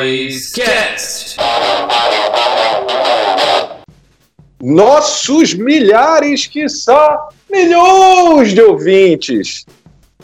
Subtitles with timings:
[0.00, 1.36] Nós Cast.
[4.62, 9.66] Nossos milhares, que só milhões de ouvintes.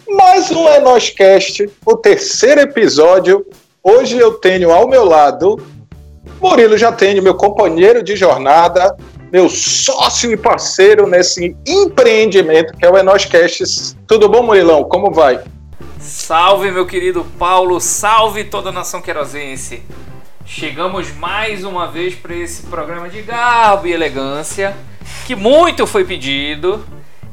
[0.08, 3.44] Mais um É Nós Cast, o terceiro episódio.
[3.82, 5.62] Hoje eu tenho ao meu lado
[6.40, 8.97] Murilo já tenho meu companheiro de jornada,
[9.33, 13.95] meu sócio e parceiro nesse empreendimento que é o Enoscast.
[14.06, 14.85] Tudo bom, Murilão?
[14.85, 15.38] Como vai?
[16.06, 19.82] Salve, meu querido Paulo, salve toda a nação querosense.
[20.45, 24.77] Chegamos mais uma vez para esse programa de garbo e elegância,
[25.27, 26.87] que muito foi pedido.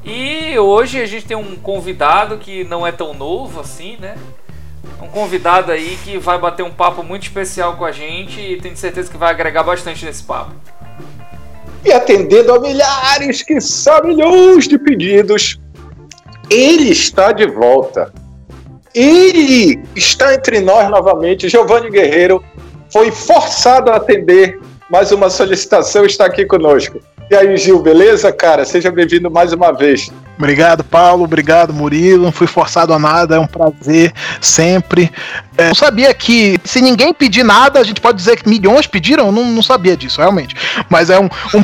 [0.04, 4.16] E hoje a gente tem um convidado que não é tão novo assim, né?
[5.00, 8.76] Um convidado aí que vai bater um papo muito especial com a gente e tenho
[8.76, 10.52] certeza que vai agregar bastante nesse papo.
[11.86, 15.60] E atendendo a milhares, que são milhões de pedidos,
[16.50, 18.12] ele está de volta.
[18.94, 21.50] Ele está entre nós novamente.
[21.50, 22.44] Giovanni Guerreiro
[22.92, 27.00] foi forçado a atender mais uma solicitação, está aqui conosco.
[27.30, 28.66] E aí, Gil, beleza, cara?
[28.66, 30.12] Seja bem-vindo mais uma vez.
[30.38, 31.24] Obrigado, Paulo.
[31.24, 32.24] Obrigado, Murilo.
[32.24, 35.12] Não fui forçado a nada, é um prazer sempre.
[35.58, 39.32] É, não sabia que se ninguém pedir nada, a gente pode dizer que milhões pediram?
[39.32, 40.56] Não, não sabia disso, realmente.
[40.90, 41.62] Mas é um, um,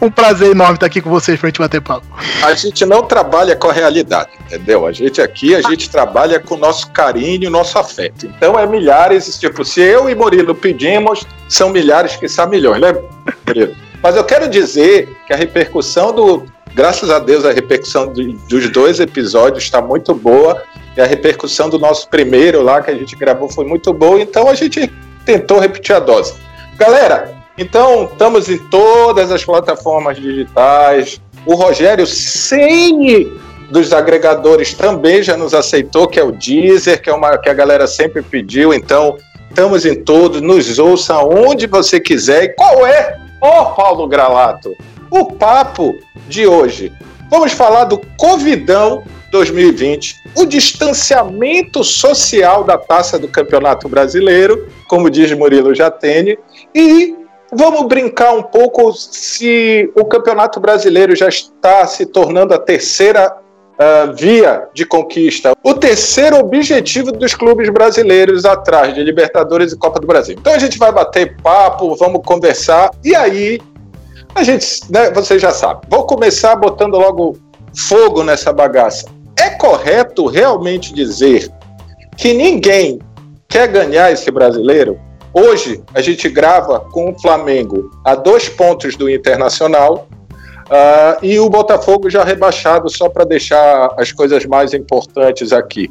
[0.06, 2.06] um prazer enorme estar aqui com vocês para a gente bater papo.
[2.42, 4.86] A gente não trabalha com a realidade, entendeu?
[4.86, 8.26] A gente aqui, a gente trabalha com o nosso carinho, nosso afeto.
[8.26, 12.94] Então é milhares, tipo, se eu e Murilo pedimos, são milhares que são milhões, né,
[13.46, 13.85] Murilo?
[14.06, 18.12] Mas eu quero dizer que a repercussão do, Graças a Deus, a repercussão
[18.48, 20.62] dos dois episódios está muito boa.
[20.96, 24.20] E a repercussão do nosso primeiro lá, que a gente gravou, foi muito boa.
[24.20, 24.88] Então a gente
[25.24, 26.34] tentou repetir a dose.
[26.76, 31.20] Galera, então estamos em todas as plataformas digitais.
[31.44, 33.26] O Rogério Ceni
[33.72, 37.54] dos agregadores também já nos aceitou, que é o Deezer, que é uma que a
[37.54, 38.72] galera sempre pediu.
[38.72, 39.16] Então,
[39.50, 42.44] estamos em todos, nos ouça onde você quiser.
[42.44, 44.76] E qual é, ó oh, Paulo Gralato,
[45.10, 45.96] o papo
[46.28, 46.92] de hoje.
[47.30, 55.32] Vamos falar do Covidão 2020, o distanciamento social da taça do Campeonato Brasileiro, como diz
[55.32, 56.38] Murilo Jatene,
[56.74, 57.14] e
[57.52, 63.36] vamos brincar um pouco se o Campeonato Brasileiro já está se tornando a terceira
[63.78, 70.00] uh, via de conquista, o terceiro objetivo dos clubes brasileiros atrás de Libertadores e Copa
[70.00, 70.36] do Brasil.
[70.38, 73.60] Então a gente vai bater papo, vamos conversar, e aí
[74.34, 75.86] a gente, né, você já sabe.
[75.88, 77.38] Vou começar botando logo
[77.74, 79.06] fogo nessa bagaça.
[79.38, 81.50] É correto realmente dizer
[82.16, 82.98] que ninguém
[83.48, 84.98] quer ganhar esse brasileiro?
[85.32, 90.08] Hoje a gente grava com o Flamengo a dois pontos do Internacional
[90.66, 95.90] uh, e o Botafogo já rebaixado, só para deixar as coisas mais importantes aqui.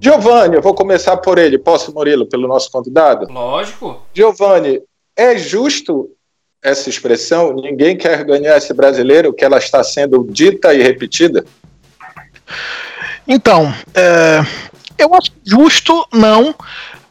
[0.00, 1.58] Giovanni, eu vou começar por ele.
[1.58, 3.32] Posso, Murilo, pelo nosso convidado?
[3.32, 4.02] Lógico.
[4.12, 4.82] Giovanni,
[5.16, 6.10] é justo
[6.62, 11.44] essa expressão, ninguém quer ganhar esse brasileiro, que ela está sendo dita e repetida?
[13.26, 14.40] Então, é,
[14.98, 16.54] eu acho justo não,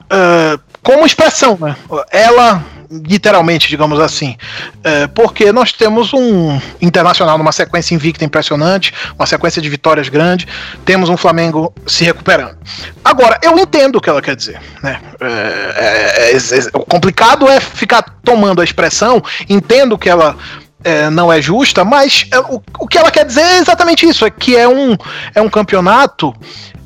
[0.09, 1.75] é, como expressão, né?
[2.11, 4.35] Ela literalmente, digamos assim,
[4.83, 10.47] é, porque nós temos um internacional numa sequência invicta impressionante, uma sequência de vitórias grande,
[10.83, 12.57] temos um Flamengo se recuperando.
[13.03, 14.99] Agora, eu entendo o que ela quer dizer, né?
[15.19, 20.35] É, é, é, é o complicado é ficar tomando a expressão, entendo que ela
[20.83, 24.25] é, não é justa, mas é, o, o que ela quer dizer é exatamente isso:
[24.25, 24.95] é que é um,
[25.33, 26.33] é um campeonato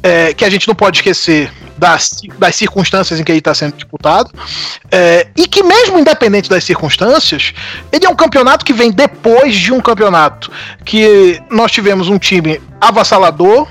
[0.03, 3.75] é, que a gente não pode esquecer das, das circunstâncias em que ele está sendo
[3.75, 4.31] disputado,
[4.91, 7.53] é, e que, mesmo independente das circunstâncias,
[7.91, 10.51] ele é um campeonato que vem depois de um campeonato
[10.83, 13.67] que nós tivemos um time avassalador.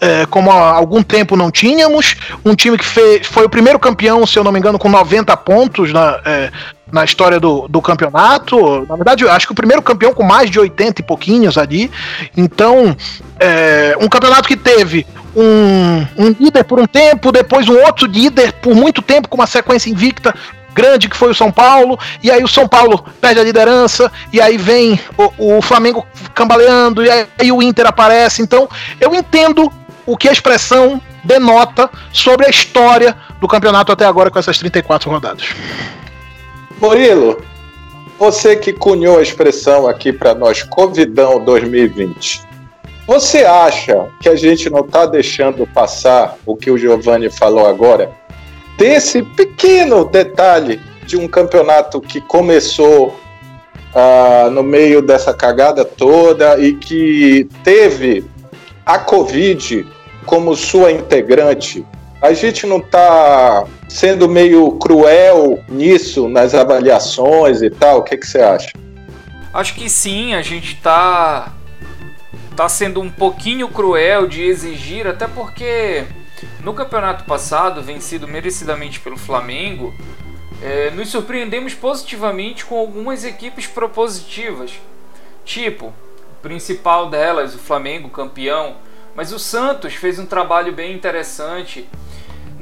[0.00, 4.26] É, como há algum tempo não tínhamos, um time que fez, foi o primeiro campeão,
[4.26, 6.50] se eu não me engano, com 90 pontos na, é,
[6.92, 8.86] na história do, do campeonato.
[8.86, 11.90] Na verdade, acho que o primeiro campeão com mais de 80 e pouquinhos ali.
[12.36, 12.94] Então,
[13.40, 18.52] é, um campeonato que teve um, um líder por um tempo, depois um outro líder
[18.54, 20.34] por muito tempo, com uma sequência invicta
[20.74, 24.40] grande que foi o São Paulo, e aí o São Paulo perde a liderança, e
[24.40, 28.40] aí vem o, o Flamengo cambaleando, e aí, aí, o Inter aparece.
[28.40, 28.68] Então,
[28.98, 29.70] eu entendo
[30.06, 35.10] o que a expressão denota sobre a história do campeonato até agora com essas 34
[35.10, 35.48] rodadas.
[36.82, 37.40] Murilo,
[38.18, 42.42] você que cunhou a expressão aqui para nós, Covidão 2020.
[43.06, 48.10] Você acha que a gente não está deixando passar o que o Giovanni falou agora?
[48.76, 53.14] Desse pequeno detalhe de um campeonato que começou
[53.94, 58.24] ah, no meio dessa cagada toda e que teve
[58.84, 59.86] a Covid
[60.26, 61.86] como sua integrante
[62.22, 67.98] a gente não está sendo meio cruel nisso, nas avaliações e tal?
[67.98, 68.70] O que, que você acha?
[69.52, 71.52] Acho que sim, a gente está
[72.56, 76.04] tá sendo um pouquinho cruel de exigir, até porque
[76.60, 79.92] no campeonato passado, vencido merecidamente pelo Flamengo,
[80.62, 84.70] é, nos surpreendemos positivamente com algumas equipes propositivas.
[85.44, 88.76] Tipo, o principal delas, o Flamengo, campeão,
[89.16, 91.88] mas o Santos fez um trabalho bem interessante.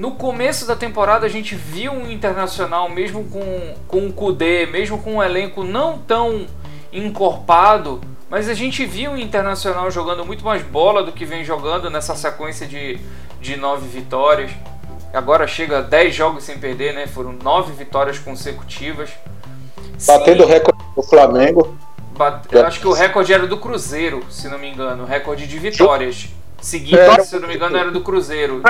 [0.01, 4.97] No começo da temporada a gente viu um internacional, mesmo com, com o Kudê, mesmo
[4.97, 6.47] com um elenco não tão
[6.91, 8.01] encorpado,
[8.31, 12.17] mas a gente viu o Internacional jogando muito mais bola do que vem jogando nessa
[12.17, 12.99] sequência de,
[13.43, 14.51] de nove vitórias.
[15.13, 17.07] Agora chega a 10 jogos sem perder, né?
[17.07, 19.11] Foram nove vitórias consecutivas.
[20.07, 21.77] Batendo o recorde do Flamengo.
[22.17, 22.49] Bate...
[22.51, 25.03] Eu acho que o recorde era do Cruzeiro, se não me engano.
[25.03, 26.31] O recorde de vitórias.
[26.61, 28.63] Seguidas, é, se eu não me engano, era do Cruzeiro.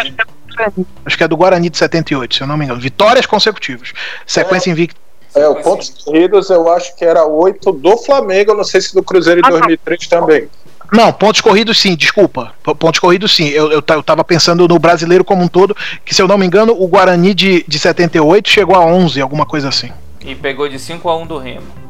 [1.04, 2.80] Acho que é do Guarani de 78, se eu não me engano.
[2.80, 3.92] Vitórias consecutivas.
[4.26, 4.72] Sequência é.
[4.72, 5.00] invicta.
[5.34, 9.02] É, o pontos corridos eu acho que era oito do Flamengo, não sei se do
[9.02, 10.20] Cruzeiro em ah, 2003 não.
[10.20, 10.48] também.
[10.92, 12.52] Não, pontos corridos sim, desculpa.
[12.78, 13.48] Pontos corridos sim.
[13.48, 16.44] Eu, eu, eu tava pensando no brasileiro como um todo, que se eu não me
[16.44, 19.92] engano, o Guarani de, de 78 chegou a 11, alguma coisa assim.
[20.20, 21.89] E pegou de 5 a 1 do Remo.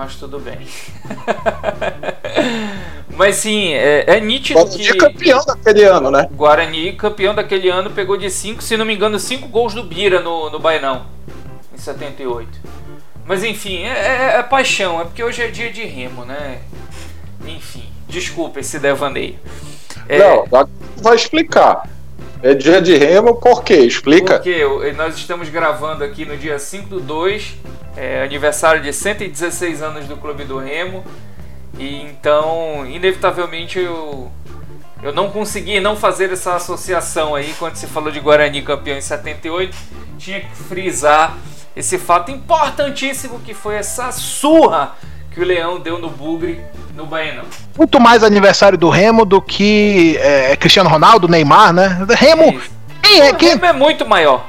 [0.00, 0.66] Mas tudo bem.
[3.14, 4.96] Mas sim, é, é nítido Guarani que.
[4.96, 6.26] campeão daquele ano, né?
[6.32, 10.20] Guarani, campeão daquele ano, pegou de 5, se não me engano, 5 gols do Bira
[10.20, 11.04] no, no Bainão.
[11.76, 12.48] 78.
[13.26, 16.62] Mas enfim, é, é, é, paixão, é porque hoje é dia de remo, né?
[17.46, 19.38] Enfim, desculpa esse devaneio.
[20.08, 20.46] É, Não,
[20.96, 21.86] vai explicar.
[22.42, 23.76] É dia de remo por quê?
[23.76, 24.36] Explica.
[24.36, 24.64] Porque
[24.96, 27.54] nós estamos gravando aqui no dia 5 do 2,
[27.94, 31.04] é, aniversário de 116 anos do Clube do Remo.
[31.78, 34.30] E então, inevitavelmente, eu,
[35.02, 39.02] eu não consegui não fazer essa associação aí quando se falou de Guarani campeão em
[39.02, 39.76] 78.
[40.16, 41.36] Tinha que frisar
[41.76, 44.94] esse fato importantíssimo que foi essa surra
[45.30, 46.60] que o Leão deu no Bugre
[46.94, 47.44] no Baenão.
[47.76, 52.04] Muito mais aniversário do Remo do que é, Cristiano Ronaldo, Neymar, né?
[52.16, 52.60] Remo.
[53.02, 53.50] Quem é, quem...
[53.50, 54.46] Remo é muito maior.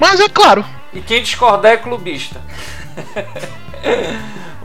[0.00, 0.64] Mas é claro.
[0.92, 2.40] E quem discordar é clubista.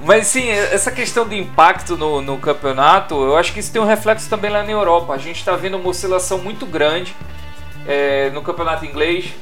[0.04, 3.86] Mas sim, essa questão do impacto no, no, campeonato, eu acho que isso tem um
[3.86, 5.13] reflexo também lá na Europa.
[5.13, 7.13] A gente está vendo uma oscilação muito grande
[7.86, 9.34] é, no campeonato inglês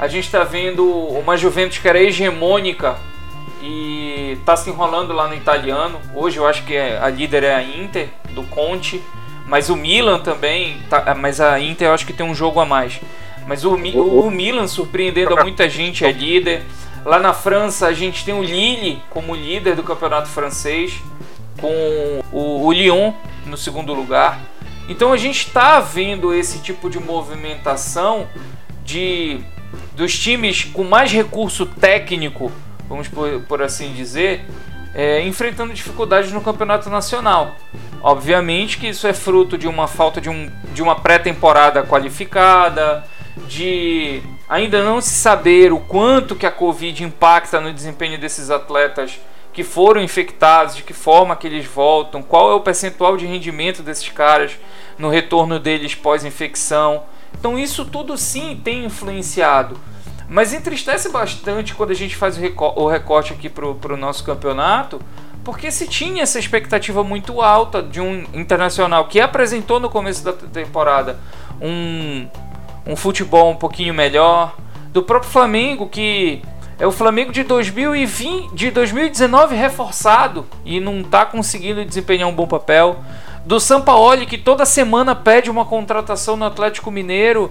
[0.00, 2.96] a gente está vendo uma Juventus que era hegemônica
[3.60, 6.00] e está se enrolando lá no italiano.
[6.14, 9.02] Hoje eu acho que é, a líder é a Inter, do Conte,
[9.46, 12.66] mas o Milan também, tá, mas a Inter eu acho que tem um jogo a
[12.66, 13.00] mais.
[13.46, 16.62] Mas o, o, o Milan, surpreendendo a muita gente, é líder.
[17.04, 21.00] Lá na França a gente tem o Lille como líder do campeonato francês,
[21.60, 23.12] com o, o Lyon
[23.46, 24.40] no segundo lugar.
[24.88, 28.26] Então a gente está vendo esse tipo de movimentação
[28.84, 29.40] de
[29.94, 32.50] dos times com mais recurso técnico,
[32.90, 34.44] vamos por, por assim dizer,
[34.92, 37.54] é, enfrentando dificuldades no campeonato nacional.
[38.02, 43.04] Obviamente que isso é fruto de uma falta de, um, de uma pré-temporada qualificada,
[43.46, 49.20] de ainda não se saber o quanto que a Covid impacta no desempenho desses atletas
[49.52, 53.82] que foram infectados, de que forma que eles voltam, qual é o percentual de rendimento
[53.82, 54.52] desses caras
[54.98, 57.04] no retorno deles pós-infecção.
[57.38, 59.78] Então isso tudo sim tem influenciado.
[60.30, 65.02] Mas entristece bastante quando a gente faz o recorte aqui para o nosso campeonato,
[65.42, 70.32] porque se tinha essa expectativa muito alta de um internacional que apresentou no começo da
[70.32, 71.18] temporada
[71.60, 72.28] um,
[72.86, 74.54] um futebol um pouquinho melhor,
[74.92, 76.40] do próprio Flamengo que
[76.78, 82.46] é o Flamengo de 2020, de 2019 reforçado e não está conseguindo desempenhar um bom
[82.46, 83.00] papel.
[83.44, 87.50] Do Sampaoli que toda semana pede uma contratação no Atlético Mineiro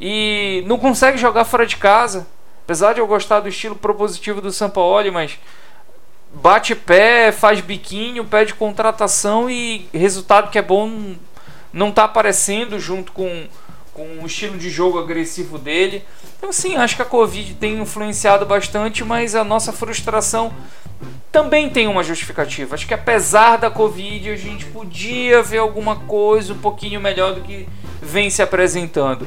[0.00, 2.26] e não consegue jogar fora de casa.
[2.64, 5.38] Apesar de eu gostar do estilo propositivo do Sampaoli, mas
[6.32, 11.14] bate pé, faz biquinho, pede contratação e resultado que é bom
[11.72, 13.46] não está aparecendo junto com,
[13.92, 16.04] com o estilo de jogo agressivo dele.
[16.36, 20.52] Então sim, acho que a Covid tem influenciado bastante, mas a nossa frustração
[21.30, 22.74] também tem uma justificativa.
[22.74, 27.40] Acho que apesar da Covid a gente podia ver alguma coisa um pouquinho melhor do
[27.40, 27.68] que
[28.02, 29.26] vem se apresentando.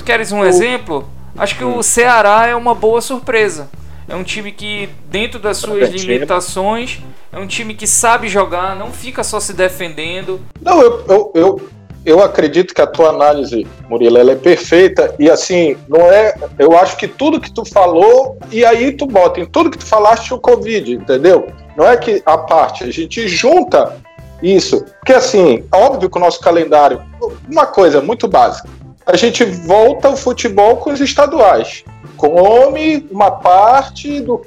[0.00, 0.46] Tu queres um o...
[0.46, 1.06] exemplo?
[1.36, 3.68] Acho que o Ceará é uma boa surpresa.
[4.08, 8.90] É um time que, dentro das suas limitações, é um time que sabe jogar, não
[8.90, 10.40] fica só se defendendo.
[10.60, 11.68] Não, eu, eu, eu,
[12.04, 15.14] eu acredito que a tua análise, Murilo, ela é perfeita.
[15.18, 16.34] E assim, não é.
[16.58, 19.86] Eu acho que tudo que tu falou, e aí tu bota em tudo que tu
[19.86, 21.46] falaste o Covid, entendeu?
[21.76, 23.98] Não é que a parte, a gente junta
[24.42, 24.82] isso.
[24.98, 27.02] Porque assim, óbvio que o nosso calendário,
[27.48, 28.66] uma coisa muito básica
[29.12, 31.84] a gente volta ao futebol com os estaduais.
[32.16, 34.40] Come uma parte do,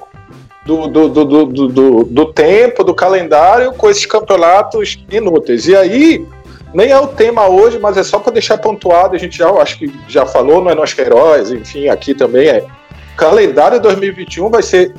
[0.64, 5.66] do, do, do, do, do tempo, do calendário, com esses campeonatos inúteis.
[5.66, 6.26] E aí,
[6.72, 9.78] nem é o tema hoje, mas é só para deixar pontuado, a gente já acho
[9.78, 12.64] que já falou, não é nós que heróis, enfim, aqui também é.
[13.16, 14.92] Calendário 2021 vai ser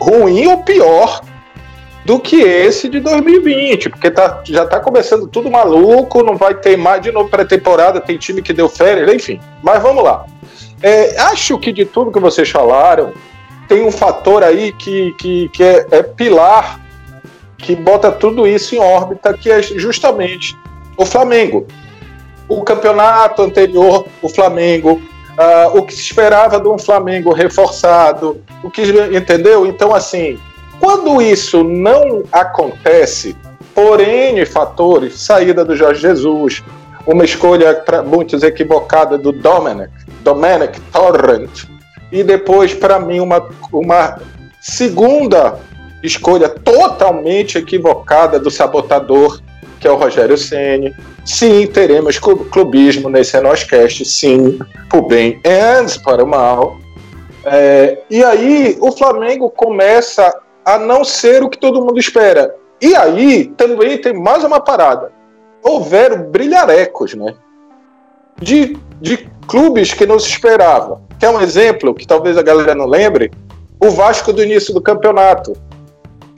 [0.00, 1.20] ruim ou pior
[2.10, 6.76] do que esse de 2020, porque tá, já está começando tudo maluco, não vai ter
[6.76, 9.40] mais de novo pré-temporada, tem time que deu férias, enfim.
[9.62, 10.26] Mas vamos lá.
[10.82, 13.12] É, acho que de tudo que vocês falaram,
[13.68, 16.80] tem um fator aí que, que, que é, é pilar,
[17.56, 20.58] que bota tudo isso em órbita, que é justamente
[20.96, 21.64] o Flamengo.
[22.48, 25.00] O campeonato anterior, o Flamengo,
[25.38, 29.64] uh, o que se esperava de um Flamengo reforçado, o que entendeu?
[29.64, 30.40] Então, assim,
[30.80, 33.36] quando isso não acontece,
[33.74, 36.62] por N fatores, saída do Jorge Jesus,
[37.06, 41.64] uma escolha para muitos equivocada do Dominic, Dominic Torrent,
[42.10, 44.18] e depois, para mim, uma, uma
[44.60, 45.58] segunda
[46.02, 49.40] escolha totalmente equivocada do sabotador
[49.80, 50.94] que é o Rogério Ceni.
[51.24, 54.58] Sim, teremos clubismo nesse Enoscast, sim,
[54.88, 56.78] por bem e para o mal.
[57.44, 60.32] É, e aí o Flamengo começa
[60.64, 62.54] a não ser o que todo mundo espera.
[62.80, 65.12] E aí também tem mais uma parada.
[65.62, 67.34] Houveram brilharecos, né?
[68.40, 71.00] De, de clubes que não se esperava.
[71.18, 73.30] Quer um exemplo que talvez a galera não lembre?
[73.78, 75.52] O Vasco do início do campeonato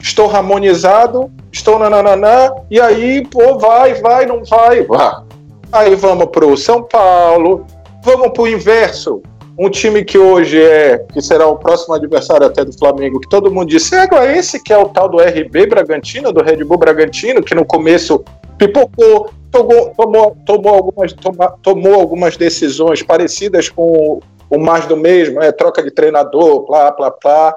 [0.00, 5.23] estou harmonizado, estou nananã, e aí, pô, vai, vai, não vai, vá.
[5.71, 7.64] Aí vamos para o São Paulo,
[8.02, 9.23] vamos para o inverso.
[9.62, 13.49] Um time que hoje é, que será o próximo adversário até do Flamengo, que todo
[13.49, 17.40] mundo disse, é, esse que é o tal do RB Bragantino, do Red Bull Bragantino,
[17.40, 18.25] que no começo
[18.59, 21.14] pipocou, tomou, tomou, tomou, algumas,
[21.62, 24.19] tomou algumas decisões parecidas com
[24.50, 27.54] o mais do mesmo, é, troca de treinador, plá, plá, plá.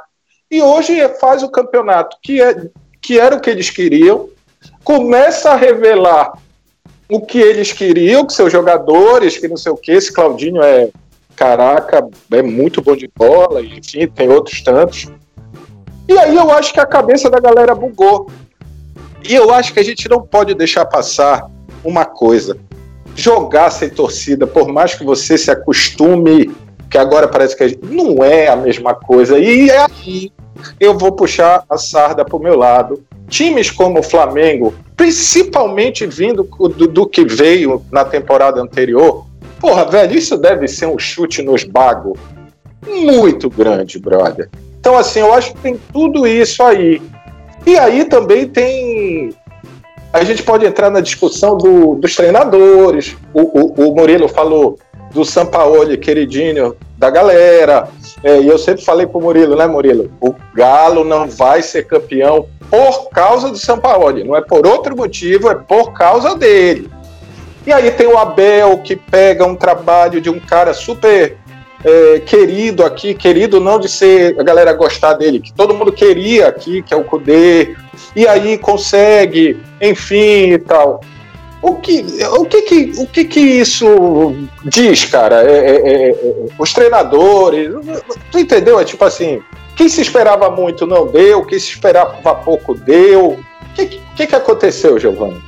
[0.52, 2.68] E hoje faz o campeonato que, é,
[3.02, 4.30] que era o que eles queriam,
[4.84, 6.34] começa a revelar
[7.10, 10.90] o que eles queriam, que seus jogadores, que não sei o que, esse Claudinho é,
[11.36, 15.08] caraca, é muito bom de bola, enfim, tem outros tantos.
[16.08, 18.30] E aí eu acho que a cabeça da galera bugou.
[19.28, 21.50] E eu acho que a gente não pode deixar passar
[21.84, 22.58] uma coisa.
[23.16, 26.54] Jogar sem torcida, por mais que você se acostume
[26.90, 29.38] que agora parece que não é a mesma coisa.
[29.38, 30.32] E aí
[30.80, 33.04] eu vou puxar a sarda para o meu lado.
[33.28, 39.26] Times como o Flamengo, principalmente vindo do, do, que veio na temporada anterior,
[39.66, 42.20] porra, velho, isso deve ser um chute nos bagos
[42.88, 44.48] muito grande, brother.
[44.80, 47.02] Então, assim, eu acho que tem tudo isso aí.
[47.66, 49.34] E aí também tem.
[50.14, 53.18] A gente pode entrar na discussão do, dos treinadores.
[53.34, 54.78] O, o, o Murilo falou
[55.12, 57.88] do Sampaoli, queridinho da galera.
[58.24, 60.12] É, e eu sempre falei pro Murilo, né, Murilo?
[60.22, 64.24] O Galo não vai ser campeão por causa do Sampaoli.
[64.24, 66.88] Não é por outro motivo, é por causa dele.
[67.66, 71.38] E aí tem o Abel que pega um trabalho de um cara super
[71.84, 76.48] é, querido aqui, querido não de ser a galera gostar dele, que todo mundo queria
[76.48, 77.76] aqui, que é o Kudê,
[78.16, 81.02] e aí consegue, enfim e tal.
[81.62, 82.06] O que,
[82.38, 85.44] o que, que, o que, que isso diz, cara?
[85.44, 87.72] É, é, é, é, os treinadores,
[88.32, 88.80] tu entendeu?
[88.80, 89.42] É tipo assim,
[89.76, 93.32] quem se esperava muito não deu, quem se esperava pouco deu.
[93.32, 95.42] O que, que, que aconteceu, Giovanni?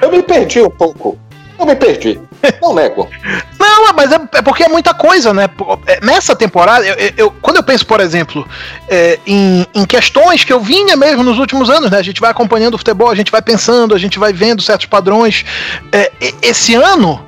[0.00, 1.18] Eu me perdi um pouco.
[1.58, 2.20] Eu me perdi.
[2.62, 3.08] Não nego.
[3.58, 5.48] Não, mas é, é, porque é muita coisa, né?
[5.86, 8.46] É, nessa temporada, eu, eu quando eu penso, por exemplo,
[8.88, 11.98] é, em, em, questões que eu vinha mesmo nos últimos anos, né?
[11.98, 14.86] A gente vai acompanhando o futebol, a gente vai pensando, a gente vai vendo certos
[14.86, 15.44] padrões.
[15.92, 16.12] É,
[16.42, 17.24] esse ano,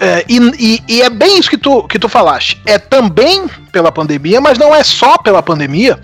[0.00, 2.60] é, e, e, é bem isso que tu, que tu falaste.
[2.66, 5.98] É também pela pandemia, mas não é só pela pandemia.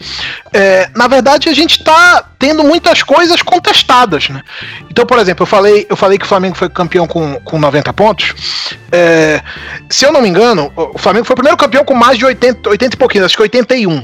[0.52, 4.28] É, na verdade, a gente está tendo muitas coisas contestadas.
[4.28, 4.42] Né?
[4.90, 7.92] Então, por exemplo, eu falei, eu falei que o Flamengo foi campeão com, com 90
[7.92, 8.34] pontos.
[8.92, 9.42] É,
[9.88, 12.70] se eu não me engano, o Flamengo foi o primeiro campeão com mais de 80,
[12.70, 14.02] 80 e pouquinho, acho que 81.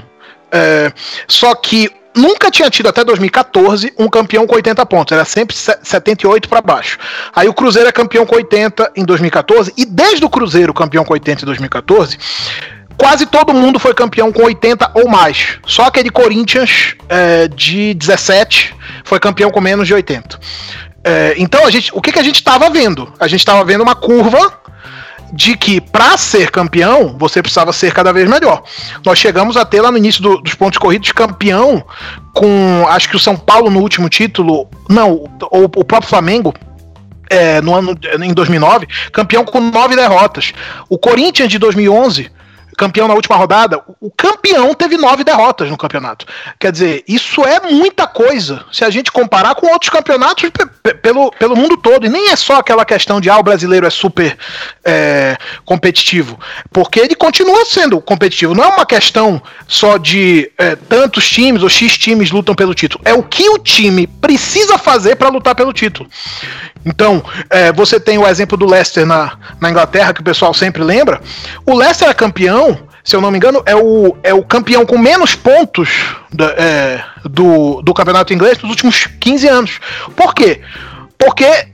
[0.52, 0.92] É,
[1.26, 6.48] só que nunca tinha tido até 2014 um campeão com 80 pontos, era sempre 78
[6.48, 6.98] para baixo.
[7.34, 11.12] Aí o Cruzeiro é campeão com 80 em 2014 e desde o Cruzeiro campeão com
[11.12, 12.18] 80 em 2014,
[12.96, 15.58] quase todo mundo foi campeão com 80 ou mais.
[15.66, 20.38] Só aquele Corinthians é, de 17 foi campeão com menos de 80.
[21.04, 23.12] É, então a gente, o que, que a gente estava vendo?
[23.20, 24.65] A gente estava vendo uma curva
[25.32, 28.62] de que para ser campeão você precisava ser cada vez melhor.
[29.04, 31.84] Nós chegamos a ter lá no início do, dos pontos corridos campeão
[32.32, 36.54] com acho que o São Paulo no último título, não, ou o próprio Flamengo
[37.28, 40.52] é, no ano em 2009, campeão com nove derrotas.
[40.88, 42.30] O Corinthians de 2011
[42.76, 46.26] campeão na última rodada, o campeão teve nove derrotas no campeonato.
[46.58, 50.50] Quer dizer, isso é muita coisa se a gente comparar com outros campeonatos
[51.02, 52.06] pelo, pelo mundo todo.
[52.06, 54.36] E nem é só aquela questão de ah, o brasileiro é super
[54.84, 56.38] é, competitivo,
[56.72, 58.54] porque ele continua sendo competitivo.
[58.54, 63.02] Não é uma questão só de é, tantos times ou X times lutam pelo título.
[63.04, 66.08] É o que o time precisa fazer para lutar pelo título.
[66.86, 70.84] Então, é, você tem o exemplo do Leicester na, na Inglaterra, que o pessoal sempre
[70.84, 71.20] lembra.
[71.66, 74.96] O Leicester é campeão, se eu não me engano, é o, é o campeão com
[74.96, 79.80] menos pontos da, é, do, do campeonato inglês nos últimos 15 anos.
[80.14, 80.60] Por quê?
[81.18, 81.66] Porque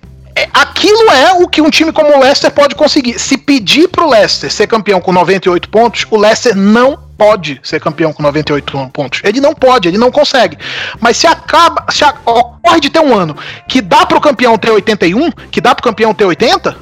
[0.53, 3.19] aquilo é o que um time como o Leicester pode conseguir.
[3.19, 7.81] Se pedir para o Leicester ser campeão com 98 pontos, o Leicester não pode ser
[7.81, 9.21] campeão com 98 pontos.
[9.23, 10.59] Ele não pode, ele não consegue.
[11.01, 13.37] Mas se acaba, se ocorre de ter um ano
[13.69, 16.77] que dá pro campeão ter 81, que dá pro campeão ter 80,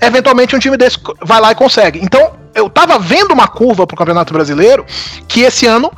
[0.00, 2.00] eventualmente um time desse vai lá e consegue.
[2.02, 4.84] Então, eu tava vendo uma curva pro Campeonato Brasileiro
[5.26, 5.90] que esse ano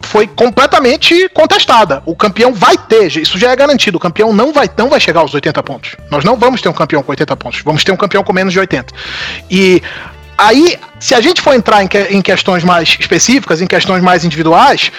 [0.00, 2.02] foi completamente contestada.
[2.06, 3.96] O campeão vai ter, isso já é garantido.
[3.96, 5.96] O campeão não vai, não vai chegar aos 80 pontos.
[6.10, 7.62] Nós não vamos ter um campeão com 80 pontos.
[7.64, 8.92] Vamos ter um campeão com menos de 80.
[9.50, 9.82] E
[10.38, 14.22] Aí, se a gente for entrar em, que, em, questões mais específicas, em questões mais
[14.22, 14.92] individuais,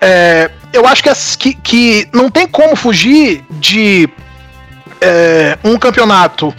[0.00, 4.08] é, eu acho que, que, que, não tem como fugir de
[5.00, 6.54] é, um campeonato.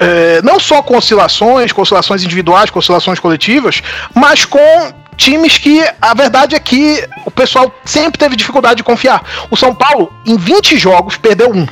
[0.00, 5.84] É, não só com oscilações, com oscilações individuais, com oscilações coletivas, mas com times que
[6.00, 9.22] a verdade é que o pessoal sempre teve dificuldade de confiar.
[9.50, 11.66] O São Paulo, em 20 jogos, perdeu um.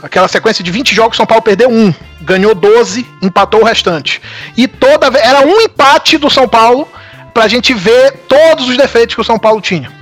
[0.00, 4.22] Aquela sequência de 20 jogos, São Paulo perdeu um, ganhou 12, empatou o restante.
[4.56, 6.88] E toda era um empate do São Paulo
[7.34, 9.92] pra gente ver todos os defeitos que o São Paulo tinha.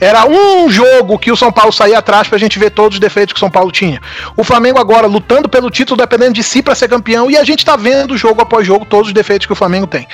[0.00, 3.32] Era um jogo que o São Paulo saía atrás pra gente ver todos os defeitos
[3.32, 4.00] que o São Paulo tinha.
[4.36, 7.64] O Flamengo agora lutando pelo título, dependendo de si para ser campeão, e a gente
[7.64, 10.08] tá vendo jogo após jogo todos os defeitos que o Flamengo tem.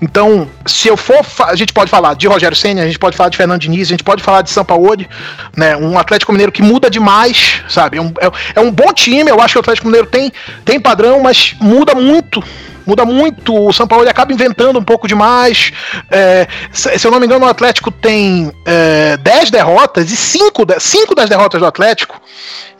[0.00, 1.20] Então, se eu for.
[1.40, 3.90] A gente pode falar de Rogério Senna, a gente pode falar de Fernando Diniz, a
[3.90, 5.08] gente pode falar de Sampaoli,
[5.56, 5.76] né?
[5.76, 7.98] Um Atlético Mineiro que muda demais, sabe?
[7.98, 10.32] É um, é, é um bom time, eu acho que o Atlético Mineiro tem,
[10.64, 12.42] tem padrão, mas muda muito
[12.86, 13.54] muda muito.
[13.54, 15.72] O São Paulo acaba inventando um pouco demais.
[16.10, 21.14] É, se eu não me engano, o Atlético tem é, 10 derrotas e 5, 5
[21.14, 22.20] das derrotas do Atlético,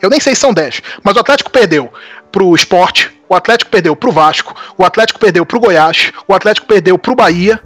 [0.01, 1.91] eu nem sei se são 10, mas o Atlético perdeu
[2.31, 6.97] pro esporte, o Atlético perdeu pro Vasco, o Atlético perdeu pro Goiás, o Atlético perdeu
[6.97, 7.59] pro Bahia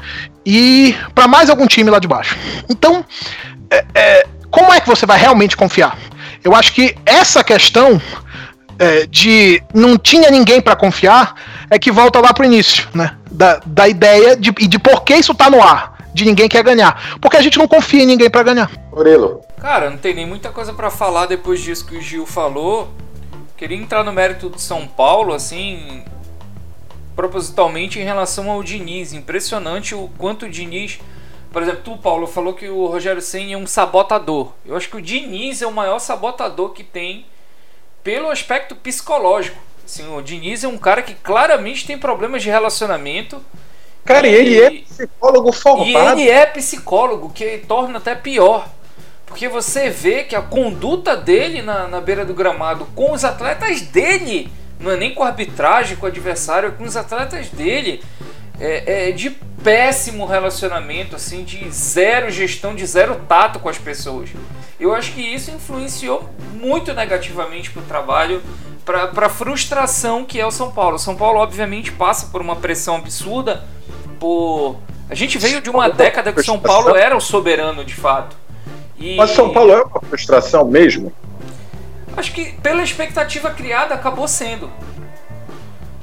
[0.45, 2.37] e para mais algum time lá de baixo.
[2.69, 3.03] Então,
[3.69, 5.97] é, é, como é que você vai realmente confiar?
[6.43, 8.01] Eu acho que essa questão
[8.79, 11.35] é, de não tinha ninguém para confiar
[11.69, 13.17] é que volta lá pro início, né?
[13.29, 16.63] Da, da ideia de, e de por que isso tá no ar, de ninguém quer
[16.63, 17.17] ganhar.
[17.19, 18.71] Porque a gente não confia em ninguém para ganhar.
[18.91, 19.41] Murilo.
[19.59, 22.89] Cara, não tem nem muita coisa para falar depois disso que o Gil falou.
[23.55, 26.03] Queria entrar no mérito de São Paulo, assim,
[27.15, 29.13] propositalmente em relação ao Diniz.
[29.13, 30.99] Impressionante o quanto o Diniz.
[31.51, 34.51] Por exemplo, tu, Paulo, falou que o Rogério Senna é um sabotador.
[34.65, 37.25] Eu acho que o Diniz é o maior sabotador que tem
[38.03, 39.66] pelo aspecto psicológico.
[39.87, 43.41] Assim, o Diniz é um cara que claramente tem problemas de relacionamento.
[44.03, 46.19] Cara, e ele é psicólogo formado.
[46.19, 48.67] E ele é psicólogo, que torna até pior.
[49.25, 53.79] Porque você vê que a conduta dele na, na beira do gramado com os atletas
[53.79, 58.03] dele, não é nem com a arbitragem, com o adversário, é com os atletas dele,
[58.59, 59.29] é, é de
[59.63, 64.29] péssimo relacionamento, assim, de zero gestão, de zero tato com as pessoas.
[64.79, 68.41] Eu acho que isso influenciou muito negativamente para o trabalho,
[68.85, 70.95] para a frustração que é o São Paulo.
[70.95, 73.63] O São Paulo, obviamente, passa por uma pressão absurda.
[74.19, 74.77] Por...
[75.09, 78.35] A gente veio de uma década que São Paulo era o soberano de fato.
[78.97, 79.15] E...
[79.15, 81.11] Mas São Paulo é uma frustração mesmo?
[82.15, 84.71] Acho que pela expectativa criada acabou sendo.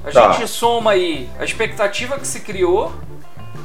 [0.04, 0.32] A tá.
[0.32, 2.94] gente soma aí a expectativa que se criou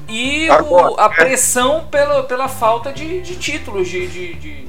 [0.07, 1.09] e Agora, o, a é.
[1.09, 4.67] pressão pela, pela falta de, de títulos, de, de, de,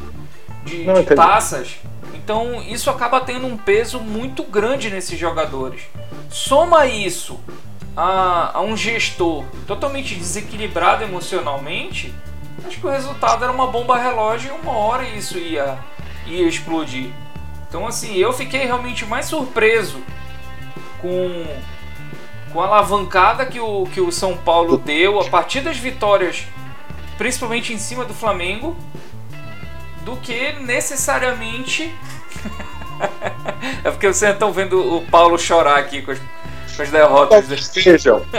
[0.64, 1.76] de, Não, de taças.
[2.12, 5.82] Então isso acaba tendo um peso muito grande nesses jogadores.
[6.28, 7.40] Soma isso
[7.96, 12.14] a, a um gestor totalmente desequilibrado emocionalmente,
[12.66, 15.78] acho que o resultado era uma bomba relógio e uma hora isso ia,
[16.26, 17.10] ia explodir.
[17.68, 19.98] Então assim, eu fiquei realmente mais surpreso
[21.00, 21.46] com,
[22.52, 26.46] com a alavancada que o, que o São Paulo deu a partir das vitórias,
[27.18, 28.76] principalmente em cima do Flamengo,
[30.04, 31.94] do que necessariamente.
[33.84, 36.18] é porque vocês estão vendo o Paulo chorar aqui com as,
[36.76, 37.66] com as derrotas.
[37.66, 38.22] Sejam.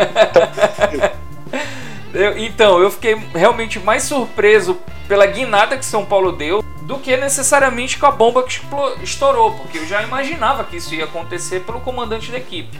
[2.37, 7.97] então, eu fiquei realmente mais surpreso pela guinada que São Paulo deu do que necessariamente
[7.97, 8.59] com a bomba que
[9.03, 12.77] estourou, porque eu já imaginava que isso ia acontecer pelo comandante da equipe.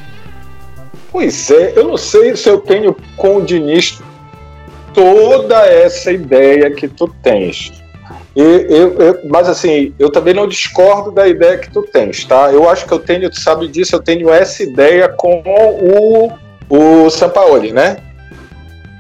[1.12, 4.02] Pois é, eu não sei se eu tenho com o Diniz
[4.94, 7.72] toda essa ideia que tu tens.
[8.36, 12.52] E, eu, eu, mas assim, eu também não discordo da ideia que tu tens, tá?
[12.52, 16.32] Eu acho que eu tenho, tu sabe disso, eu tenho essa ideia com o,
[16.70, 17.98] o Sampaoli, né?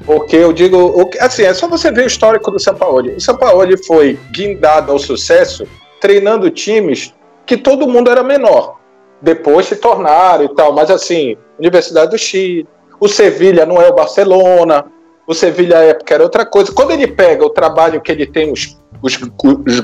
[0.05, 3.11] Porque eu digo, assim, é só você ver o histórico do Sampaoli.
[3.15, 5.67] O Sampaoli foi guindado ao sucesso
[5.99, 7.13] treinando times
[7.45, 8.79] que todo mundo era menor.
[9.21, 12.67] Depois se tornaram e tal, mas assim, Universidade do Chile,
[12.99, 14.85] o Sevilha não é o Barcelona,
[15.27, 16.71] o Sevilha à época era outra coisa.
[16.71, 19.83] Quando ele pega o trabalho que ele tem, os, os, os,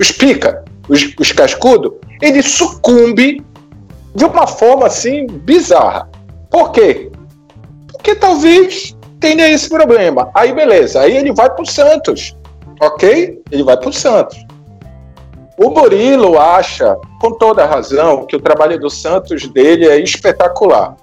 [0.00, 3.44] os pica, os, os cascudo, ele sucumbe
[4.14, 6.08] de uma forma assim bizarra.
[6.50, 7.10] Por quê?
[8.02, 10.28] Porque talvez tenha esse problema.
[10.34, 12.36] Aí beleza, aí ele vai para o Santos,
[12.80, 13.40] ok?
[13.48, 14.44] Ele vai para o Santos.
[15.56, 20.96] O Murilo acha, com toda razão, que o trabalho do Santos dele é espetacular.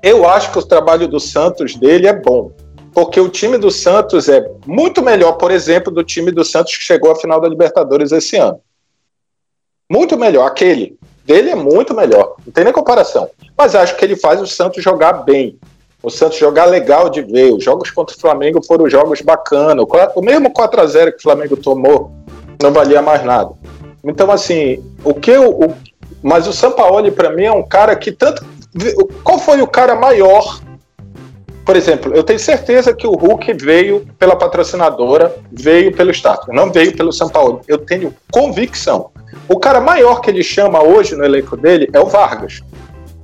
[0.00, 2.52] Eu acho que o trabalho do Santos dele é bom,
[2.94, 6.84] porque o time do Santos é muito melhor, por exemplo, do time do Santos que
[6.84, 8.60] chegou à final da Libertadores esse ano.
[9.90, 13.28] Muito melhor, aquele dele é muito melhor, não tem nem comparação.
[13.58, 15.58] Mas acho que ele faz o Santos jogar bem,
[16.02, 17.52] o Santos jogar legal de ver.
[17.52, 19.84] Os jogos contra o Flamengo foram jogos bacanas.
[20.14, 22.10] O mesmo 4 a 0 que o Flamengo tomou
[22.62, 23.50] não valia mais nada.
[24.04, 25.50] Então, assim, o que eu.
[25.50, 25.74] O,
[26.22, 28.44] mas o Sampaoli, para mim, é um cara que tanto.
[29.24, 30.60] Qual foi o cara maior?
[31.64, 36.72] Por exemplo, eu tenho certeza que o Hulk veio pela patrocinadora, veio pelo status, não
[36.72, 37.60] veio pelo Sampaoli.
[37.68, 39.10] Eu tenho convicção.
[39.48, 42.60] O cara maior que ele chama hoje no elenco dele é o Vargas,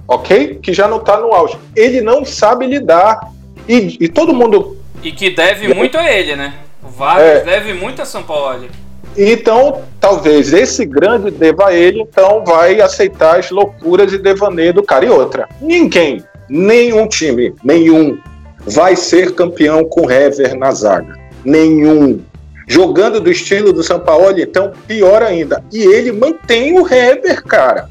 [0.06, 0.58] ok?
[0.62, 1.56] Que já não está no auge.
[1.74, 3.20] Ele não sabe lidar.
[3.68, 4.76] E, e, todo mundo.
[5.02, 6.54] E que deve muito a ele, né?
[6.82, 8.70] O Vargas é, deve muito a Sampaoli.
[9.16, 14.82] Então, talvez esse grande deva a ele, então vai aceitar as loucuras e devaneio do
[14.82, 15.06] cara.
[15.06, 18.18] E outra, ninguém, nenhum time, nenhum,
[18.60, 21.16] vai ser campeão com Hever na zaga.
[21.44, 22.20] Nenhum.
[22.68, 25.64] Jogando do estilo do São Paulo, então, pior ainda.
[25.72, 27.88] E ele mantém o Hever, cara.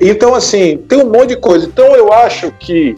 [0.00, 1.66] Então, assim, tem um monte de coisa.
[1.66, 2.96] Então, eu acho que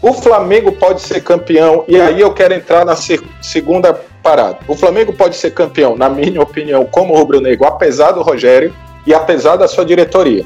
[0.00, 4.58] o Flamengo pode ser campeão, e aí eu quero entrar na segunda parado.
[4.68, 8.72] O Flamengo pode ser campeão, na minha opinião, como rubro-negro, apesar do Rogério
[9.06, 10.44] e apesar da sua diretoria.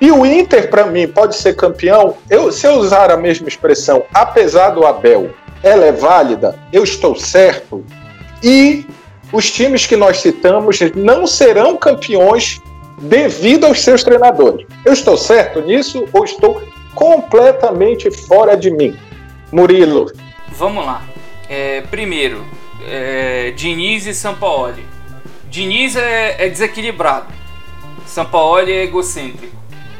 [0.00, 4.04] E o Inter, para mim, pode ser campeão, eu, se eu usar a mesma expressão,
[4.12, 5.30] apesar do Abel,
[5.62, 7.84] ela é válida, eu estou certo,
[8.42, 8.86] e
[9.32, 12.60] os times que nós citamos não serão campeões
[12.98, 14.66] devido aos seus treinadores.
[14.84, 16.62] Eu estou certo nisso ou estou
[16.94, 18.96] completamente fora de mim?
[19.52, 20.10] Murilo.
[20.48, 21.02] Vamos lá.
[21.48, 22.44] É, primeiro,
[22.86, 24.84] é, Diniz e Sampaoli.
[25.48, 27.26] Diniz é, é desequilibrado,
[28.06, 29.54] Sampaoli é egocêntrico.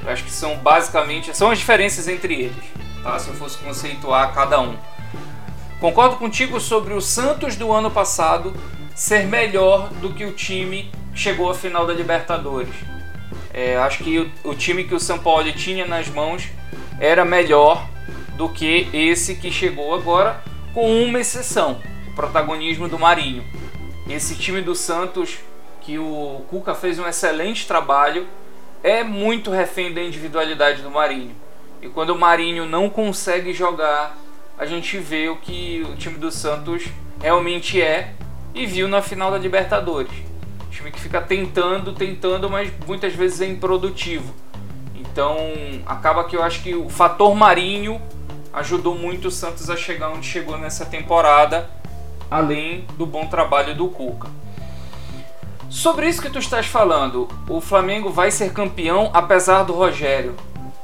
[0.04, 2.64] Eu acho que são basicamente são as diferenças entre eles,
[3.02, 3.18] tá?
[3.18, 4.76] Se eu fosse conceituar cada um.
[5.80, 8.54] Concordo contigo sobre o Santos do ano passado
[8.94, 12.74] ser melhor do que o time chegou à final da Libertadores.
[13.53, 16.48] É, acho que o, o, time que o São Paulo tinha nas mãos
[16.98, 17.88] era melhor
[18.37, 21.81] do que esse que chegou agora, com uma exceção
[22.16, 23.44] protagonismo do Marinho.
[24.09, 25.38] Esse time do Santos,
[25.81, 28.27] que o Cuca fez um excelente trabalho,
[28.83, 31.35] é muito refém da individualidade do Marinho.
[31.81, 34.16] E quando o Marinho não consegue jogar,
[34.59, 36.85] a gente vê o que o time do Santos
[37.20, 38.14] realmente é
[38.55, 40.12] e viu na final da Libertadores.
[40.74, 44.34] Time que fica tentando, tentando, mas muitas vezes é improdutivo.
[44.96, 45.37] Então
[45.87, 48.02] acaba que eu acho que o fator Marinho
[48.52, 51.70] ajudou muito o Santos a chegar onde chegou nessa temporada
[52.28, 54.28] além do bom trabalho do Cuca.
[55.70, 60.34] Sobre isso que tu estás falando, o Flamengo vai ser campeão apesar do Rogério.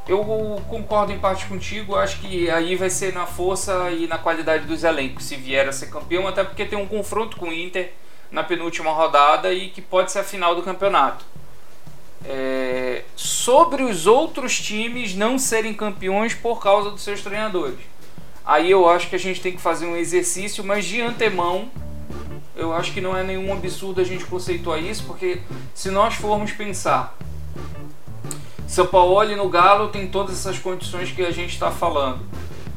[0.07, 0.25] Eu
[0.69, 4.85] concordo em parte contigo, acho que aí vai ser na força e na qualidade dos
[4.85, 7.93] elencos se vier a ser campeão, até porque tem um confronto com o Inter
[8.31, 11.25] na penúltima rodada e que pode ser a final do campeonato.
[12.23, 13.05] É...
[13.17, 17.79] sobre os outros times não serem campeões por causa dos seus treinadores.
[18.45, 21.71] Aí eu acho que a gente tem que fazer um exercício, mas de antemão
[22.61, 25.41] eu acho que não é nenhum absurdo a gente conceituar isso, porque
[25.75, 27.17] se nós formos pensar,
[28.67, 32.21] São Paulo no Galo tem todas essas condições que a gente está falando.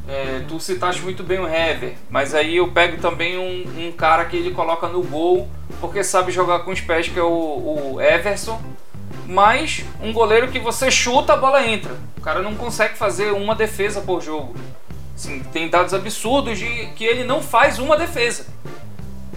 [0.08, 4.26] É, tu citaste muito bem o Hever, mas aí eu pego também um, um, cara
[4.26, 5.48] que ele coloca no gol
[5.80, 8.62] porque sabe jogar com os pés, que é o, o Everson.
[9.26, 11.98] Mas um goleiro que você chuta, a bola entra.
[12.18, 14.56] O cara não consegue fazer uma defesa por jogo.
[15.16, 18.46] Assim, tem dados absurdos de que ele não faz uma defesa.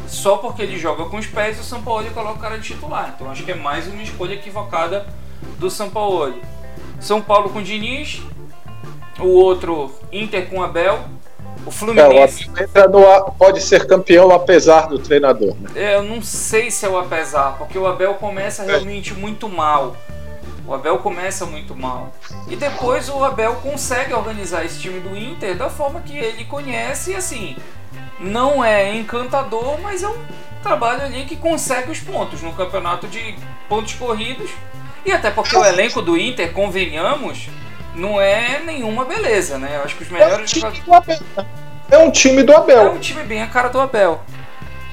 [0.09, 3.13] só porque ele joga com os pés, o São Paulo coloca o cara de titular.
[3.15, 5.07] Então acho que é mais uma escolha equivocada
[5.59, 6.41] do São Paulo.
[7.01, 8.23] São Paulo com Diniz,
[9.19, 11.05] o outro Inter com Abel,
[11.65, 12.49] o Fluminense.
[12.75, 15.55] É, no, pode ser campeão apesar do treinador.
[15.57, 15.71] Né?
[15.75, 18.67] É, eu não sei se é o apesar, porque o Abel começa é.
[18.67, 19.17] realmente é.
[19.17, 19.97] muito mal.
[20.67, 22.13] O Abel começa muito mal.
[22.49, 27.13] E depois o Abel consegue organizar esse time do Inter da forma que ele conhece
[27.13, 27.57] e assim.
[28.19, 30.17] Não é encantador, mas é um
[30.63, 33.37] trabalho ali que consegue os pontos no campeonato de
[33.69, 34.51] pontos corridos.
[35.05, 37.49] E até porque o elenco do Inter, convenhamos,
[37.97, 39.77] não é nenhuma beleza, né?
[39.77, 41.19] Eu acho que os melhores é um time do Abel.
[41.91, 42.87] É um time do Abel.
[42.87, 44.21] É um time bem a cara do Abel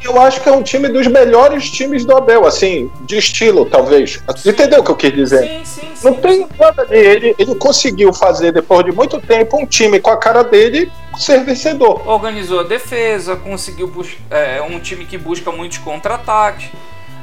[0.04, 4.22] eu acho que é um time dos melhores times do Abel, assim, de estilo, talvez.
[4.46, 5.48] Entendeu o que eu quis dizer?
[5.48, 6.06] Sim, sim, sim.
[6.06, 7.36] Não tem nada de ele.
[7.40, 12.08] Ele conseguiu fazer, depois de muito tempo, um time com a cara dele ser vencedor.
[12.08, 13.92] Organizou a defesa, conseguiu
[14.30, 16.70] é, um time que busca muitos contra-ataques.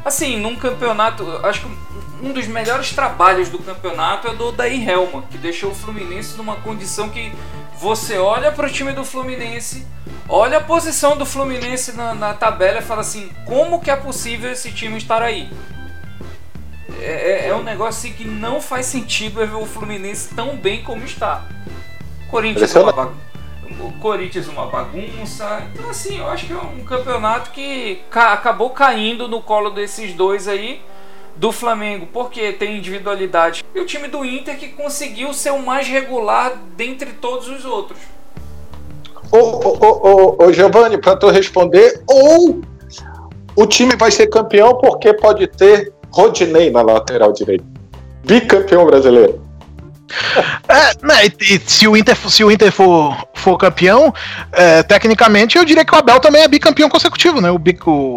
[0.04, 1.66] Assim, num campeonato, acho que
[2.22, 6.56] um dos melhores trabalhos do campeonato é do Daí Helma, que deixou o Fluminense numa
[6.56, 7.32] condição que
[7.78, 9.86] você olha para o time do Fluminense,
[10.28, 14.50] olha a posição do Fluminense na, na, tabela e fala assim: como que é possível
[14.52, 15.50] esse time estar aí?
[17.00, 20.82] É, é, é um negócio assim que não faz sentido ver o Fluminense tão bem
[20.82, 21.44] como está.
[22.30, 22.70] Corinthians.
[23.78, 25.62] O Corinthians uma bagunça.
[25.72, 30.12] Então assim, eu acho que é um campeonato que ca acabou caindo no colo desses
[30.12, 30.80] dois aí
[31.36, 33.64] do Flamengo, porque tem individualidade.
[33.74, 37.98] E o time do Inter que conseguiu ser o mais regular dentre todos os outros.
[39.32, 42.60] Ô, ô, ô, ô Giovanni, para tu responder, ou
[43.56, 47.64] o time vai ser campeão porque pode ter Rodinei na lateral direita.
[48.24, 49.40] Bicampeão brasileiro.
[50.68, 54.12] É, né, e, e, se o Inter, se o Inter for, for campeão,
[54.52, 57.50] é, tecnicamente eu diria que o Abel também é bicampeão consecutivo, né?
[57.50, 57.60] O,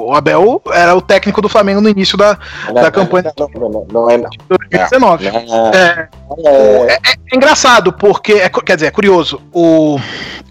[0.08, 3.88] o Abel era o técnico do Flamengo no início da, não, da campanha não, não,
[3.92, 4.30] não, é não.
[4.30, 5.28] de 2019.
[5.28, 6.08] É,
[6.46, 10.00] é, é, engraçado, porque, é, quer dizer, é curioso, o,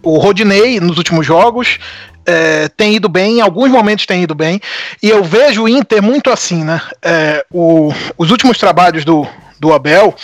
[0.03, 1.79] o Rodinei nos últimos jogos
[2.27, 4.61] é, tem ido bem, em alguns momentos tem ido bem,
[5.03, 6.81] e eu vejo o Inter muito assim, né?
[7.03, 9.27] É, o, os últimos trabalhos do,
[9.59, 10.15] do Abel,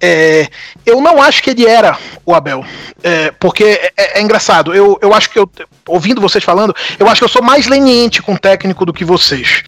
[0.00, 0.48] é,
[0.86, 2.64] eu não acho que ele era o Abel.
[3.02, 4.74] É, porque é, é, é, engraçado.
[4.74, 5.50] Eu, eu acho que eu,
[5.86, 9.04] ouvindo vocês falando, eu acho que eu sou mais leniente com o técnico do que
[9.04, 9.62] vocês.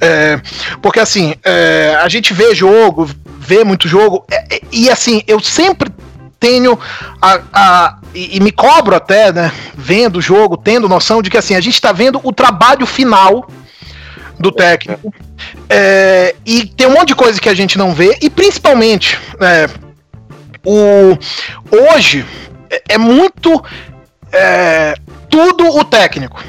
[0.00, 0.40] É,
[0.82, 4.26] porque assim, é, a gente vê jogo, vê muito jogo,
[4.72, 5.90] e assim, eu sempre
[6.38, 6.78] tenho
[7.20, 11.36] a, a e, e, me cobro até, né, vendo o jogo, tendo noção de que
[11.36, 13.48] assim, a gente está vendo o trabalho final
[14.38, 15.12] do técnico.
[15.68, 19.68] É, e tem um monte de coisa que a gente não vê, e principalmente é,
[20.64, 21.16] o,
[21.70, 22.24] hoje
[22.70, 23.62] é, é muito
[24.32, 24.94] é,
[25.28, 26.42] tudo o técnico.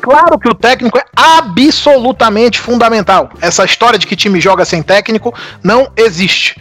[0.00, 3.30] Claro que o técnico é absolutamente fundamental.
[3.40, 6.54] Essa história de que time joga sem técnico não existe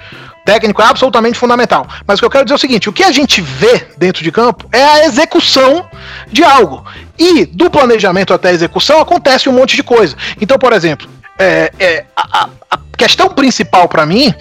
[0.46, 1.88] técnico é absolutamente fundamental.
[2.08, 4.24] Mas o que eu quero dizer é o seguinte: o que a gente vê dentro
[4.24, 5.90] de campo é a execução
[6.32, 6.86] de algo.
[7.18, 10.16] E do planejamento até a execução acontece um monte de coisa.
[10.40, 14.34] Então, por exemplo, é, é, a, a, questão principal para mim,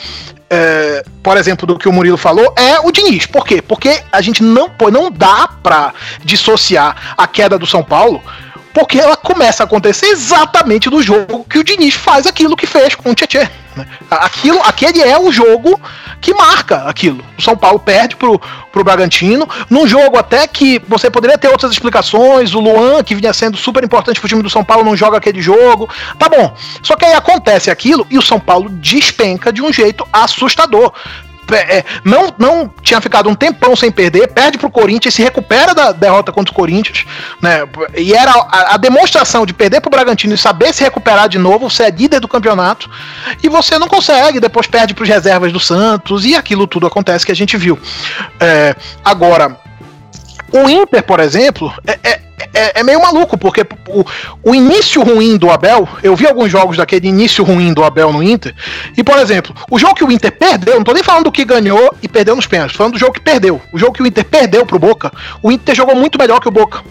[0.50, 3.26] é, por exemplo, do que o Murilo falou, é o Diniz.
[3.26, 3.62] Por quê?
[3.62, 8.22] Porque a gente não, não dá para dissociar a queda do São Paulo
[8.72, 12.96] porque ela começa a acontecer exatamente no jogo que o Diniz faz aquilo que fez
[12.96, 13.48] com o Tietchan.
[13.76, 13.86] Né?
[14.10, 15.80] Aquilo, aquele é o jogo
[16.20, 17.24] que marca aquilo.
[17.36, 18.40] O São Paulo perde pro,
[18.72, 22.54] pro Bragantino, num jogo até que você poderia ter outras explicações.
[22.54, 25.42] O Luan, que vinha sendo super importante pro time do São Paulo, não joga aquele
[25.42, 25.88] jogo.
[26.18, 26.54] Tá bom.
[26.82, 30.92] Só que aí acontece aquilo e o São Paulo despenca de um jeito assustador.
[31.52, 35.92] É, não, não tinha ficado um tempão sem perder, perde pro Corinthians, se recupera da
[35.92, 37.04] derrota contra o Corinthians,
[37.40, 37.68] né?
[37.96, 41.68] E era a, a demonstração de perder pro Bragantino e saber se recuperar de novo,
[41.68, 42.90] você é líder do campeonato,
[43.42, 47.32] e você não consegue, depois perde pros reservas do Santos, e aquilo tudo acontece que
[47.32, 47.78] a gente viu.
[48.40, 49.58] É, agora,
[50.52, 52.20] o Inter, por exemplo, é, é,
[52.52, 54.04] é, é, meio maluco, porque o,
[54.42, 58.22] o início ruim do Abel, eu vi alguns jogos daquele início ruim do Abel no
[58.22, 58.54] Inter,
[58.96, 61.44] e por exemplo, o jogo que o Inter perdeu, não tô nem falando do que
[61.44, 63.60] ganhou e perdeu nos pênaltis, falando do jogo que perdeu.
[63.72, 66.52] O jogo que o Inter perdeu pro Boca, o Inter jogou muito melhor que o
[66.52, 66.82] Boca.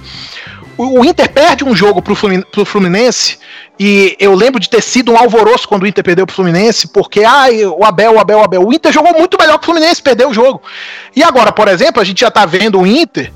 [0.77, 3.37] O, o Inter perde um jogo pro Fluminense, pro Fluminense
[3.79, 7.23] e eu lembro de ter sido um alvoroço quando o Inter perdeu pro Fluminense, porque
[7.23, 8.67] ah, o Abel, o Abel, o Abel.
[8.67, 10.61] O Inter jogou muito melhor que o Fluminense, perdeu o jogo.
[11.15, 13.31] E agora, por exemplo, a gente já tá vendo o Inter,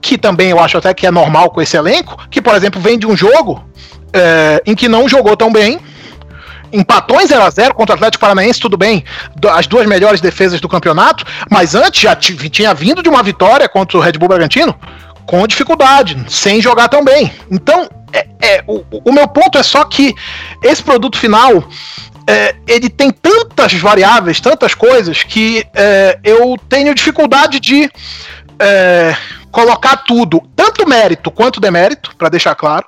[0.00, 2.98] que também eu acho até que é normal com esse elenco, que, por exemplo, vem
[2.98, 3.64] de um jogo
[4.12, 5.80] é, em que não jogou tão bem,
[6.72, 9.02] empatou em 0x0 contra o Atlético Paranaense, tudo bem,
[9.52, 13.98] as duas melhores defesas do campeonato, mas antes já tinha vindo de uma vitória contra
[13.98, 14.74] o Red Bull Bragantino
[15.26, 17.32] com dificuldade, sem jogar tão bem.
[17.50, 20.14] Então, é, é o, o, meu ponto é só que
[20.62, 21.64] esse produto final
[22.26, 27.90] é, ele tem tantas variáveis, tantas coisas, que é, eu tenho dificuldade de
[28.58, 29.16] é,
[29.50, 32.86] colocar tudo, tanto mérito quanto demérito, para deixar claro,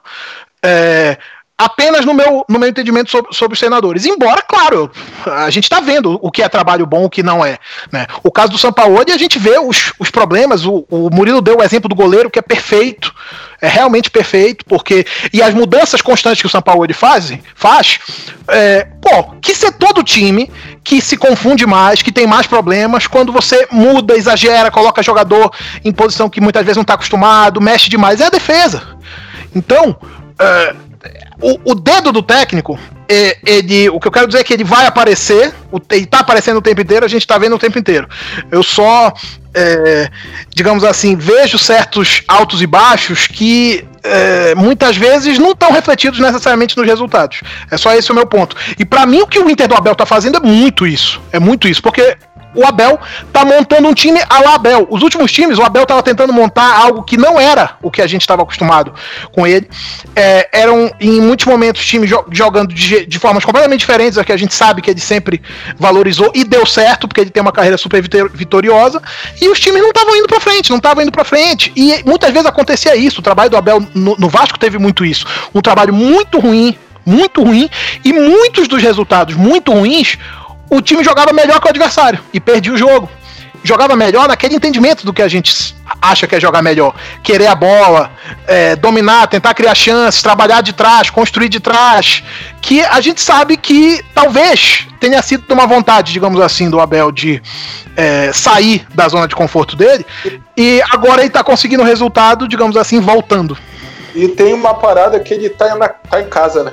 [0.64, 1.16] é,
[1.56, 4.04] apenas no meu, no meu entendimento sobre, sobre os senadores.
[4.04, 4.90] Embora, claro,
[5.26, 7.58] a gente está vendo o que é trabalho bom, o que não é.
[7.90, 8.06] Né?
[8.22, 10.64] O caso do Sampaoli, a gente vê os, os problemas.
[10.64, 13.14] O, o Murilo deu o exemplo do goleiro, que é perfeito,
[13.60, 15.06] é realmente perfeito, porque.
[15.32, 18.00] E as mudanças constantes que o Sampaoli faz, faz
[18.48, 20.50] é, pô, que ser todo time
[20.82, 25.52] que se confunde mais, que tem mais problemas, quando você muda, exagera, coloca jogador
[25.84, 28.82] em posição que muitas vezes não está acostumado, mexe demais, é a defesa.
[29.54, 29.96] Então,
[30.38, 30.74] é,
[31.42, 32.78] o, o, dedo do técnico,
[33.08, 35.52] é, ele, o que eu quero dizer é que ele vai aparecer,
[35.90, 38.08] ele tá aparecendo o tempo inteiro, a gente tá vendo o tempo inteiro.
[38.50, 39.12] Eu só,
[39.52, 40.10] é,
[40.54, 46.76] digamos assim, vejo certos altos e baixos que é, muitas vezes não estão refletidos necessariamente
[46.76, 47.40] nos resultados.
[47.70, 48.56] É só esse o meu ponto.
[48.78, 51.20] E para mim o que o Inter do Abel tá fazendo é muito isso.
[51.32, 52.16] É muito isso, porque
[52.54, 52.98] o Abel
[53.32, 54.86] tá montando um time a la Abel.
[54.90, 58.06] Os últimos times, o Abel tava tentando montar algo que não era o que a
[58.06, 58.92] gente estava acostumado
[59.32, 59.68] com ele.
[60.14, 64.32] É, eram, em muitos momentos, times jo jogando de, de, formas completamente diferentes da que
[64.32, 65.42] a gente sabe que ele sempre
[65.78, 69.00] valorizou e deu certo, porque ele tem uma carreira super vitoriosa.
[69.40, 71.72] E os times não estavam indo para frente, não estavam indo para frente.
[71.74, 73.20] E muitas vezes acontecia isso.
[73.20, 75.26] O trabalho do Abel no, no Vasco teve muito isso.
[75.54, 77.68] Um trabalho muito ruim, muito ruim,
[78.04, 80.18] e muitos dos resultados muito ruins
[80.72, 83.08] o time jogava melhor que o adversário e perdia o jogo.
[83.62, 86.94] Jogava melhor naquele entendimento do que a gente acha que é jogar melhor.
[87.22, 88.10] Querer a bola,
[88.46, 92.24] é, dominar, tentar criar chances, trabalhar de trás, construir de trás.
[92.62, 97.40] Que a gente sabe que talvez tenha sido uma vontade, digamos assim, do Abel de
[97.94, 100.04] é, sair da zona de conforto dele.
[100.56, 103.56] E agora ele está conseguindo resultado, digamos assim, voltando.
[104.14, 106.72] E tem uma parada que ele tá, na, tá em casa, né?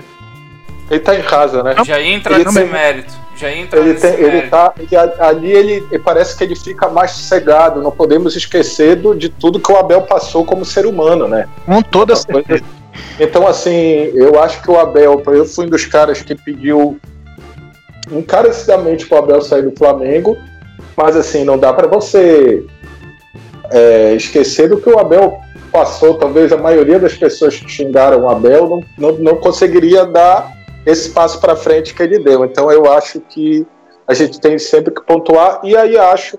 [0.90, 1.76] Ele tá em casa, né?
[1.86, 2.68] Já entra ele nesse tem...
[2.68, 3.14] mérito.
[3.36, 7.82] Já entra ele, tem, ele tá ele, ali ele parece que ele fica mais sossegado.
[7.82, 11.48] Não podemos esquecer do, de tudo que o Abel passou como ser humano, né?
[11.66, 12.64] Com toda certeza.
[13.18, 17.00] Então, assim, eu acho que o Abel, eu fui um dos caras que pediu
[18.12, 20.38] encarecidamente para o Abel sair do Flamengo,
[20.98, 22.66] mas assim, não dá para você
[23.72, 25.40] é, esquecer do que o Abel
[25.72, 26.16] passou.
[26.16, 31.10] Talvez a maioria das pessoas que xingaram o Abel não, não, não conseguiria dar esse
[31.10, 32.46] passo para frente que ele deu.
[32.46, 33.66] Então eu acho que
[34.08, 36.38] a gente tem sempre que pontuar e aí acho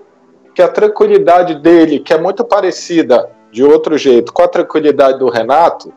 [0.53, 5.29] que a tranquilidade dele, que é muito parecida de outro jeito com a tranquilidade do
[5.29, 5.93] Renato,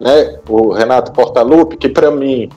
[0.00, 0.38] né?
[0.48, 2.50] O Renato Portaluppi, que para mim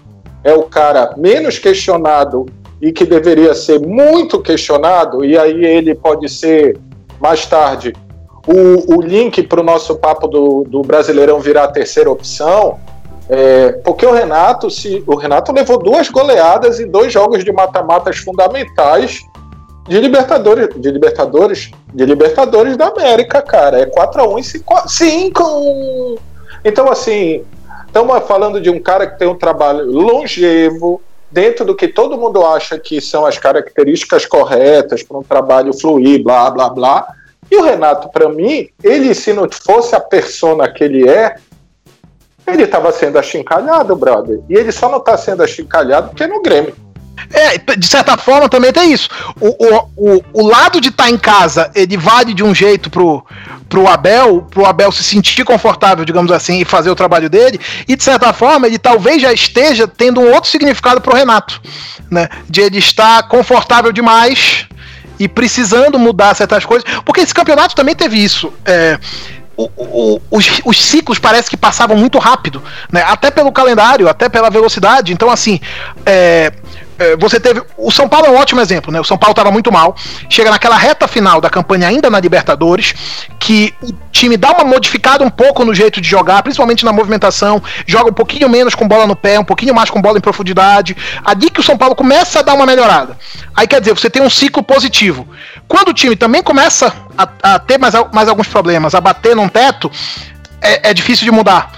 [0.43, 2.45] é o cara menos questionado
[2.81, 6.77] e que deveria ser muito questionado, e aí ele pode ser
[7.19, 7.93] mais tarde
[8.47, 12.79] o, o link para o nosso papo do, do Brasileirão virar a terceira opção,
[13.29, 18.17] é, porque o Renato, se o Renato levou duas goleadas e dois jogos de mata-matas
[18.19, 19.21] fundamentais
[19.87, 23.81] de Libertadores, de Libertadores, de Libertadores da América, cara.
[23.81, 26.19] É 4 a 1 e 5
[26.63, 27.43] Então assim,
[27.85, 32.45] estamos falando de um cara que tem um trabalho longevo, dentro do que todo mundo
[32.45, 37.07] acha que são as características corretas para um trabalho fluir, blá blá blá.
[37.49, 41.35] E o Renato, para mim, ele se não fosse a persona que ele é,
[42.47, 44.39] ele estava sendo achincalhado, brother.
[44.49, 46.73] E ele só não está sendo achincalhado porque é no Grêmio.
[47.33, 49.09] É, de certa forma também tem isso.
[49.39, 52.89] O, o, o, o lado de estar tá em casa, ele vale de um jeito
[52.89, 53.25] pro,
[53.67, 57.95] pro Abel, pro Abel se sentir confortável, digamos assim, e fazer o trabalho dele, e
[57.95, 61.61] de certa forma ele talvez já esteja tendo um outro significado pro Renato,
[62.09, 62.29] né?
[62.49, 64.65] De ele estar confortável demais
[65.19, 68.53] e precisando mudar certas coisas, porque esse campeonato também teve isso.
[68.63, 68.99] É,
[69.57, 73.03] o, o, os, os, ciclos parece que passavam muito rápido, né?
[73.07, 75.11] Até pelo calendário, até pela velocidade.
[75.11, 75.59] Então, assim,
[76.05, 76.53] é,
[76.99, 77.61] é, você teve.
[77.77, 78.99] O São Paulo é um ótimo exemplo, né?
[78.99, 79.95] O São Paulo estava muito mal.
[80.29, 82.93] Chega naquela reta final da campanha, ainda na Libertadores,
[83.39, 87.61] que o time dá uma modificada um pouco no jeito de jogar, principalmente na movimentação,
[87.85, 90.97] joga um pouquinho menos com bola no pé, um pouquinho mais com bola em profundidade.
[91.23, 93.17] Ali que o São Paulo começa a dar uma melhorada.
[93.55, 95.27] Aí quer dizer, você tem um ciclo positivo.
[95.67, 99.49] Quando o time também começa a, a ter mais, mais alguns problemas, a bater num
[99.49, 99.91] teto,
[100.61, 101.71] é, é difícil de mudar.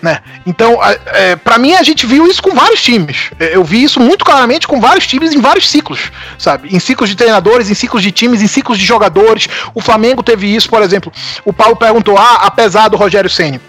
[0.00, 0.20] Né?
[0.46, 3.30] Então, é, para mim, a gente viu isso com vários times.
[3.38, 6.74] É, eu vi isso muito claramente com vários times em vários ciclos, sabe?
[6.74, 9.48] Em ciclos de treinadores, em ciclos de times, em ciclos de jogadores.
[9.74, 11.12] O Flamengo teve isso, por exemplo.
[11.44, 13.60] O Paulo perguntou: ah, apesar do Rogério Senna.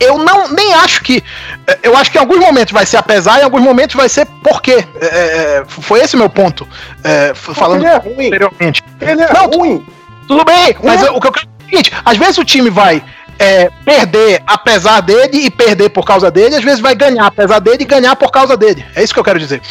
[0.00, 1.22] Eu não nem acho que.
[1.66, 4.08] É, eu acho que em alguns momentos vai ser apesar, e em alguns momentos vai
[4.08, 4.84] ser porque.
[5.00, 6.66] É, é, foi esse meu ponto.
[7.04, 8.26] É, falando ele é ruim.
[8.26, 8.82] anteriormente.
[9.00, 9.86] Ele é não, ruim.
[10.26, 13.02] Tudo bem, mas o que eu quero é o seguinte: às vezes o time vai
[13.40, 17.78] é, perder apesar dele e perder por causa dele, às vezes vai ganhar apesar dele
[17.80, 18.84] e ganhar por causa dele.
[18.94, 19.62] É isso que eu quero dizer.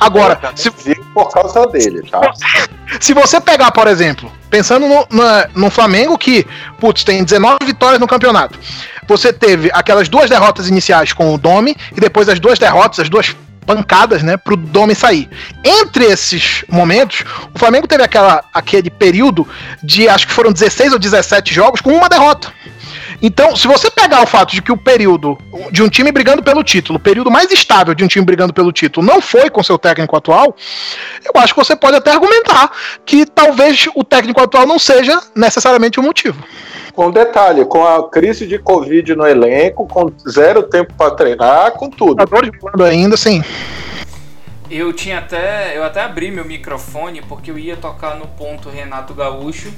[0.00, 0.70] Agora, se
[1.12, 2.32] por causa dele, tá?
[2.98, 5.24] Se você pegar, por exemplo, pensando no, no,
[5.54, 6.46] no, Flamengo que,
[6.80, 8.58] putz, tem 19 vitórias no campeonato.
[9.08, 13.08] Você teve aquelas duas derrotas iniciais com o Domi e depois as duas derrotas, as
[13.08, 13.34] duas
[13.66, 15.28] pancadas, né, pro Domi sair.
[15.64, 19.46] Entre esses momentos, o Flamengo teve aquela, aquele período
[19.82, 22.52] de acho que foram 16 ou 17 jogos com uma derrota.
[23.20, 25.36] Então, se você pegar o fato de que o período
[25.72, 28.72] de um time brigando pelo título, o período mais estável de um time brigando pelo
[28.72, 30.56] título, não foi com seu técnico atual,
[31.24, 32.70] eu acho que você pode até argumentar
[33.04, 36.42] que talvez o técnico atual não seja necessariamente o motivo.
[36.98, 41.88] Com detalhe, com a crise de Covid no elenco, com zero tempo para treinar, com
[41.88, 42.16] tudo.
[42.82, 43.40] ainda, sim.
[44.68, 45.78] Eu tinha até.
[45.78, 49.72] Eu até abri meu microfone porque eu ia tocar no ponto Renato Gaúcho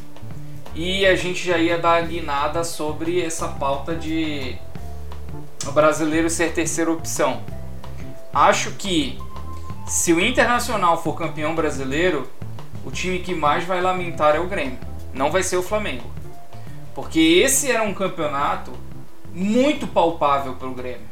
[0.75, 4.57] e a gente já ia dar a guinada sobre essa pauta de
[5.69, 7.43] o brasileiro ser terceira opção.
[8.33, 9.19] Acho que
[9.87, 12.27] se o Internacional for campeão brasileiro,
[12.83, 14.79] o time que mais vai lamentar é o Grêmio,
[15.13, 16.19] não vai ser o Flamengo.
[16.95, 18.73] Porque esse era um campeonato
[19.33, 21.09] muito palpável para o Grêmio.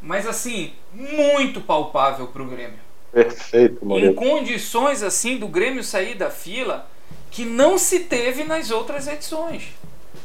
[0.00, 2.78] Mas assim, muito palpável para o Grêmio.
[3.12, 6.88] Perfeito, Em condições assim do Grêmio sair da fila,
[7.30, 9.74] que não se teve nas outras edições.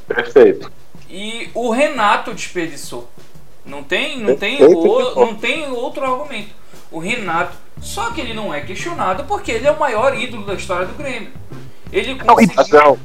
[0.08, 0.72] Perfeito.
[1.10, 3.10] E o Renato desperdiçou.
[3.66, 6.52] Não tem, não tem, o, não tem outro argumento.
[6.92, 10.54] O Renato, só que ele não é questionado porque ele é o maior ídolo da
[10.54, 11.32] história do Grêmio.
[11.92, 13.00] Ele conseguiu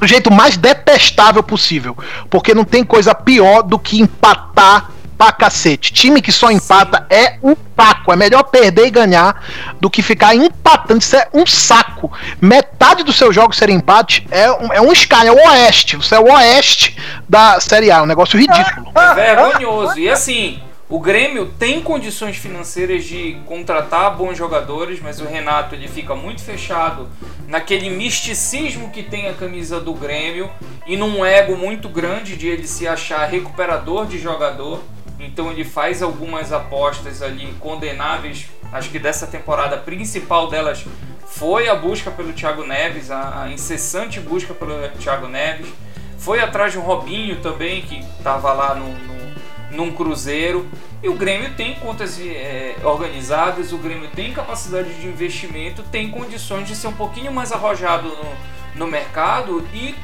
[0.00, 1.96] do jeito mais detestável possível,
[2.28, 4.90] porque não tem coisa pior do que empatar
[5.22, 5.92] pra cacete.
[5.92, 7.16] Time que só empata Sim.
[7.16, 8.12] é um saco.
[8.12, 9.40] É melhor perder e ganhar
[9.80, 11.00] do que ficar empatando.
[11.00, 12.10] Isso é um saco.
[12.40, 15.96] Metade dos seus jogos serem empate é um, é um Sky, é o Oeste.
[15.96, 16.96] Você é o Oeste
[17.28, 17.98] da Série A.
[17.98, 18.90] É um negócio ridículo.
[18.94, 19.98] É vergonhoso.
[19.98, 20.60] E assim.
[20.92, 26.42] O Grêmio tem condições financeiras de contratar bons jogadores, mas o Renato ele fica muito
[26.42, 27.08] fechado
[27.48, 30.50] naquele misticismo que tem a camisa do Grêmio
[30.86, 34.82] e num ego muito grande de ele se achar recuperador de jogador.
[35.18, 38.50] Então ele faz algumas apostas ali condenáveis.
[38.70, 40.84] Acho que dessa temporada a principal delas
[41.26, 45.68] foi a busca pelo Thiago Neves, a, incessante busca pelo Thiago Neves.
[46.18, 49.31] Foi atrás de um Robinho também, que estava lá no, no,
[49.72, 50.66] num Cruzeiro.
[51.02, 56.68] E o Grêmio tem contas é, organizadas, o Grêmio tem capacidade de investimento, tem condições
[56.68, 59.94] de ser um pouquinho mais arrojado no, no mercado e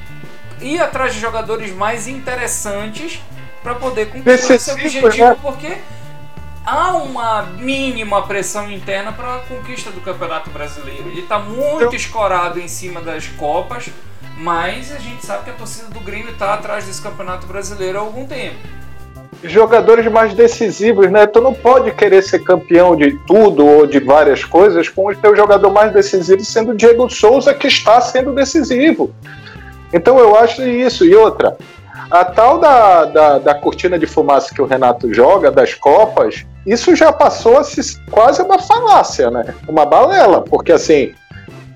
[0.60, 3.20] ir atrás de jogadores mais interessantes
[3.62, 5.36] para poder cumprir esse objetivo, né?
[5.40, 5.78] porque
[6.64, 11.08] há uma mínima pressão interna para a conquista do Campeonato Brasileiro.
[11.08, 11.94] Ele está muito Eu...
[11.94, 13.90] escorado em cima das Copas,
[14.36, 18.00] mas a gente sabe que a torcida do Grêmio está atrás desse Campeonato Brasileiro há
[18.00, 18.58] algum tempo.
[19.44, 21.26] Jogadores mais decisivos, né?
[21.26, 25.36] Tu não pode querer ser campeão de tudo ou de várias coisas com o teu
[25.36, 29.14] jogador mais decisivo sendo Diego Souza, que está sendo decisivo.
[29.92, 31.04] Então eu acho isso.
[31.04, 31.56] E outra,
[32.10, 36.96] a tal da, da, da, cortina de fumaça que o Renato joga, das Copas, isso
[36.96, 39.54] já passou a ser quase uma falácia, né?
[39.68, 41.14] Uma balela, porque assim,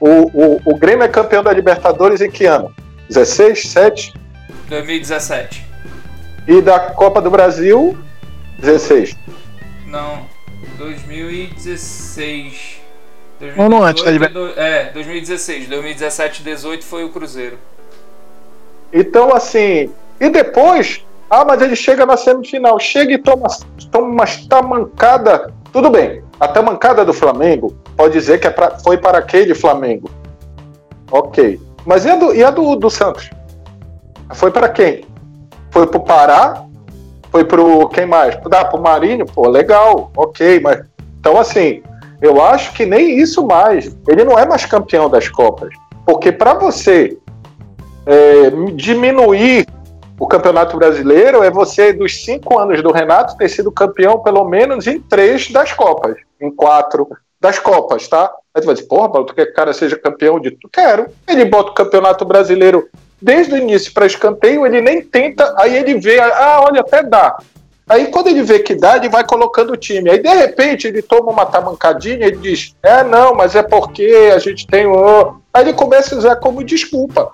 [0.00, 2.74] o, o, o Grêmio é campeão da Libertadores em que ano?
[3.08, 4.14] 16, 7?
[4.68, 5.71] 2017.
[6.46, 7.96] E da Copa do Brasil,
[8.58, 9.16] 16.
[9.86, 10.26] Não,
[10.78, 12.80] 2016.
[13.38, 14.56] 2018, não, não, antes da Libertadores.
[14.56, 15.68] É, 2016.
[15.68, 17.58] 2017 18 foi o Cruzeiro.
[18.92, 19.90] Então, assim,
[20.20, 23.48] e depois, ah, mas ele chega na semifinal, chega e toma,
[23.90, 25.52] toma uma tamancada.
[25.72, 30.10] Tudo bem, a tamancada do Flamengo pode dizer que é pra, foi para aquele Flamengo.
[31.10, 31.60] Ok.
[31.86, 33.30] Mas e a do, e a do, do Santos?
[34.34, 35.04] Foi para quem?
[35.72, 36.64] Foi para o Pará?
[37.30, 37.62] Foi para
[37.94, 38.36] quem mais?
[38.36, 39.24] Ah, para o Marinho?
[39.24, 40.60] Pô, legal, ok.
[40.60, 40.84] Mas
[41.18, 41.82] então assim,
[42.20, 43.96] eu acho que nem isso mais.
[44.06, 45.70] Ele não é mais campeão das Copas,
[46.06, 47.16] porque para você
[48.06, 49.66] é, diminuir
[50.20, 54.86] o Campeonato Brasileiro é você, dos cinco anos do Renato, ter sido campeão pelo menos
[54.86, 57.08] em três das Copas, em quatro
[57.40, 58.32] das Copas, tá?
[58.54, 60.68] Aí tu vai dizer, porra, Paulo, tu quer que o cara seja campeão de tu?
[60.70, 61.08] Quero.
[61.26, 62.88] Ele bota o Campeonato Brasileiro
[63.22, 67.36] desde o início para escanteio, ele nem tenta, aí ele vê, ah, olha, até dá.
[67.88, 70.08] Aí quando ele vê que dá, ele vai colocando o time.
[70.08, 74.38] Aí de repente ele toma uma tamancadinha e diz: É, não, mas é porque a
[74.38, 75.36] gente tem o.
[75.52, 77.30] Aí ele começa a usar como desculpa.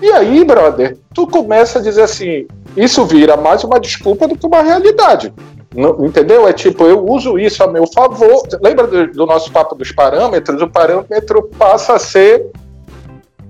[0.00, 2.46] E aí, brother, tu começa a dizer assim,
[2.76, 5.32] isso vira mais uma desculpa do que uma realidade.
[5.74, 6.48] Não, entendeu?
[6.48, 8.42] É tipo, eu uso isso a meu favor.
[8.62, 10.62] Lembra do, do, nosso papo dos parâmetros?
[10.62, 12.46] O parâmetro passa a ser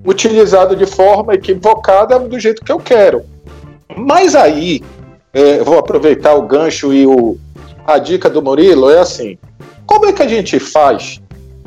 [0.05, 3.25] utilizado de forma equivocada do jeito que eu quero.
[3.97, 4.83] Mas aí,
[5.33, 7.37] é, vou aproveitar o gancho e o,
[7.87, 9.39] a dica do Murilo é assim:
[9.87, 11.21] como é que a gente faz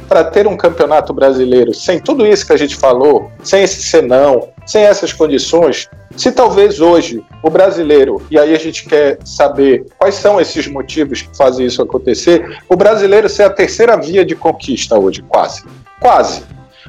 [0.07, 4.49] para ter um campeonato brasileiro sem tudo isso que a gente falou, sem esse senão,
[4.65, 5.89] sem essas condições?
[6.17, 11.21] Se talvez hoje o brasileiro, e aí a gente quer saber quais são esses motivos
[11.21, 15.63] que fazem isso acontecer, o brasileiro ser a terceira via de conquista hoje, quase.
[15.99, 16.43] Quase.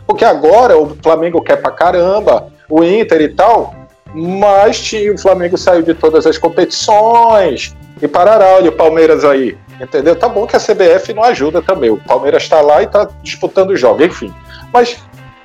[0.06, 3.74] Porque agora o Flamengo quer pra caramba, o Inter e tal,
[4.14, 10.16] mas o Flamengo saiu de todas as competições e parará, olha o Palmeiras aí, entendeu?
[10.16, 13.70] Tá bom que a CBF não ajuda também, o Palmeiras está lá e está disputando
[13.70, 14.32] o jogo, enfim.
[14.72, 14.98] Mas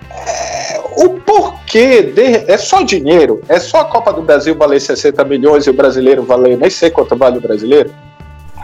[0.09, 3.41] é, o porquê de, é só dinheiro?
[3.47, 6.89] É só a Copa do Brasil valer 60 milhões e o brasileiro valer nem sei
[6.89, 7.93] quanto vale o brasileiro?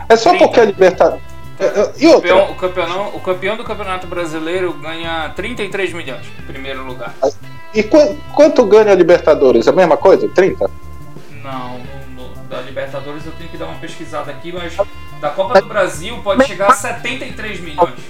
[0.08, 1.33] É só porque a Libertadores.
[1.58, 2.36] É, é, e outra?
[2.44, 7.14] O, campeão, o campeão do Campeonato Brasileiro ganha 33 milhões, em primeiro lugar.
[7.72, 9.68] E qu quanto ganha a Libertadores?
[9.68, 10.28] A mesma coisa?
[10.28, 10.68] 30?
[11.42, 11.80] Não,
[12.16, 14.76] no, da Libertadores eu tenho que dar uma pesquisada aqui, mas
[15.20, 18.00] da Copa do Brasil pode chegar a 73 milhões.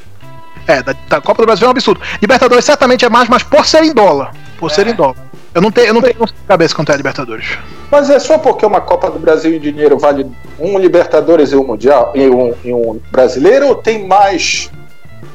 [0.66, 2.00] É, da, da Copa do Brasil é um absurdo.
[2.22, 4.34] Libertadores certamente é mais, mas por ser em dólar.
[4.58, 4.74] Por é.
[4.74, 5.16] ser em dólar.
[5.54, 6.16] Eu não tenho, eu não tenho
[6.48, 7.58] cabeça quanto é a Libertadores.
[7.88, 10.26] Mas é só porque uma Copa do Brasil em dinheiro vale
[10.58, 14.68] um Libertadores e um Mundial e um, e um brasileiro ou tem mais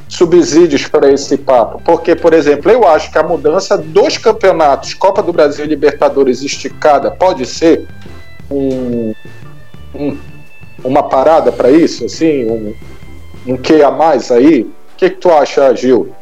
[0.10, 1.82] subsídios para esse papo.
[1.86, 6.42] Porque, por exemplo, eu acho que a mudança dos campeonatos Copa do Brasil e Libertadores
[6.42, 7.88] esticada pode ser
[8.52, 9.14] um,
[9.96, 10.18] um,
[10.84, 12.76] uma parada para isso, assim, um,
[13.48, 14.64] um que a mais aí.
[14.64, 16.14] O que, que tu acha, Gil?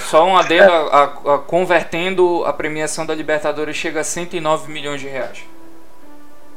[0.00, 0.88] Só um adendo, é.
[0.92, 1.02] a,
[1.34, 5.44] a, convertendo a premiação da Libertadores chega a 109 milhões de reais.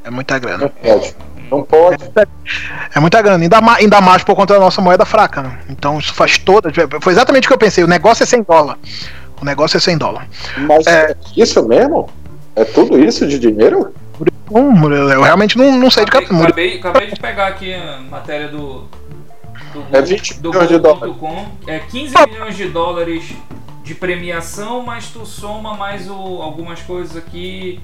[0.04, 0.60] É muita grana.
[0.60, 1.16] Não pode.
[1.52, 2.12] Não pode.
[2.96, 5.42] É muita grana, ainda mais, ainda mais por conta da nossa moeda fraca.
[5.42, 5.60] Né?
[5.70, 6.72] Então isso faz toda.
[7.02, 7.84] Foi exatamente o que eu pensei.
[7.84, 8.78] O negócio é 100 dólar.
[9.42, 10.28] O negócio é 100 dólar.
[10.58, 12.10] Mas é isso mesmo?
[12.56, 13.94] É tudo isso de dinheiro?
[14.50, 16.48] Eu realmente não, não sei acabei, de cabeça.
[16.48, 18.88] Acabei, acabei de pegar aqui a matéria do.
[19.84, 21.16] Do é 20 do milhões de dólares.
[21.68, 23.34] É 15 milhões de dólares
[23.84, 27.80] de premiação, mas tu soma mais o, algumas coisas aqui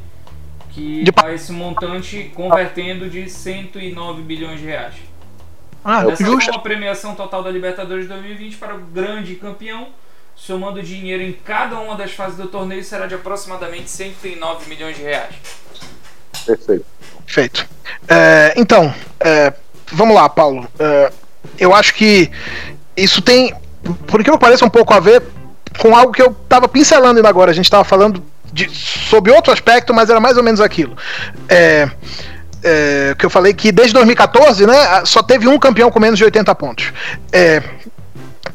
[0.71, 1.11] que de...
[1.11, 4.95] dá esse montante convertendo de 109 bilhões de reais.
[5.83, 6.49] Ah, Essa justo.
[6.49, 9.89] é uma premiação total da Libertadores 2020 para o grande campeão,
[10.35, 15.03] somando dinheiro em cada uma das fases do torneio, será de aproximadamente 109 milhões de
[15.03, 15.35] reais.
[16.45, 16.85] Perfeito.
[17.25, 17.67] Perfeito.
[18.07, 19.53] É, então, é,
[19.91, 20.67] vamos lá, Paulo.
[20.79, 21.11] É,
[21.57, 22.29] eu acho que
[22.95, 23.53] isso tem,
[24.07, 25.23] por que eu pareça, um pouco a ver
[25.79, 27.51] com algo que eu estava pincelando ainda agora.
[27.51, 30.95] A gente estava falando de, sob outro aspecto, mas era mais ou menos aquilo.
[31.49, 31.89] É,
[32.63, 36.23] é, que eu falei que desde 2014, né, só teve um campeão com menos de
[36.23, 36.93] 80 pontos.
[37.31, 37.61] É,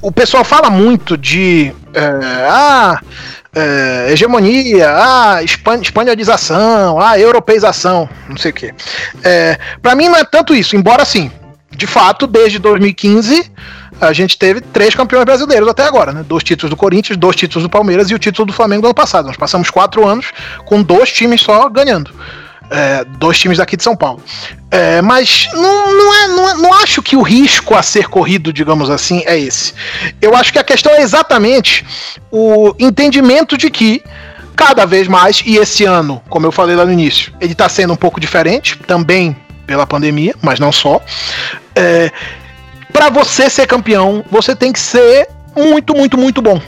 [0.01, 2.03] o pessoal fala muito de é,
[2.49, 3.01] ah,
[3.55, 8.75] é, hegemonia, ah, espanholização, ah, europeização, não sei o que.
[9.25, 11.31] É, para mim não é tanto isso, embora sim,
[11.79, 13.53] de fato, desde 2015
[14.01, 16.25] a gente teve três campeões brasileiros até agora, né?
[16.27, 18.95] Dois títulos do Corinthians, dois títulos do Palmeiras e o título do Flamengo do ano
[18.95, 19.27] passado.
[19.27, 20.33] Nós passamos quatro anos
[20.65, 22.11] com dois times só ganhando.
[22.71, 24.21] É, dois times daqui de São Paulo.
[24.71, 28.53] É, mas não, não, é, não, é, não acho que o risco a ser corrido,
[28.53, 29.73] digamos assim, é esse.
[30.21, 31.87] Eu acho que a questão é exatamente
[32.31, 34.03] o entendimento de que
[34.57, 37.93] cada vez mais, e esse ano, como eu falei lá no início, ele está sendo
[37.93, 39.37] um pouco diferente, também
[39.69, 41.01] pela pandemia, mas não só.
[41.77, 42.11] É,
[42.93, 46.61] para você ser campeão, você tem que ser muito, muito, muito bom.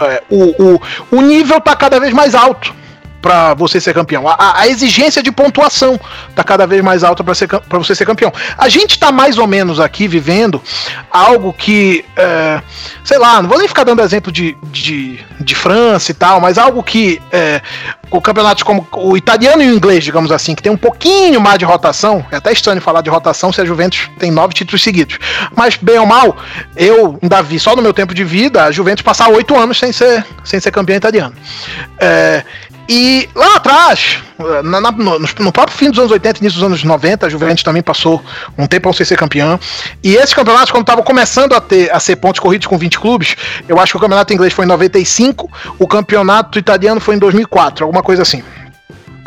[0.00, 2.74] É, o, o, o nível tá cada vez mais alto
[3.22, 4.26] para você ser campeão.
[4.26, 5.98] A, a, exigência de pontuação
[6.34, 8.32] tá cada vez mais alta para você ser campeão.
[8.58, 10.60] A gente tá mais ou menos aqui vivendo
[11.08, 12.60] algo que, é,
[13.04, 16.58] sei lá, não vou nem ficar dando exemplo de, de, de França e tal, mas
[16.58, 17.62] algo que é,
[18.10, 21.58] o campeonato como o italiano e o inglês, digamos assim, que tem um pouquinho mais
[21.58, 22.24] de rotação.
[22.30, 25.18] É até estranho falar de rotação se a Juventus tem nove títulos seguidos.
[25.56, 26.36] Mas, bem ou mal,
[26.76, 29.92] eu ainda vi só no meu tempo de vida a Juventus passar oito anos sem
[29.92, 31.34] ser, sem ser campeão italiano.
[31.98, 32.44] É,
[32.88, 34.18] e lá atrás,
[34.64, 37.62] na, na, no, no, próprio fim dos anos 80 início dos anos 90, a Juventus
[37.62, 38.22] também passou
[38.58, 39.58] um tempo sem ser campeão.
[40.02, 43.36] E esses campeonatos, quando estavam começando a, ter, a ser pontos corridos com 20 clubes,
[43.68, 47.84] eu acho que o campeonato inglês foi em 95, o campeonato italiano foi em 2004,
[47.84, 48.42] alguma coisa assim.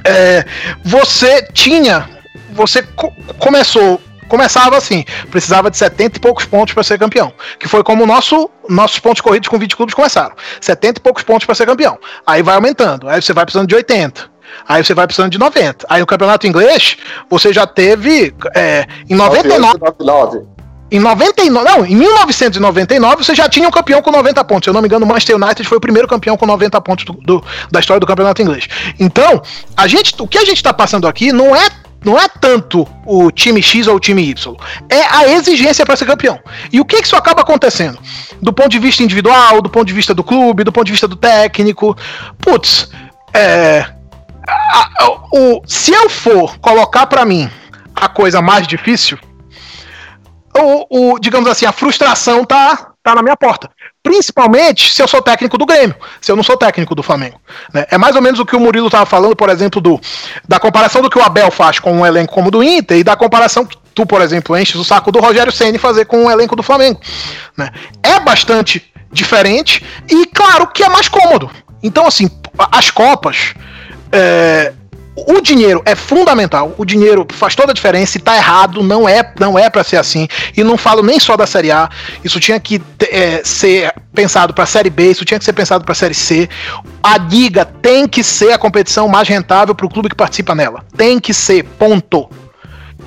[0.03, 0.45] É,
[0.83, 2.09] você tinha.
[2.51, 7.67] Você co começou começava assim, precisava de 70 e poucos pontos para ser campeão, que
[7.67, 10.35] foi como nosso nossos pontos corridos com 20 clubes começaram.
[10.59, 11.99] 70 e poucos pontos para ser campeão.
[12.25, 14.35] Aí vai aumentando, aí você vai precisando de 80.
[14.67, 15.85] Aí você vai precisando de 90.
[15.89, 16.97] Aí no campeonato inglês,
[17.29, 20.55] você já teve é, em 99 98,
[20.91, 24.65] em 99, não, em 1999 você já tinha um campeão com 90 pontos.
[24.65, 27.05] Se eu não me engano, o Manchester United foi o primeiro campeão com 90 pontos
[27.05, 28.67] do, do, da história do campeonato inglês.
[28.99, 29.41] Então,
[29.75, 31.67] a gente, o que a gente está passando aqui não é
[32.05, 34.55] não é tanto o time X ou o time Y,
[34.89, 36.39] é a exigência para ser campeão.
[36.71, 37.97] E o que, que isso acaba acontecendo?
[38.41, 41.07] Do ponto de vista individual, do ponto de vista do clube, do ponto de vista
[41.07, 41.97] do técnico.
[42.39, 42.91] Putz,
[43.33, 43.85] é,
[44.47, 47.49] a, a, o, se eu for colocar para mim
[47.95, 49.17] a coisa mais difícil,
[50.55, 53.69] o, o, digamos assim, a frustração tá, tá na minha porta.
[54.01, 57.39] Principalmente se eu sou técnico do Grêmio, se eu não sou técnico do Flamengo.
[57.71, 57.85] Né?
[57.91, 60.01] É mais ou menos o que o Murilo estava falando, por exemplo, do,
[60.47, 63.03] da comparação do que o Abel faz com um elenco como o do Inter e
[63.03, 66.25] da comparação que tu, por exemplo, enches o saco do Rogério Ceni fazer com o
[66.25, 66.99] um elenco do Flamengo.
[67.55, 67.69] Né?
[68.01, 71.51] É bastante diferente e, claro, que é mais cômodo.
[71.83, 72.27] Então, assim,
[72.71, 73.53] as Copas.
[74.11, 74.73] É,
[75.15, 79.33] o dinheiro é fundamental, o dinheiro faz toda a diferença e tá errado, não é
[79.39, 80.27] não é para ser assim.
[80.55, 81.89] E não falo nem só da Série A,
[82.23, 85.83] isso tinha que é, ser pensado para a Série B, isso tinha que ser pensado
[85.83, 86.49] para a Série C.
[87.01, 90.83] A liga tem que ser a competição mais rentável para o clube que participa nela.
[90.97, 92.29] Tem que ser, ponto.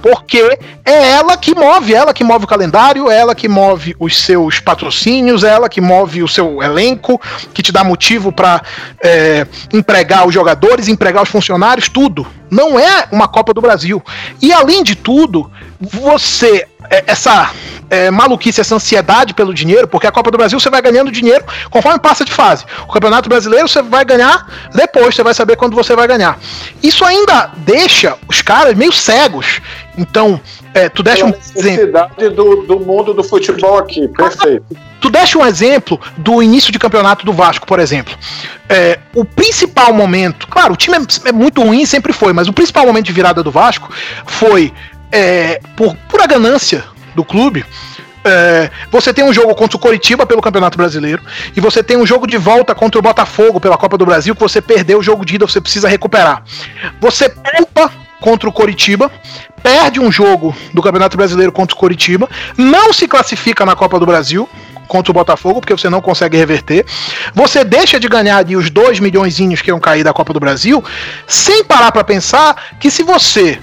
[0.00, 4.60] Porque é ela que move, ela que move o calendário, ela que move os seus
[4.60, 7.20] patrocínios, ela que move o seu elenco,
[7.52, 8.62] que te dá motivo para
[9.02, 12.26] é, empregar os jogadores, empregar os funcionários, tudo.
[12.50, 14.02] Não é uma Copa do Brasil.
[14.40, 15.50] E além de tudo,
[15.80, 17.50] você é, essa
[17.90, 21.44] é, maluquice, essa ansiedade pelo dinheiro, porque a Copa do Brasil você vai ganhando dinheiro
[21.70, 22.64] conforme passa de fase.
[22.84, 26.38] O Campeonato Brasileiro você vai ganhar depois, você vai saber quando você vai ganhar.
[26.82, 29.60] Isso ainda deixa os caras meio cegos.
[29.96, 30.40] Então,
[30.74, 31.92] é, tu deixa um exemplo.
[32.34, 34.64] Do, do mundo do futebol aqui, perfeito.
[35.00, 38.14] Tu deixa um exemplo do início de campeonato do Vasco, por exemplo.
[38.68, 42.52] É, o principal momento, claro, o time é, é muito ruim, sempre foi, mas o
[42.52, 43.90] principal momento de virada do Vasco
[44.26, 44.72] foi
[45.12, 46.84] é, por pura ganância
[47.14, 47.64] do clube,
[48.24, 51.22] é, você tem um jogo contra o Coritiba pelo Campeonato Brasileiro
[51.56, 54.40] e você tem um jogo de volta contra o Botafogo pela Copa do Brasil que
[54.40, 56.42] você perdeu o jogo de ida, você precisa recuperar.
[57.00, 57.90] Você poupa
[58.20, 59.10] contra o Coritiba,
[59.62, 64.06] perde um jogo do Campeonato Brasileiro contra o Coritiba, não se classifica na Copa do
[64.06, 64.48] Brasil
[64.88, 66.84] contra o Botafogo, porque você não consegue reverter.
[67.34, 70.82] Você deixa de ganhar ali os 2 milhões que iam cair da Copa do Brasil,
[71.26, 73.60] sem parar para pensar que se você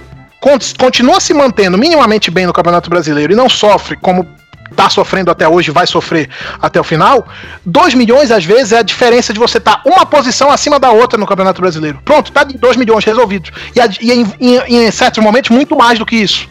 [0.78, 4.26] continua se mantendo minimamente bem no Campeonato Brasileiro e não sofre como
[4.70, 6.28] está sofrendo até hoje, vai sofrer
[6.60, 7.26] até o final,
[7.64, 10.90] 2 milhões às vezes é a diferença de você estar tá uma posição acima da
[10.90, 12.00] outra no Campeonato Brasileiro.
[12.04, 13.50] Pronto, tá de 2 milhões resolvidos.
[13.74, 16.48] E, e em, em, em certos momentos, muito mais do que isso.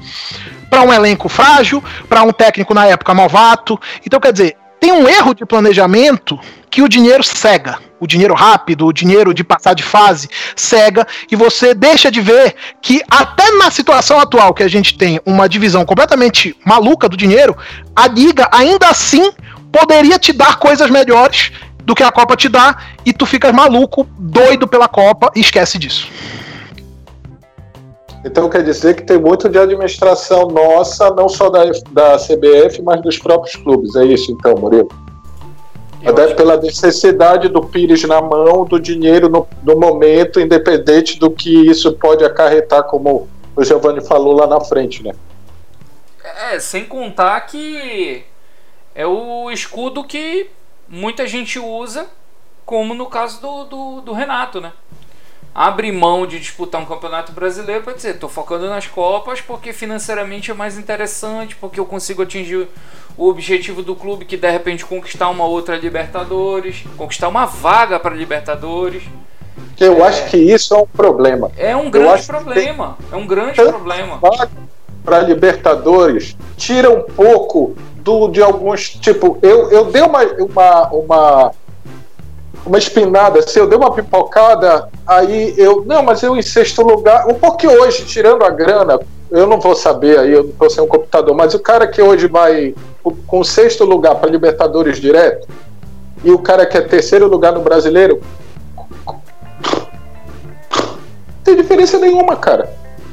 [0.69, 3.79] Para um elenco frágil, para um técnico na época novato.
[4.05, 7.79] Então, quer dizer, tem um erro de planejamento que o dinheiro cega.
[7.99, 12.53] O dinheiro rápido, o dinheiro de passar de fase, cega, e você deixa de ver
[12.83, 17.57] que, até na situação atual, que a gente tem uma divisão completamente maluca do dinheiro,
[17.95, 19.31] a liga ainda assim
[19.71, 21.51] poderia te dar coisas melhores
[21.83, 25.79] do que a Copa te dá, e tu ficas maluco, doido pela Copa, e esquece
[25.79, 26.07] disso.
[28.25, 32.99] Então quer dizer que tem muito de administração nossa, não só da, da CBF, mas
[33.03, 33.95] dos próprios clubes.
[33.95, 34.89] É isso então, Murilo?
[36.03, 41.67] Até pela necessidade do Pires na mão, do dinheiro no, no momento, independente do que
[41.67, 45.13] isso pode acarretar, como o Giovanni falou lá na frente, né?
[46.51, 48.23] É, sem contar que
[48.95, 50.49] é o escudo que
[50.87, 52.07] muita gente usa,
[52.65, 54.73] como no caso do, do, do Renato, né?
[55.55, 60.51] Abre mão de disputar um campeonato brasileiro para dizer, estou focando nas Copas porque financeiramente
[60.51, 62.67] é mais interessante, porque eu consigo atingir
[63.17, 68.13] o objetivo do clube que de repente conquistar uma outra Libertadores, conquistar uma vaga para
[68.13, 69.03] Libertadores.
[69.79, 71.49] Eu é, acho que isso é um problema.
[71.55, 72.97] É um grande problema.
[73.09, 74.19] É um grande problema.
[75.05, 81.51] Para Libertadores, tira um pouco do de alguns tipo, eu, eu dei uma, uma, uma
[82.65, 85.83] uma espinada, se eu dei uma pipocada, aí eu.
[85.85, 87.27] Não, mas eu em sexto lugar.
[87.27, 88.99] Um pouco hoje, tirando a grana,
[89.29, 92.27] eu não vou saber aí, eu tô sem um computador, mas o cara que hoje
[92.27, 92.73] vai
[93.27, 95.47] com sexto lugar para Libertadores direto,
[96.23, 98.19] e o cara que é terceiro lugar no brasileiro.
[101.43, 102.67] Tem diferença nenhuma, cara.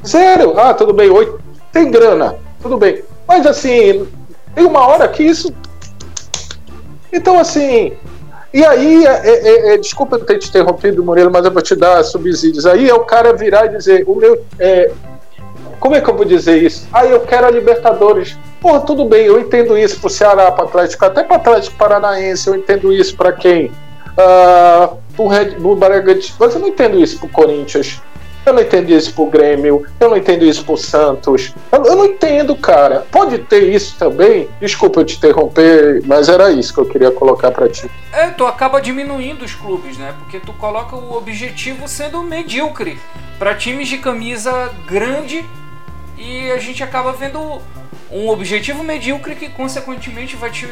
[0.07, 0.59] Zero.
[0.59, 1.39] Ah, tudo bem, oito.
[1.71, 3.03] Tem grana, tudo bem.
[3.29, 4.09] Mas assim,
[4.55, 5.53] tem uma hora que isso.
[7.13, 7.93] Então, assim,
[8.53, 11.75] e aí, é, é, é, desculpa eu ter te interrompido, Murilo, mas eu vou te
[11.75, 12.67] dar subsídios.
[12.67, 14.45] Aí é o cara virar e dizer: o meu.
[14.59, 14.91] É,
[15.81, 16.87] como é que eu vou dizer isso?
[16.93, 18.37] Ah, eu quero a Libertadores.
[18.61, 22.55] Pô, tudo bem, eu entendo isso pro Ceará, pro Atlético, até pro Atlético Paranaense, eu
[22.55, 23.67] entendo isso para quem?
[24.13, 28.01] Uh, pro Red Bull Bragantino, mas eu não entendo isso pro Corinthians.
[28.45, 31.55] Eu não entendo isso pro Grêmio, eu não entendo isso pro Santos.
[31.71, 33.07] Eu, eu, não entendo, cara.
[33.11, 34.49] Pode ter isso também?
[34.61, 37.89] Desculpa eu te interromper, mas era isso que eu queria colocar para ti.
[38.13, 40.15] É, tu acaba diminuindo os clubes, né?
[40.19, 42.99] Porque tu coloca o objetivo sendo medíocre
[43.39, 45.45] para times de camisa grande
[46.19, 47.61] e a gente acaba vendo
[48.11, 50.67] um objetivo medíocre que consequentemente vai te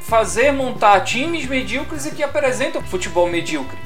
[0.00, 3.76] fazer montar times medíocres e que apresentam futebol medíocre.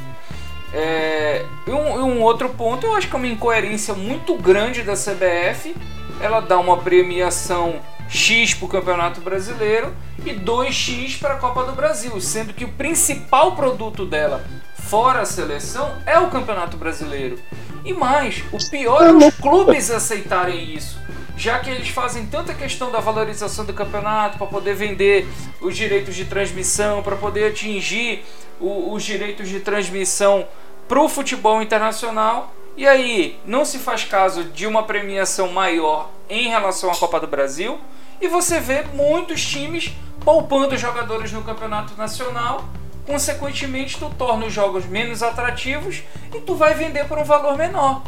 [0.72, 4.82] É, e, um, e um outro ponto, eu acho que é uma incoerência muito grande
[4.82, 5.74] da CBF.
[6.20, 9.94] Ela dá uma premiação X para o Campeonato Brasileiro
[10.24, 14.44] e 2X para a Copa do Brasil, sendo que o principal produto dela,
[14.74, 17.38] fora a seleção, é o Campeonato Brasileiro.
[17.84, 20.98] E mais, o pior é os clubes aceitarem isso,
[21.40, 25.26] já que eles fazem tanta questão da valorização do campeonato para poder vender
[25.58, 28.22] os direitos de transmissão, para poder atingir
[28.60, 30.46] o, os direitos de transmissão
[30.86, 32.54] para o futebol internacional.
[32.76, 37.26] E aí, não se faz caso de uma premiação maior em relação à Copa do
[37.26, 37.80] Brasil.
[38.20, 42.68] E você vê muitos times poupando jogadores no campeonato nacional.
[43.06, 46.02] Consequentemente, tu torna os jogos menos atrativos
[46.34, 48.02] e tu vai vender por um valor menor.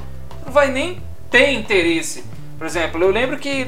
[0.44, 2.30] Não vai nem ter interesse.
[2.62, 3.66] Por exemplo, eu lembro que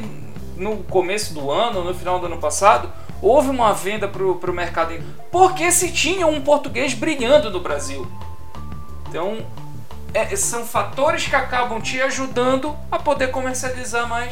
[0.56, 4.94] no começo do ano, no final do ano passado, houve uma venda para o mercado
[5.32, 8.06] porque se tinha um português brilhando no Brasil.
[9.08, 9.44] Então,
[10.14, 14.30] é, são fatores que acabam te ajudando a poder comercializar mais,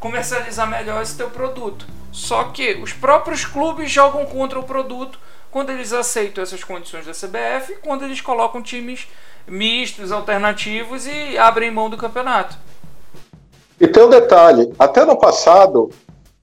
[0.00, 1.86] comercializar melhor esse teu produto.
[2.10, 5.20] Só que os próprios clubes jogam contra o produto
[5.52, 9.06] quando eles aceitam essas condições da CBF, quando eles colocam times
[9.46, 12.58] mistos, alternativos e abrem mão do campeonato.
[13.80, 15.90] E tem um detalhe, até no passado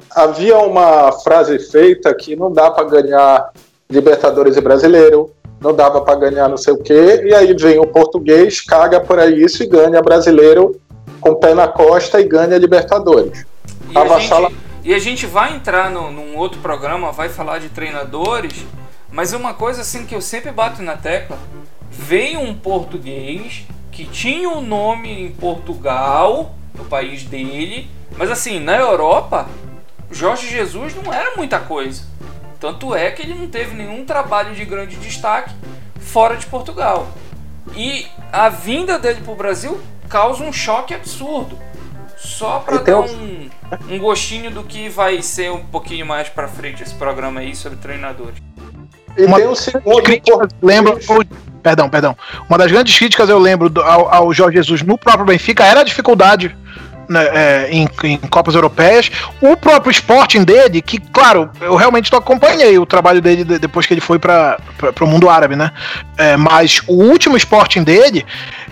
[0.09, 3.51] havia uma frase feita que não dá para ganhar
[3.89, 5.31] Libertadores e Brasileiro,
[5.61, 9.19] não dava para ganhar não sei o quê, e aí vem o português, caga por
[9.19, 10.79] aí isso e ganha Brasileiro
[11.21, 13.45] com pé na costa e ganha Libertadores.
[13.89, 17.69] E, a gente, e a gente vai entrar no, num outro programa, vai falar de
[17.69, 18.65] treinadores,
[19.11, 21.37] mas uma coisa assim que eu sempre bato na tecla,
[21.89, 28.77] veio um português que tinha um nome em Portugal, no país dele, mas assim, na
[28.77, 29.47] Europa
[30.11, 32.03] Jorge Jesus não era muita coisa.
[32.59, 35.53] Tanto é que ele não teve nenhum trabalho de grande destaque
[35.99, 37.07] fora de Portugal.
[37.75, 41.57] E a vinda dele para o Brasil causa um choque absurdo.
[42.17, 43.49] Só para dar um,
[43.89, 47.77] um gostinho do que vai ser um pouquinho mais para frente esse programa aí sobre
[47.77, 48.41] treinadores.
[49.15, 50.99] E uma tem o segundo críticas, lembro,
[51.61, 52.17] perdão, perdão.
[52.49, 55.83] Uma das grandes críticas eu lembro ao, ao Jorge Jesus no próprio Benfica era a
[55.83, 56.55] dificuldade
[57.07, 59.09] né, é, em, em, Copas Europeias.
[59.41, 63.93] O próprio Sporting dele, que, claro, eu realmente não acompanhei o trabalho dele depois que
[63.93, 64.57] ele foi para
[65.01, 65.71] o mundo árabe, né?
[66.17, 68.25] É, mas o último Sporting dele,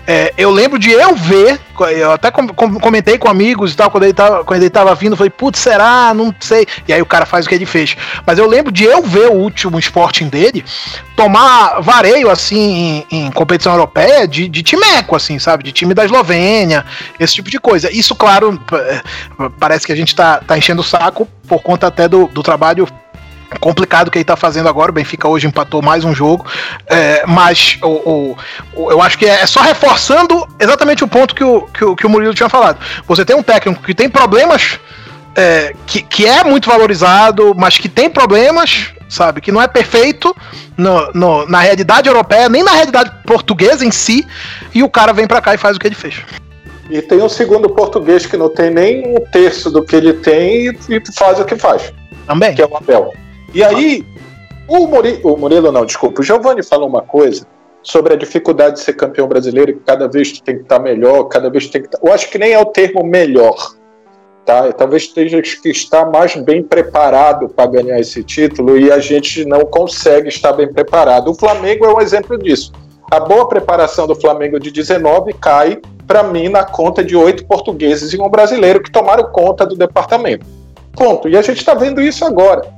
[0.08, 1.60] é, eu lembro de eu ver,
[1.97, 5.32] eu até comentei com amigos e tal, quando ele tava, quando ele tava vindo, falei,
[5.32, 6.14] putz, será?
[6.14, 6.68] Não sei.
[6.88, 7.97] E aí o cara faz o que ele fez.
[8.26, 10.64] Mas eu lembro de eu ver o último Sporting dele
[11.16, 15.64] tomar vareio, assim, em, em competição europeia de, de timeco, assim, sabe?
[15.64, 16.86] De time da Eslovênia,
[17.20, 17.91] esse tipo de coisa.
[17.91, 18.60] Isso, claro,
[19.60, 22.88] parece que a gente tá, tá enchendo o saco por conta até do, do trabalho
[23.60, 24.91] complicado que ele está fazendo agora.
[24.91, 26.45] O Benfica hoje empatou mais um jogo,
[26.88, 28.36] é, mas o,
[28.76, 32.06] o, eu acho que é, só reforçando exatamente o ponto que o, que o, que
[32.06, 32.80] o Murilo tinha falado.
[33.08, 34.80] Você tem um técnico que tem problemas,
[35.36, 39.41] é, que, que é muito valorizado, mas que tem problemas, sabe?
[39.41, 40.36] Que não é perfeito
[40.78, 44.26] no, no, na realidade europeia, nem na realidade portuguesa em si,
[44.74, 46.16] e o cara vem para cá e faz o que ele fez.
[46.89, 50.68] E tem um segundo português que não tem nem um terço do que ele tem
[50.68, 51.91] e faz o que faz.
[52.28, 52.53] Também.
[52.53, 53.12] Que é o Abel.
[53.56, 54.06] E aí,
[54.68, 57.47] o Murilo, o Murilo não, desculpa, o Giovanni falou uma coisa
[57.82, 61.49] sobre a dificuldade de ser campeão brasileiro, que cada vez tem que estar melhor, cada
[61.49, 62.06] vez tem que estar...
[62.06, 63.56] Eu acho que nem é o termo melhor,
[64.45, 64.74] tá?
[64.74, 69.62] Talvez tenha que estar mais bem preparado para ganhar esse título e a gente não
[69.62, 71.32] consegue estar bem preparado.
[71.32, 72.74] O Flamengo é um exemplo disso.
[73.10, 78.12] A boa preparação do Flamengo de 19 cai, para mim, na conta de oito portugueses
[78.12, 80.45] e um brasileiro que tomaram conta do departamento.
[80.93, 81.30] Ponto.
[81.30, 82.76] E a gente está vendo isso agora.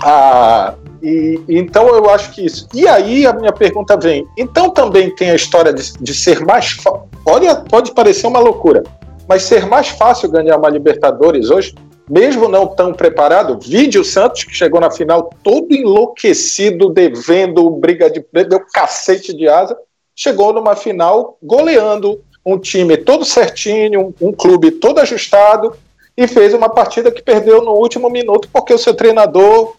[0.00, 2.68] Ah, e, então eu acho que isso.
[2.74, 6.76] E aí a minha pergunta vem: então também tem a história de, de ser mais.
[7.24, 8.82] Olha, pode parecer uma loucura,
[9.28, 11.74] mas ser mais fácil ganhar uma Libertadores hoje,
[12.08, 13.58] mesmo não tão preparado.
[13.58, 18.24] Vídeo Santos, que chegou na final todo enlouquecido, devendo briga de.
[18.32, 19.76] deu cacete de asa,
[20.14, 25.74] chegou numa final goleando um time todo certinho, um, um clube todo ajustado,
[26.16, 29.74] e fez uma partida que perdeu no último minuto porque o seu treinador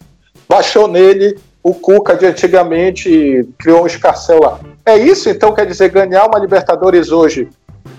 [0.48, 4.60] baixou nele o Cuca de antigamente e criou um escarcel lá.
[4.86, 7.48] É isso, então, quer dizer, ganhar uma Libertadores hoje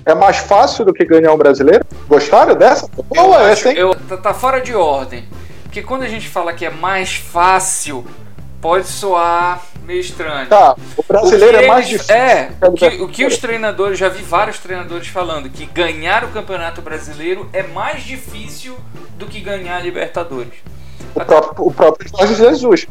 [0.06, 1.86] é mais fácil do que ganhar um brasileiro?
[2.08, 2.90] Gostaram dessa?
[3.08, 3.78] Boa eu essa, hein?
[3.78, 5.26] Eu, tá, tá fora de ordem.
[5.64, 8.06] Porque quando a gente fala que é mais fácil,
[8.60, 10.48] pode soar meio estranho.
[10.48, 12.16] Tá, o brasileiro o é mais difícil.
[12.16, 16.30] É, o que, o que os treinadores, já vi vários treinadores falando, que ganhar o
[16.30, 18.76] Campeonato Brasileiro é mais difícil
[19.18, 20.54] do que ganhar a Libertadores.
[21.16, 22.88] O próprio, o próprio Jorge Jesus.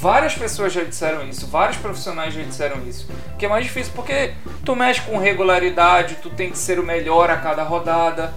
[0.00, 3.06] Várias pessoas já disseram isso, vários profissionais já disseram isso.
[3.38, 4.32] Que é mais difícil porque
[4.64, 8.32] tu mexe com regularidade, tu tem que ser o melhor a cada rodada.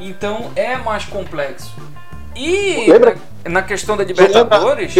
[0.00, 1.74] Então é mais complexo.
[2.34, 4.94] E lembra, na, na questão da Libertadores.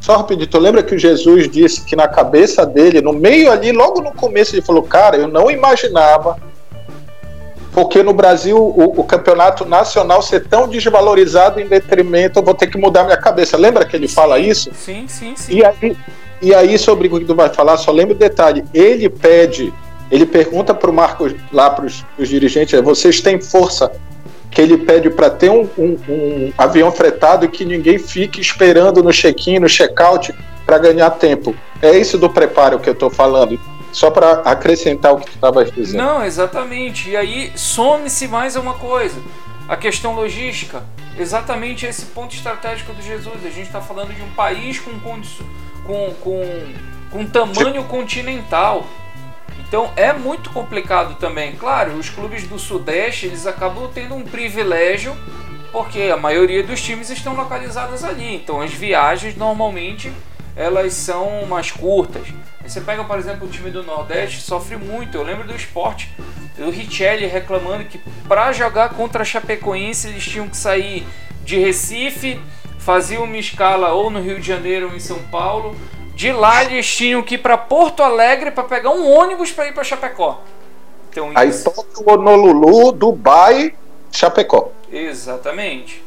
[0.00, 3.70] Só rapidinho, tu lembra que o Jesus disse que na cabeça dele, no meio ali,
[3.70, 6.38] logo no começo, ele falou: Cara, eu não imaginava,
[7.72, 12.66] porque no Brasil o, o campeonato nacional ser tão desvalorizado em detrimento, eu vou ter
[12.66, 13.56] que mudar minha cabeça.
[13.56, 14.70] Lembra que ele fala isso?
[14.74, 15.56] Sim, sim, sim.
[15.56, 15.96] E aí,
[16.42, 19.72] e aí sobre o que tu vai falar, só lembra o detalhe: ele pede,
[20.10, 23.92] ele pergunta para o Marcos, lá para os dirigentes: vocês têm força
[24.50, 29.02] que ele pede para ter um, um, um, avião fretado e que ninguém fique esperando
[29.02, 30.34] no check-in, no check-out,
[30.66, 31.54] para ganhar tempo.
[31.80, 33.58] É isso do preparo que eu estou falando.
[33.92, 36.02] Só para acrescentar o que tu estava dizendo.
[36.02, 37.10] Não, exatamente.
[37.10, 39.20] E aí some-se mais uma coisa.
[39.68, 40.82] A questão logística.
[41.18, 43.44] Exatamente esse ponto estratégico do Jesus.
[43.44, 46.72] A gente está falando de um país com, com, com,
[47.10, 48.86] com tamanho continental.
[49.68, 51.54] Então é muito complicado também.
[51.56, 55.16] Claro, os clubes do Sudeste eles acabam tendo um privilégio
[55.70, 58.34] porque a maioria dos times estão localizados ali.
[58.34, 60.12] Então as viagens normalmente
[60.60, 62.28] elas são mais curtas.
[62.62, 65.16] Você pega, por exemplo, o time do Nordeste, sofre muito.
[65.16, 66.14] Eu lembro do esporte,
[66.58, 67.98] do Richelli reclamando que
[68.28, 71.06] para jogar contra a Chapecoense eles tinham que sair
[71.42, 72.38] de Recife,
[72.78, 75.74] faziam uma escala ou no Rio de Janeiro ou em São Paulo,
[76.14, 79.72] de lá eles tinham que ir para Porto Alegre para pegar um ônibus para ir
[79.72, 80.42] para Chapecó.
[81.10, 83.74] Então, Aí Tóquio, Honolulu, Dubai,
[84.12, 84.68] Chapecó.
[84.92, 86.04] Exatamente.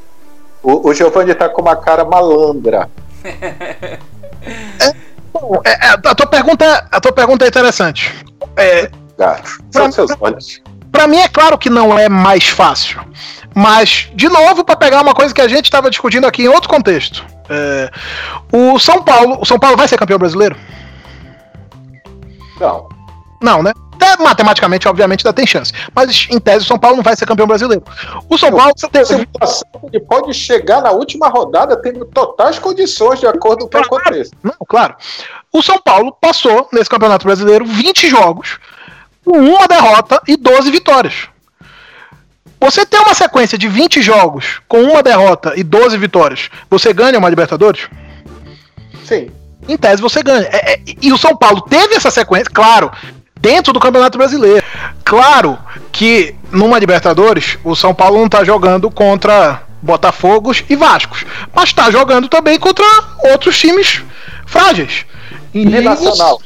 [0.61, 2.87] O, o Giovanni tá com uma cara malandra.
[3.23, 4.93] É,
[5.33, 8.13] bom, é, a, tua pergunta, a tua pergunta é interessante.
[8.57, 10.61] É, Gato, são seus olhos.
[10.91, 13.01] Pra mim é claro que não é mais fácil.
[13.55, 16.69] Mas, de novo, para pegar uma coisa que a gente estava discutindo aqui em outro
[16.69, 17.25] contexto.
[17.49, 17.91] É,
[18.51, 19.39] o São Paulo.
[19.41, 20.55] O São Paulo vai ser campeão brasileiro?
[22.59, 22.87] Não.
[23.41, 23.73] Não, né?
[24.03, 25.71] Até matematicamente, obviamente, ainda tem chance.
[25.95, 27.83] Mas em tese, o São Paulo não vai ser campeão brasileiro.
[28.29, 28.73] O São Paulo.
[28.91, 29.03] Tem...
[29.91, 34.31] Ele pode chegar na última rodada tendo totais condições de acordo com o que acontece.
[34.43, 34.95] Não, claro.
[35.51, 38.59] O São Paulo passou nesse campeonato brasileiro 20 jogos,
[39.23, 41.29] com uma derrota e 12 vitórias.
[42.59, 47.19] Você tem uma sequência de 20 jogos com uma derrota e 12 vitórias, você ganha
[47.19, 47.89] uma Libertadores?
[49.05, 49.29] Sim.
[49.67, 50.47] Em tese você ganha.
[50.51, 52.91] É, é, e o São Paulo teve essa sequência, claro,
[53.43, 54.63] dentro do Campeonato Brasileiro.
[55.03, 55.59] Claro
[55.91, 61.91] que numa Libertadores o São Paulo não está jogando contra Botafogos e Vascos, mas está
[61.91, 62.85] jogando também contra
[63.31, 64.01] outros times
[64.45, 65.05] frágeis.
[65.53, 66.41] E nacional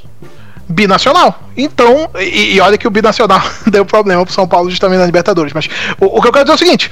[0.70, 1.44] binacional.
[1.56, 3.42] Então, e, e, olha que o binacional
[3.72, 5.54] deu problema pro São Paulo justamente na Libertadores.
[5.54, 6.92] Mas o, o que eu quero dizer é o seguinte: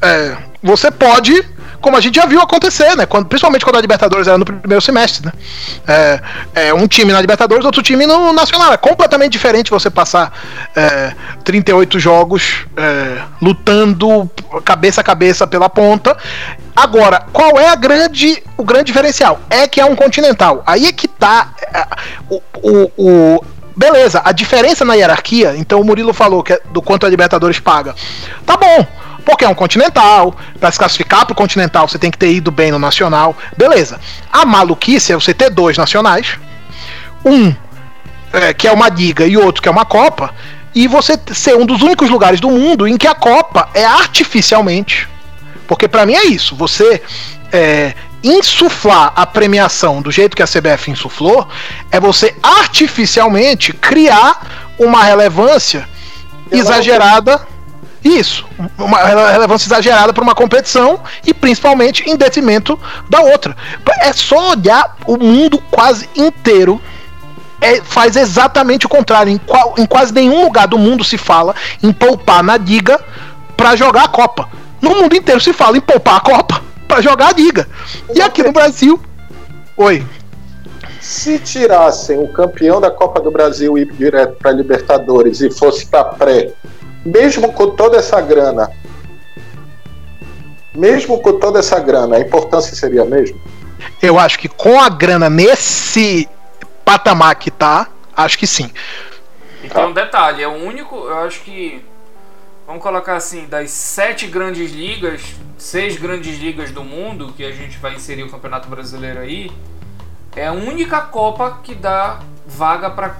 [0.00, 1.44] é, você pode
[1.80, 3.06] como a gente já viu acontecer, né?
[3.06, 5.32] Quando, principalmente quando a Libertadores era no primeiro semestre, né?
[5.86, 6.20] É,
[6.68, 8.72] é um time na Libertadores, outro time no Nacional.
[8.72, 10.32] É completamente diferente você passar
[10.74, 11.14] é,
[11.44, 14.30] 38 jogos é, lutando
[14.64, 16.16] cabeça a cabeça pela ponta.
[16.74, 19.40] Agora, qual é a grande, o grande diferencial?
[19.50, 20.62] É que é um continental.
[20.66, 21.86] Aí é que tá é,
[22.28, 23.44] o, o, o
[23.76, 27.60] beleza, a diferença na hierarquia, então o Murilo falou que é do quanto a Libertadores
[27.60, 27.94] paga.
[28.44, 30.34] Tá bom porque é um continental.
[30.58, 33.36] Para se classificar para o continental, você tem que ter ido bem no nacional.
[33.58, 34.00] Beleza.
[34.32, 36.38] A maluquice é você ter dois nacionais,
[37.22, 37.54] um
[38.32, 40.34] é, que é uma liga e outro que é uma Copa,
[40.74, 45.06] e você ser um dos únicos lugares do mundo em que a Copa é artificialmente.
[45.66, 46.56] Porque para mim é isso.
[46.56, 47.02] Você
[47.52, 47.92] é,
[48.24, 51.46] insuflar a premiação do jeito que a CBF insuflou
[51.90, 55.86] é você artificialmente criar uma relevância
[56.50, 57.46] exagerada
[58.04, 58.46] isso,
[58.78, 62.78] uma relevância exagerada para uma competição e principalmente em detrimento
[63.10, 63.56] da outra.
[64.00, 66.80] É só olhar o mundo quase inteiro.
[67.60, 69.32] É, faz exatamente o contrário.
[69.32, 73.00] Em, qual, em quase nenhum lugar do mundo se fala em poupar na liga
[73.56, 74.48] para jogar a Copa.
[74.80, 77.66] No mundo inteiro se fala em poupar a Copa para jogar a liga.
[78.14, 79.00] E aqui no Brasil.
[79.76, 80.06] Oi.
[81.00, 85.86] Se tirassem o campeão da Copa do Brasil e ir direto para Libertadores e fosse
[85.86, 86.52] para pré
[87.08, 88.70] mesmo com toda essa grana,
[90.74, 93.38] mesmo com toda essa grana, a importância seria a mesma?
[94.02, 96.28] Eu acho que com a grana nesse
[96.84, 98.70] patamar que tá, acho que sim.
[99.62, 101.84] E tem um detalhe, é o único, eu acho que
[102.66, 105.22] vamos colocar assim, das sete grandes ligas,
[105.56, 109.50] seis grandes ligas do mundo que a gente vai inserir o Campeonato Brasileiro aí,
[110.36, 113.16] é a única Copa que dá vaga para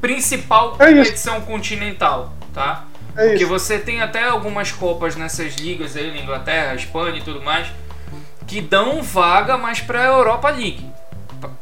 [0.00, 2.84] principal É competição continental, tá?
[3.18, 3.48] É Porque isso.
[3.48, 7.66] você tem até algumas copas nessas ligas aí na Inglaterra, Espanha e tudo mais,
[8.46, 10.86] que dão vaga mais para a Europa League.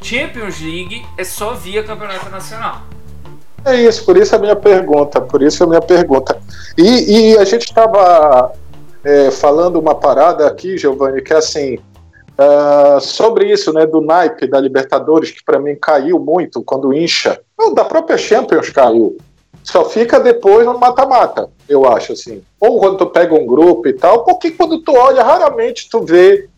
[0.00, 2.82] Champions League é só via campeonato nacional.
[3.64, 6.38] É isso, por isso a minha pergunta, por isso a minha pergunta.
[6.78, 8.52] E, e a gente estava
[9.32, 11.78] falando uma parada aqui, Giovanni, que é assim,
[12.38, 17.40] ah, sobre isso, né, do naipe da Libertadores, que para mim caiu muito quando incha,
[17.58, 19.16] Não, da própria Champions caiu.
[19.66, 22.40] Só fica depois no mata-mata, eu acho, assim.
[22.60, 26.48] Ou quando tu pega um grupo e tal, porque quando tu olha, raramente tu vê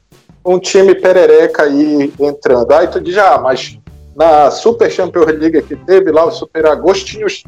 [0.44, 2.70] um time perereca aí entrando.
[2.70, 3.78] Aí tu diz, ah, mas
[4.14, 7.42] na Super Champions League que teve lá, o Super Agosto, tinha os,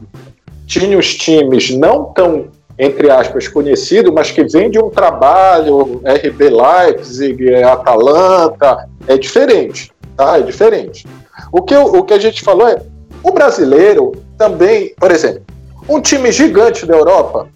[0.66, 2.48] tinha os times não tão,
[2.78, 9.92] entre aspas, conhecidos, mas que vêm de um trabalho, RB Leipzig, é Atalanta, é diferente,
[10.16, 10.38] tá?
[10.38, 11.06] É diferente.
[11.52, 12.82] O que, o que a gente falou é,
[13.22, 14.12] o brasileiro
[14.50, 15.42] também, por exemplo,
[15.86, 17.46] um time gigante da Europa,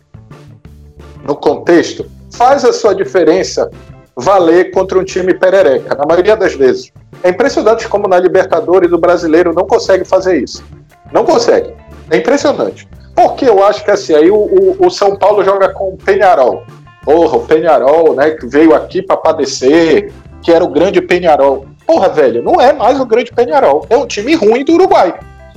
[1.26, 3.70] no contexto, faz a sua diferença
[4.14, 6.93] valer contra um time perereca, na maioria das vezes.
[7.22, 10.62] É impressionante como na Libertadores o brasileiro não consegue fazer isso.
[11.11, 11.72] Não consegue.
[12.11, 12.87] É impressionante.
[13.16, 16.64] Porque eu acho que assim, aí o, o- o São Paulo joga com o Penharol.
[17.03, 20.12] Porra, o Penharol, né, que veio aqui para padecer,
[20.43, 21.64] que era o grande Penharol.
[21.87, 23.87] Porra, velho, não é mais o grande Penharol.
[23.89, 25.14] É um time ruim do Uruguai.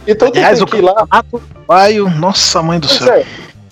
[0.08, 1.05] Então tu Aliás, tem que ir lá.
[1.34, 3.14] uruguaio, nossa mãe do Pois céu.
[3.14, 3.26] é.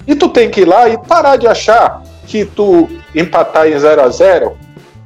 [0.07, 4.01] E tu tem que ir lá e parar de achar que tu empatar em 0
[4.03, 4.57] a 0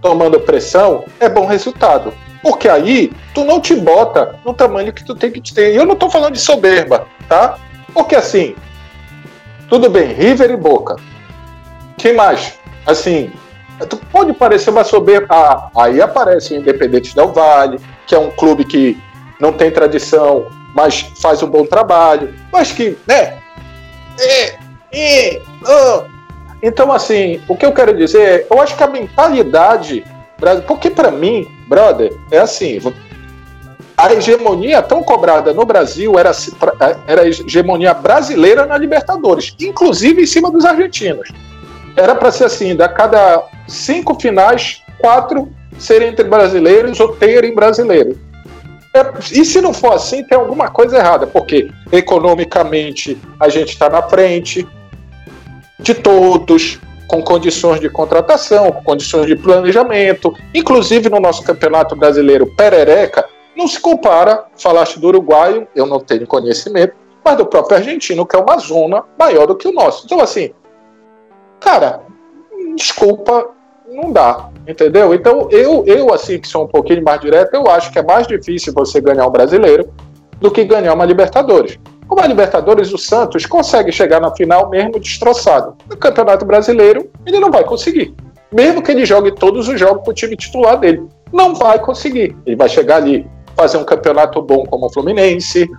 [0.02, 2.14] tomando pressão, é bom resultado.
[2.42, 5.74] Porque aí tu não te bota no tamanho que tu tem que ter.
[5.74, 7.58] E eu não tô falando de soberba, tá?
[7.94, 8.56] Porque assim,
[9.70, 10.96] tudo bem, River e Boca.
[11.98, 12.54] Quem mais?
[12.88, 13.30] Assim,
[13.90, 15.28] tu pode parecer uma soberba.
[15.30, 18.98] Ah, aí aparece o Independente Del Vale, que é um clube que
[19.40, 23.38] não tem tradição, mas faz um bom trabalho, mas que, né?
[24.20, 24.55] É,
[24.91, 25.41] é.
[26.61, 30.03] Então, assim, o que eu quero dizer é, eu acho que a mentalidade,
[30.67, 32.80] porque para mim, brother, é assim,
[33.97, 40.22] a hegemonia tão cobrada no Brasil era, pra- era a hegemonia brasileira na Libertadores, inclusive
[40.22, 41.30] em cima dos argentinos.
[41.95, 48.17] Era para ser assim, da cada cinco finais, quatro serem entre brasileiros ou terem brasileiros.
[48.94, 53.90] É, e se não for assim, tem alguma coisa errada, porque economicamente a gente está
[53.90, 54.68] na frente
[55.80, 62.48] de todos, com condições de contratação, com condições de planejamento, inclusive no nosso campeonato brasileiro
[62.56, 68.26] perereca, não se compara, falaste do uruguaio, eu não tenho conhecimento, mas do próprio argentino,
[68.26, 70.06] que é uma zona maior do que o nosso.
[70.06, 70.52] Então, assim,
[71.60, 72.02] cara,
[72.76, 73.50] desculpa,
[73.88, 75.13] não dá, entendeu?
[75.15, 78.28] Então, eu, eu assim, que sou um pouquinho mais direto, eu acho que é mais
[78.28, 79.89] difícil você ganhar um brasileiro
[80.39, 81.80] do que ganhar uma Libertadores.
[82.07, 85.76] Como a Libertadores, o Santos consegue chegar na final mesmo destroçado.
[85.89, 88.13] No Campeonato Brasileiro, ele não vai conseguir.
[88.51, 91.03] Mesmo que ele jogue todos os jogos com o time titular dele.
[91.32, 92.36] Não vai conseguir.
[92.45, 95.70] Ele vai chegar ali, fazer um campeonato bom como o Fluminense,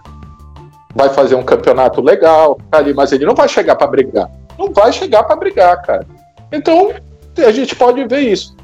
[0.94, 4.30] vai fazer um campeonato legal, tá ali, mas ele não vai chegar para brigar.
[4.58, 6.06] Não vai chegar para brigar, cara.
[6.52, 6.92] Então,
[7.38, 8.54] a gente pode ver isso.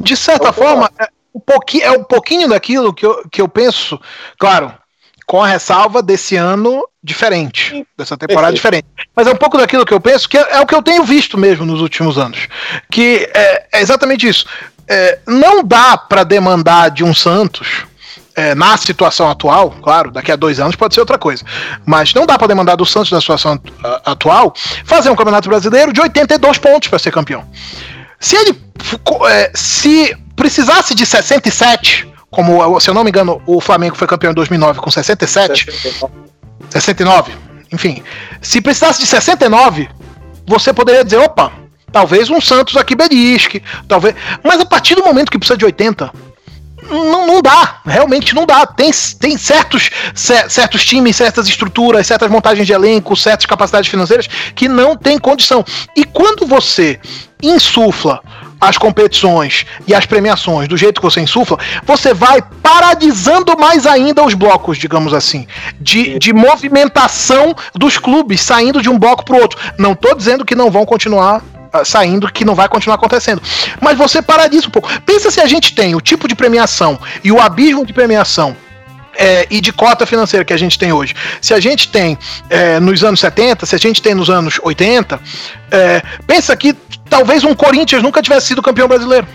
[0.00, 3.48] De certa É forma, é um pouquinho, é um pouquinho daquilo que eu, que eu
[3.48, 4.00] penso,
[4.38, 4.72] claro,
[5.26, 8.84] com a ressalva desse ano diferente, dessa temporada Perfeito.
[8.84, 9.08] diferente.
[9.14, 11.04] Mas é um pouco daquilo que eu penso, que é, é o que eu tenho
[11.04, 12.48] visto mesmo nos últimos anos.
[12.90, 14.46] Que é, é exatamente isso.
[14.86, 17.84] É, não dá para demandar de um Santos.
[18.36, 21.44] é, na situação atual, claro, daqui a dois anos pode ser outra coisa,
[21.86, 23.58] mas não dá para demandar do Santos na situação
[24.04, 24.52] atual
[24.84, 27.44] fazer um campeonato brasileiro de 82 pontos para ser campeão.
[28.24, 28.58] Se ele
[29.28, 34.30] é, se precisasse de 67, como se eu não me engano o Flamengo foi campeão
[34.30, 35.66] em 2009 com 67,
[36.70, 37.32] 69,
[37.70, 38.02] enfim,
[38.40, 39.90] se precisasse de 69,
[40.46, 41.52] você poderia dizer, opa,
[41.92, 46.10] talvez um Santos aqui belisque, talvez, mas a partir do momento que precisa de 80,
[46.88, 48.66] não, não dá, realmente não dá.
[48.66, 54.28] Tem, tem certos, cer- certos times, certas estruturas, certas montagens de elenco, certas capacidades financeiras
[54.54, 55.64] que não tem condição.
[55.96, 57.00] E quando você
[57.42, 58.22] insufla
[58.60, 64.24] as competições e as premiações do jeito que você insufla, você vai paradisando mais ainda
[64.24, 65.46] os blocos, digamos assim,
[65.78, 69.58] de, de movimentação dos clubes saindo de um bloco para o outro.
[69.78, 71.42] Não estou dizendo que não vão continuar
[71.84, 73.42] saindo, que não vai continuar acontecendo.
[73.80, 74.88] Mas você paradisa um pouco.
[75.02, 78.56] Pensa se a gente tem o tipo de premiação e o abismo de premiação
[79.16, 81.14] é, e de cota financeira que a gente tem hoje.
[81.40, 82.18] Se a gente tem
[82.50, 85.20] é, nos anos 70, se a gente tem nos anos 80,
[85.70, 86.74] é, pensa que
[87.08, 89.26] talvez um Corinthians nunca tivesse sido campeão brasileiro.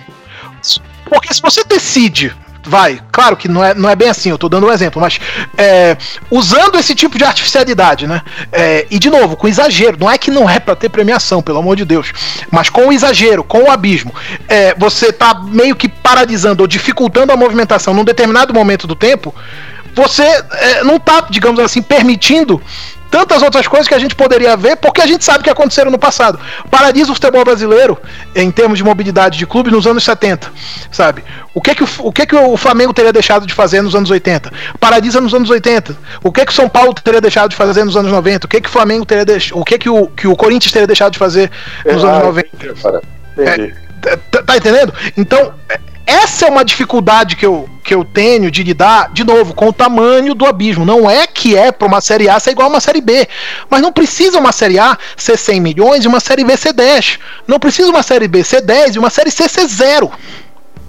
[1.05, 4.49] Porque se você decide vai, claro que não é, não é bem assim, eu tô
[4.49, 5.19] dando um exemplo, mas
[5.57, 5.97] é,
[6.29, 8.21] usando esse tipo de artificialidade, né?
[8.51, 11.59] É, e de novo, com exagero, não é que não é para ter premiação, pelo
[11.59, 12.11] amor de Deus,
[12.51, 14.13] mas com o exagero, com o abismo,
[14.47, 19.33] é, você tá meio que paralisando ou dificultando a movimentação num determinado momento do tempo,
[19.95, 22.61] você é, não tá, digamos assim, permitindo
[23.09, 25.97] tantas outras coisas que a gente poderia ver, porque a gente sabe que aconteceram no
[25.97, 26.39] passado.
[26.69, 27.97] Paralisa o futebol brasileiro,
[28.35, 30.51] em termos de mobilidade de clube, nos anos 70,
[30.91, 31.23] sabe?
[31.53, 34.09] O que que o, o, que que o Flamengo teria deixado de fazer nos anos
[34.09, 34.51] 80?
[34.79, 35.97] Paralisa nos anos 80.
[36.23, 38.45] O que que o São Paulo teria deixado de fazer nos anos 90?
[38.45, 39.59] O que que o Flamengo teria deixado...
[39.59, 41.51] O que que o, que o Corinthians teria deixado de fazer
[41.85, 43.01] nos ah, anos 90?
[43.37, 44.93] É, tá, tá entendendo?
[45.17, 45.53] Então,
[46.09, 49.73] essa é uma dificuldade que eu, que eu tenho de lidar, de novo, com o
[49.73, 50.83] tamanho do abismo.
[50.83, 53.27] Não é que é para uma série A ser igual a uma série B.
[53.69, 57.19] Mas não precisa uma série A ser 100 milhões e uma série B ser 10.
[57.47, 60.11] Não precisa uma série B ser 10 e uma série C ser 0.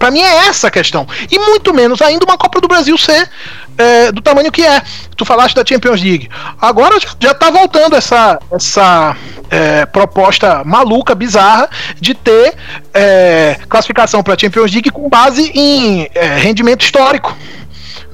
[0.01, 1.07] Para mim é essa a questão.
[1.31, 3.29] E muito menos ainda uma Copa do Brasil ser
[3.77, 4.83] é, do tamanho que é.
[5.15, 6.31] Tu falaste da Champions League.
[6.59, 9.15] Agora já está voltando essa, essa
[9.51, 11.69] é, proposta maluca, bizarra,
[12.01, 12.55] de ter
[12.95, 17.37] é, classificação para Champions League com base em é, rendimento histórico.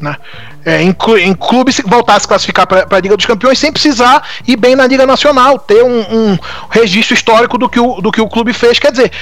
[0.00, 0.16] Né?
[0.64, 4.26] É, em, em clubes voltar a se classificar para a Liga dos Campeões sem precisar
[4.44, 8.20] ir bem na Liga Nacional, ter um, um registro histórico do que, o, do que
[8.20, 8.80] o clube fez.
[8.80, 9.12] Quer dizer,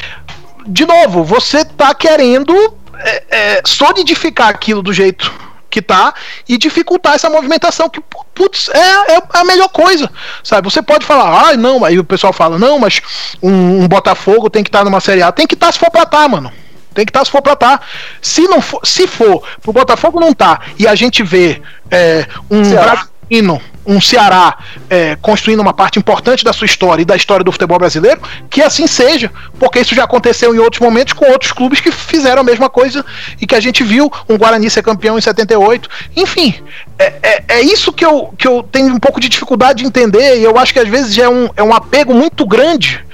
[0.67, 2.55] de novo, você está querendo
[2.99, 5.33] é, é, solidificar aquilo do jeito
[5.71, 6.15] que tá
[6.49, 8.01] e dificultar essa movimentação que
[8.33, 10.09] putz, é, é a melhor coisa,
[10.43, 10.71] sabe?
[10.71, 13.01] Você pode falar, ah, não, aí o pessoal fala, não, mas
[13.43, 15.79] um, um Botafogo tem que estar tá numa Série A, tem que estar tá se
[15.79, 16.53] for pra tá, mano.
[16.95, 17.81] Tem que estar tá se for pra tá.
[18.23, 21.61] Se não for, se for, pro Botafogo não tá e a gente vê
[21.91, 24.57] é, um Bragantino um Ceará
[24.89, 28.63] é, construindo uma parte importante da sua história e da história do futebol brasileiro, que
[28.63, 32.45] assim seja, porque isso já aconteceu em outros momentos com outros clubes que fizeram a
[32.45, 33.05] mesma coisa
[33.41, 35.89] e que a gente viu um Guarani ser campeão em 78.
[36.17, 36.55] Enfim,
[36.99, 40.39] é, é, é isso que eu, que eu tenho um pouco de dificuldade de entender
[40.39, 43.05] e eu acho que às vezes é um, é um apego muito grande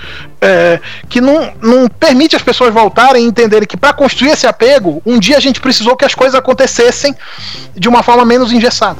[0.40, 5.02] é, que não, não permite as pessoas voltarem e entenderem que para construir esse apego,
[5.04, 7.14] um dia a gente precisou que as coisas acontecessem
[7.74, 8.98] de uma forma menos engessada.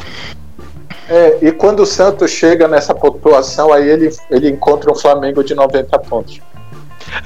[1.11, 5.57] É, e quando o Santos chega nessa pontuação, aí ele, ele encontra um Flamengo de
[5.57, 6.41] 90 pontos.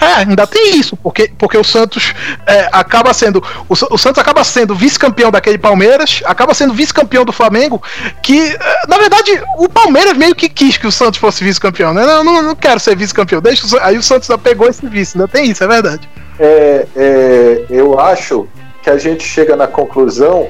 [0.00, 2.14] É, ainda tem isso, porque, porque o Santos
[2.46, 3.44] é, acaba sendo.
[3.68, 7.82] O, o, Santos acaba sendo vice-campeão daquele Palmeiras, acaba sendo vice-campeão do Flamengo,
[8.22, 12.06] que, é, na verdade, o Palmeiras meio que quis que o Santos fosse vice-campeão, né?
[12.06, 13.42] Não, não, não quero ser vice-campeão.
[13.42, 16.08] Deixa, aí o Santos já pegou esse vice, ainda tem isso, é verdade.
[16.38, 18.48] É, é, eu acho
[18.82, 20.48] que a gente chega na conclusão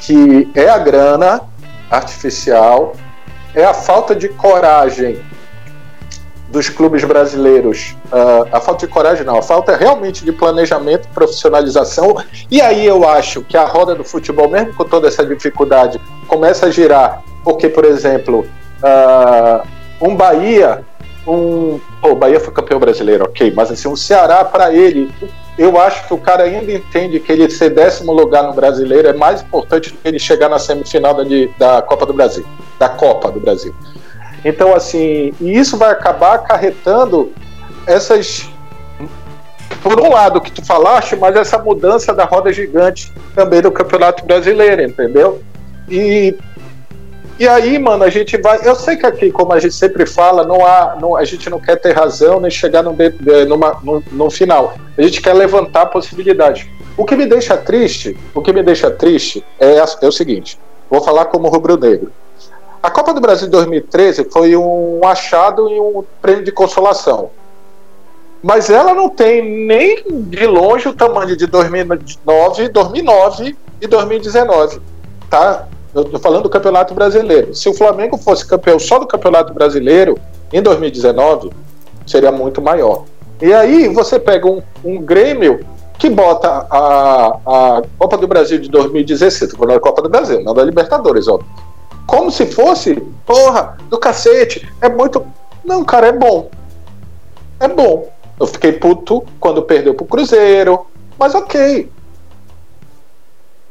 [0.00, 1.42] que é a grana
[1.90, 2.94] artificial,
[3.54, 5.18] é a falta de coragem
[6.48, 7.96] dos clubes brasileiros.
[8.06, 12.16] Uh, a falta de coragem, não, a falta realmente de planejamento, profissionalização.
[12.50, 16.66] E aí eu acho que a roda do futebol, mesmo com toda essa dificuldade, começa
[16.66, 18.46] a girar, porque, por exemplo,
[18.82, 19.66] uh,
[20.00, 20.84] um Bahia,
[21.26, 21.78] um.
[22.00, 25.10] Pô, o Bahia foi campeão brasileiro, ok, mas assim, um Ceará, para ele,
[25.58, 29.12] eu acho que o cara ainda entende que ele ser décimo lugar no brasileiro é
[29.12, 32.46] mais importante do que ele chegar na semifinal da, de, da Copa do Brasil,
[32.78, 33.74] da Copa do Brasil.
[34.44, 37.32] Então, assim, e isso vai acabar acarretando
[37.86, 38.48] essas.
[39.82, 44.24] Por um lado, que tu falaste, mas essa mudança da roda gigante também do Campeonato
[44.24, 45.42] Brasileiro, entendeu?
[45.88, 46.36] E
[47.38, 48.60] e aí, mano, a gente vai.
[48.66, 51.60] Eu sei que aqui, como a gente sempre fala, não há, não, a gente não
[51.60, 52.96] quer ter razão nem chegar no,
[53.46, 54.74] numa, final.
[54.96, 56.66] A gente quer levantar possibilidades.
[56.96, 60.58] O que me deixa triste, o que me deixa triste é, é o seguinte:
[60.90, 62.10] vou falar como rubro-negro.
[62.82, 67.30] A Copa do Brasil de 2013 foi um achado e um prêmio de consolação.
[68.42, 74.80] Mas ela não tem nem de longe o tamanho de 2009, 2009 e 2019.
[75.28, 75.68] Tá?
[75.94, 77.54] Eu estou falando do Campeonato Brasileiro.
[77.54, 80.18] Se o Flamengo fosse campeão só do Campeonato Brasileiro
[80.52, 81.50] em 2019,
[82.06, 83.04] seria muito maior.
[83.40, 85.64] E aí você pega um, um Grêmio
[85.98, 90.54] que bota a, a Copa do Brasil de 2016, falando da Copa do Brasil, não
[90.54, 91.40] da Libertadores, ó.
[92.06, 92.94] Como se fosse,
[93.26, 95.26] porra, do cacete, é muito.
[95.64, 96.50] Não, cara, é bom.
[97.60, 98.08] É bom.
[98.38, 100.86] Eu fiquei puto quando perdeu pro Cruzeiro,
[101.18, 101.90] mas ok.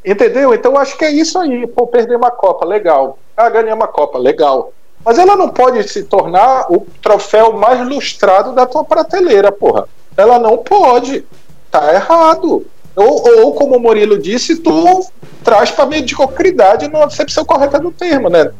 [0.08, 0.54] Entendeu?
[0.54, 1.66] Então acho que é isso aí.
[1.66, 3.18] Pô, perder uma Copa, legal.
[3.36, 4.72] Ah, ganhei uma Copa, legal.
[5.04, 9.86] Mas ela não pode se tornar o troféu mais lustrado da tua prateleira, porra.
[10.16, 11.26] Ela não pode.
[11.70, 12.66] Tá errado.
[12.96, 15.06] Ou, ou como o Murilo disse, tu
[15.44, 18.50] traz para mediocridade na acepção correta do termo, né?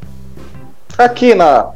[0.99, 1.71] Aqui na,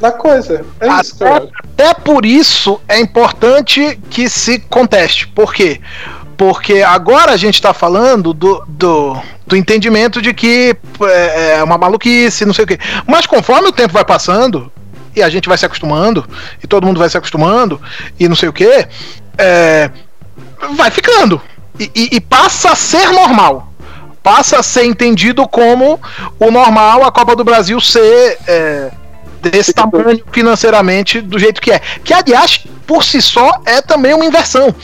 [0.00, 0.64] na coisa.
[0.80, 5.28] É até, isso, até por isso é importante que se conteste.
[5.28, 5.80] Por quê?
[5.80, 6.17] Porque
[6.86, 9.16] agora a gente está falando do, do,
[9.46, 12.78] do, entendimento de que é, é uma maluquice, não sei o quê.
[13.06, 14.70] Mas conforme o tempo vai passando,
[15.14, 16.24] e a gente vai se acostumando,
[16.62, 17.80] e todo mundo vai se acostumando,
[18.18, 18.86] e não sei o quê,
[19.36, 19.90] é,
[20.76, 21.40] vai ficando.
[21.78, 23.72] E, e, e, passa a ser normal.
[24.22, 26.00] Passa a ser entendido como
[26.38, 28.90] o normal a Copa do Brasil ser é,
[29.40, 31.80] desse tamanho financeiramente do jeito que é.
[32.02, 34.74] Que, aliás, por si só é também uma inversão.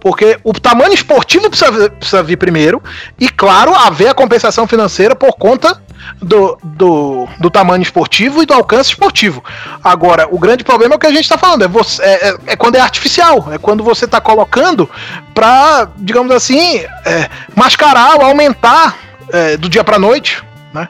[0.00, 2.82] Porque o tamanho esportivo precisa, precisa vir primeiro,
[3.18, 5.80] e claro, haver a compensação financeira por conta
[6.20, 9.42] do, do, do, tamanho esportivo e do alcance esportivo.
[9.82, 12.36] Agora, o grande problema é o que a gente está falando, é, você, é, é,
[12.46, 14.88] é, quando é artificial, é quando você está colocando
[15.34, 18.96] para, digamos assim, é, mascarar ou aumentar
[19.32, 20.88] é, do dia para noite, né?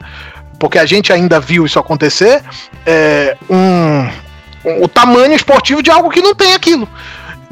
[0.59, 2.41] porque a gente ainda viu isso acontecer,
[2.85, 4.07] é, um,
[4.65, 6.87] um, o tamanho esportivo de algo que não tem aquilo.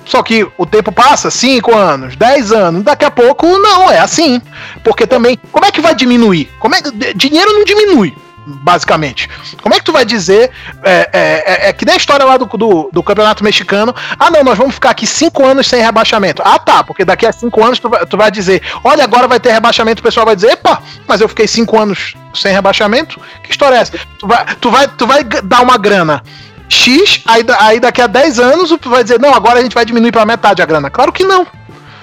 [0.10, 4.42] Só que o tempo passa, 5 anos, 10 anos, daqui a pouco não, é assim.
[4.84, 6.50] Porque também, como é que vai diminuir?
[6.60, 6.82] Como é,
[7.16, 8.18] dinheiro não diminui,
[8.48, 9.30] basicamente.
[9.62, 10.50] Como é que tu vai dizer,
[10.84, 14.32] é, é, é, é que nem a história lá do, do, do, campeonato mexicano, ah
[14.32, 16.42] não, nós vamos ficar aqui 5 anos sem rebaixamento.
[16.44, 19.40] Ah tá, porque daqui a 5 anos tu vai, tu vai dizer, olha agora vai
[19.40, 23.52] ter rebaixamento, o pessoal vai dizer, epa, mas eu fiquei 5 anos sem rebaixamento, que
[23.52, 23.94] história é essa?
[24.18, 26.24] Tu vai, tu vai, tu vai dar uma grana
[26.70, 30.12] X, aí, aí daqui a 10 anos vai dizer, não, agora a gente vai diminuir
[30.12, 30.90] para metade a grana.
[30.90, 31.46] Claro que não.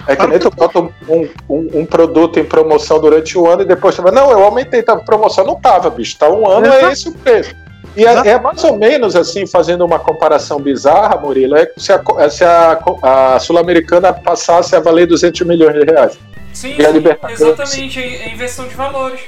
[0.09, 3.65] É que nem tu bota um, um, um, produto em promoção durante o ano e
[3.65, 5.45] depois tu vai, não, eu aumentei, tava promoção.
[5.45, 7.55] Não tava, bicho, tá um ano, é esse o preço.
[7.97, 12.31] E é, é, mais ou menos assim, fazendo uma comparação bizarra, Murilo, é se a,
[12.31, 16.19] se a, a Sul-Americana passasse a valer 200 milhões de reais.
[16.53, 16.83] Sim, sim
[17.31, 19.21] exatamente, é inversão de valores.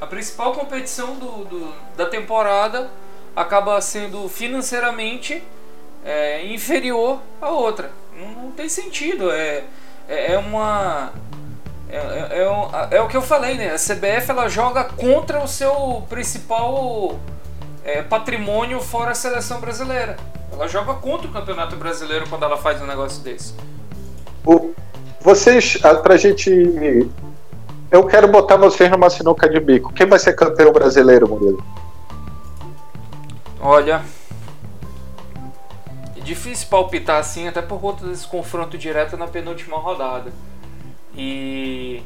[0.00, 2.88] A principal competição do, do da temporada
[3.34, 5.42] acaba sendo financeiramente
[6.04, 7.90] é, inferior à outra.
[8.16, 9.30] Não, não, tem sentido.
[9.30, 9.64] É,
[10.08, 11.12] é, é uma.
[11.88, 13.72] É, é, é, é, o que eu falei, né?
[13.72, 17.18] A CBF ela joga contra o seu principal
[17.84, 20.16] é, patrimônio fora a seleção brasileira.
[20.52, 23.54] Ela joga contra o campeonato brasileiro quando ela faz um negócio desse.
[25.20, 27.08] Vocês, pra gente.
[27.90, 29.92] Eu quero botar vocês numa sinuca de bico.
[29.92, 31.64] Quem vai ser campeão brasileiro, Murilo?
[33.66, 34.04] Olha,
[36.14, 40.30] é difícil palpitar assim, até por conta desse confronto direto na penúltima rodada.
[41.16, 42.02] E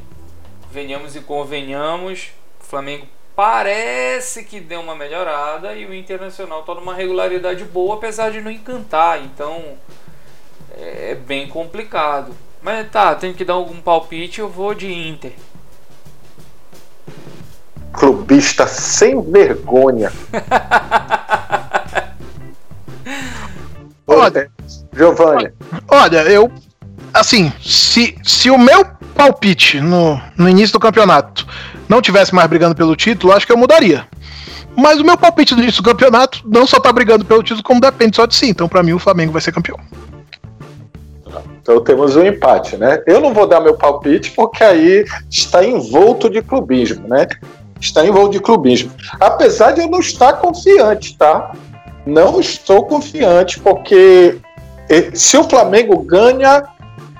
[0.71, 2.31] venhamos e convenhamos,
[2.61, 3.05] o Flamengo
[3.35, 8.49] parece que deu uma melhorada e o Internacional está numa regularidade boa, apesar de não
[8.49, 9.21] encantar.
[9.21, 9.61] Então
[10.77, 12.33] é bem complicado.
[12.61, 15.33] Mas tá, tenho que dar algum palpite, eu vou de Inter.
[17.91, 20.09] Clubista sem vergonha.
[24.17, 24.49] olha,
[24.93, 25.51] Giovanni.
[25.87, 26.51] Olha, eu.
[27.13, 31.45] Assim, se, se o meu palpite no, no início do campeonato
[31.87, 34.07] não tivesse mais brigando pelo título, acho que eu mudaria.
[34.75, 37.81] Mas o meu palpite no início do campeonato não só tá brigando pelo título, como
[37.81, 38.49] depende só de si.
[38.49, 39.77] Então, para mim, o Flamengo vai ser campeão.
[41.61, 43.03] Então temos um empate, né?
[43.05, 47.27] Eu não vou dar meu palpite porque aí está envolto de clubismo, né?
[47.79, 48.91] Está envolto de clubismo.
[49.19, 51.51] Apesar de eu não estar confiante, tá?
[52.05, 54.37] Não estou confiante, porque
[55.13, 56.63] se o Flamengo ganha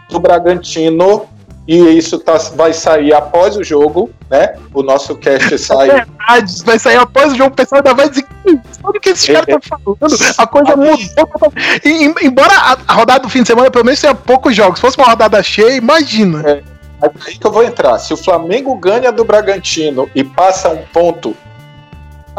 [0.10, 1.28] do Bragantino
[1.68, 4.56] e isso tá, vai sair após o jogo, né?
[4.74, 5.90] O nosso cast sai.
[5.90, 8.26] É verdade, vai sair após o jogo, o pessoal ainda vai dizer
[8.72, 10.16] sabe o que esses caras estão falando?
[10.38, 11.54] A coisa mudou.
[11.86, 12.54] E, embora
[12.88, 15.42] a, rodada do fim de semana pelo menos tenha poucos jogos, se fosse uma rodada
[15.44, 16.42] cheia, imagina.
[16.50, 16.64] É,
[17.28, 18.00] aí que eu vou entrar.
[18.00, 21.36] Se o Flamengo ganha do Bragantino e passa um ponto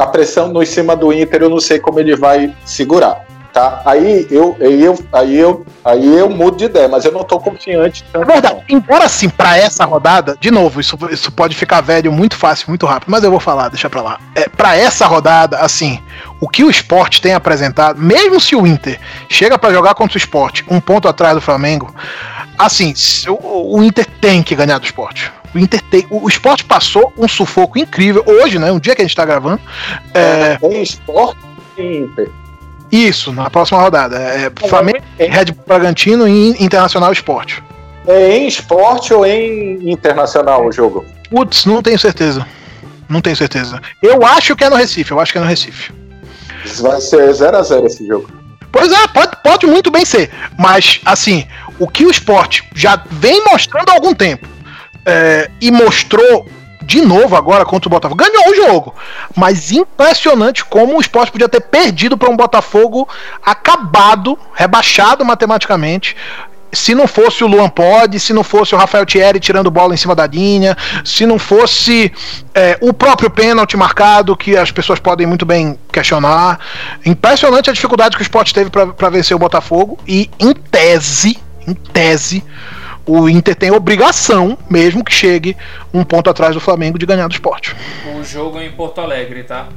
[0.01, 3.27] a pressão no cima do Inter, eu não sei como ele vai segurar.
[3.53, 3.83] Tá?
[3.85, 7.39] Aí eu, aí eu, aí eu, aí eu mudo de ideia, mas eu não estou
[7.41, 8.05] confiante.
[8.13, 8.63] Tanto é verdade.
[8.69, 12.87] Embora assim, para essa rodada, de novo, isso, isso pode ficar velho muito fácil, muito
[12.87, 14.21] rápido, mas eu vou falar, deixa para lá.
[14.37, 16.01] É, para essa rodada, assim,
[16.41, 18.99] o que o esporte tem apresentado, mesmo se o Inter
[19.29, 21.93] chega para jogar contra o esporte um ponto atrás do Flamengo,
[22.57, 22.95] assim,
[23.29, 25.31] o, o Inter tem que ganhar do esporte.
[25.55, 28.71] O Inter tem, o, o esporte passou um sufoco incrível hoje, né?
[28.71, 29.61] Um dia que a gente tá gravando.
[30.15, 31.39] É, tem esporte
[31.77, 32.31] e Inter.
[32.91, 34.19] Isso, na próxima rodada.
[34.19, 37.63] É, é Flamengo, é, Red Bull Bragantino e Internacional Esporte.
[38.07, 41.05] É em esporte ou em internacional o jogo?
[41.31, 42.47] Putz, não tenho certeza.
[43.09, 43.81] Não tenho certeza.
[44.03, 45.93] Eu acho que é no Recife, eu acho que é no Recife.
[46.81, 48.29] Vai ser 0x0 esse jogo.
[48.73, 50.31] Pois é, pode, pode muito bem ser.
[50.59, 51.47] Mas, assim,
[51.79, 54.47] o que o esporte já vem mostrando há algum tempo
[55.07, 56.47] é, e mostrou
[56.83, 58.23] de novo agora contra o Botafogo.
[58.25, 58.95] Ganhou o jogo,
[59.37, 63.09] mas impressionante como o esporte podia ter perdido para um Botafogo
[63.45, 66.17] acabado, rebaixado matematicamente.
[66.73, 69.97] Se não fosse o Luan Pod, se não fosse o Rafael Thierry tirando bola em
[69.97, 72.13] cima da linha, se não fosse
[72.55, 76.61] é, o próprio pênalti marcado, que as pessoas podem muito bem questionar.
[77.05, 79.99] Impressionante a dificuldade que o esporte teve para vencer o Botafogo.
[80.07, 82.45] E em tese, em tese,
[83.07, 85.57] o Inter tem obrigação, mesmo que chegue
[85.93, 87.75] um ponto atrás do Flamengo, de ganhar do esporte.
[88.19, 89.69] O jogo é em Porto Alegre, tá?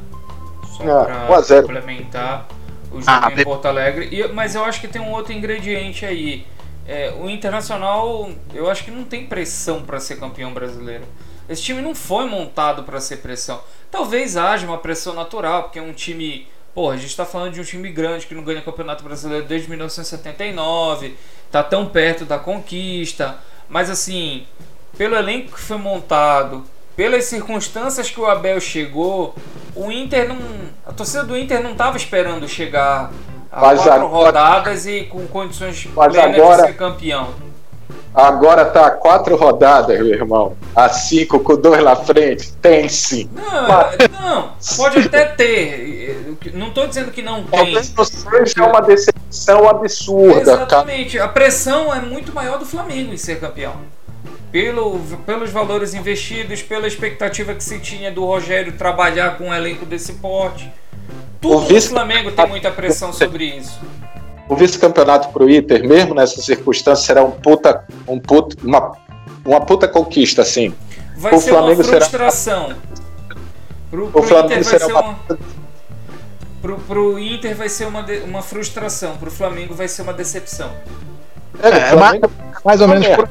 [0.76, 1.66] Só Ah, pra 1 a 0.
[1.66, 2.48] complementar.
[2.90, 4.08] O jogo Ah, é em be- Porto Alegre.
[4.12, 6.46] E- mas eu acho que tem um outro ingrediente aí.
[6.86, 11.04] É, o Internacional, eu acho que não tem pressão para ser campeão brasileiro.
[11.48, 13.60] Esse time não foi montado para ser pressão.
[13.90, 16.46] Talvez haja uma pressão natural, porque é um time.
[16.74, 19.68] Porra, a gente tá falando de um time grande que não ganha campeonato brasileiro desde
[19.70, 21.16] 1979,
[21.50, 23.36] tá tão perto da conquista.
[23.68, 24.44] Mas assim,
[24.98, 26.64] pelo elenco que foi montado,
[26.96, 29.34] pelas circunstâncias que o Abel chegou,
[29.74, 30.36] o Inter não.
[30.86, 33.10] A torcida do Inter não estava esperando chegar
[33.52, 37.28] a Mas quatro agora- rodadas e com condições plenas agora- de ser campeão.
[38.12, 40.56] Agora tá quatro rodadas, meu irmão.
[40.74, 42.52] A cinco com dois na frente.
[42.54, 43.28] Tem sim.
[43.34, 45.93] Não, Mas- não, pode até ter.
[46.52, 47.74] Não estou dizendo que não tem.
[47.74, 50.56] Talvez seja uma decepção absurda, cara.
[50.56, 51.18] Exatamente.
[51.18, 53.74] A pressão é muito maior do Flamengo em ser campeão.
[54.52, 59.84] Pelo, pelos valores investidos, pela expectativa que se tinha do Rogério trabalhar com um elenco
[59.84, 60.70] desse porte.
[61.40, 63.80] Tudo O vice- Flamengo tem muita pressão sobre isso.
[64.48, 68.92] O vice-campeonato pro Inter, mesmo nessa circunstância, será um puta, um puta, uma,
[69.44, 70.72] uma puta conquista, assim.
[71.16, 72.74] Vai O ser Flamengo uma será- frustração.
[73.90, 75.38] Pro, O pro Flamengo Inter vai será ser uma- uma.
[76.64, 80.70] Pro, pro Inter vai ser uma, de- uma frustração, pro Flamengo vai ser uma decepção.
[81.62, 82.30] É, o É, Flamengo-
[82.64, 83.14] Mais ou menos É.
[83.16, 83.28] por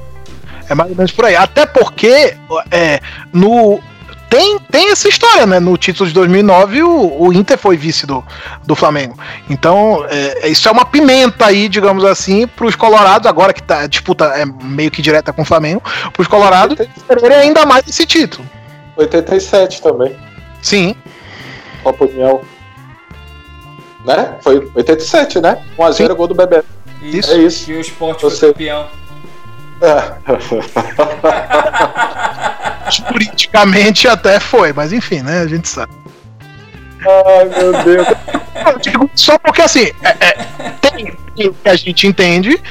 [0.69, 1.35] É mais ou menos por aí.
[1.35, 2.37] Até porque
[2.69, 2.99] é,
[3.33, 3.81] no
[4.29, 5.59] tem, tem essa história, né?
[5.59, 8.23] No título de 2009, o, o Inter foi vice do,
[8.67, 9.17] do Flamengo.
[9.49, 13.79] Então, é, isso é uma pimenta aí, digamos assim, para os Colorados, agora que tá,
[13.79, 15.81] a disputa é meio que direta com o Flamengo,
[16.11, 16.77] para os Colorados
[17.07, 18.47] quererem ainda mais esse título.
[18.95, 20.15] 87 também.
[20.61, 20.95] Sim,
[21.83, 22.41] Copa União.
[24.05, 24.35] Né?
[24.41, 25.57] Foi 87, né?
[25.77, 26.63] 1x0 gol do Bebê.
[27.01, 27.31] E Isso.
[27.31, 27.65] É isso.
[27.65, 28.87] que o esporte foi Você- campeão.
[29.81, 30.13] É.
[32.91, 35.41] juridicamente até foi, mas enfim, né?
[35.41, 35.91] A gente sabe.
[37.01, 38.07] Ai, meu Deus.
[38.71, 40.37] Eu digo só porque assim, é- é,
[40.81, 41.09] tem
[41.47, 42.61] o que a gente entende.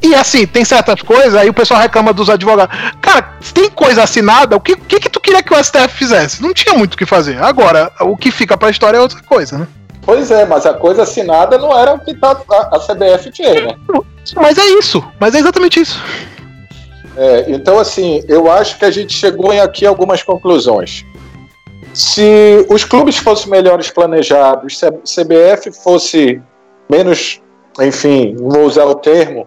[0.00, 2.76] E assim, tem certas coisas, aí o pessoal reclama dos advogados.
[3.00, 6.42] Cara, se tem coisa assinada, o que, que, que tu queria que o STF fizesse?
[6.42, 7.40] Não tinha muito o que fazer.
[7.40, 9.66] Agora, o que fica pra história é outra coisa, né?
[10.04, 13.54] Pois é, mas a coisa assinada não era o que tá, a, a CBF tinha,
[13.54, 13.76] né?
[14.34, 16.02] Mas é isso, mas é exatamente isso.
[17.16, 21.04] É, então, assim, eu acho que a gente chegou em aqui a algumas conclusões.
[21.94, 26.40] Se os clubes fossem melhores planejados, se a CBF fosse
[26.90, 27.40] menos,
[27.80, 29.46] enfim, vou usar o termo,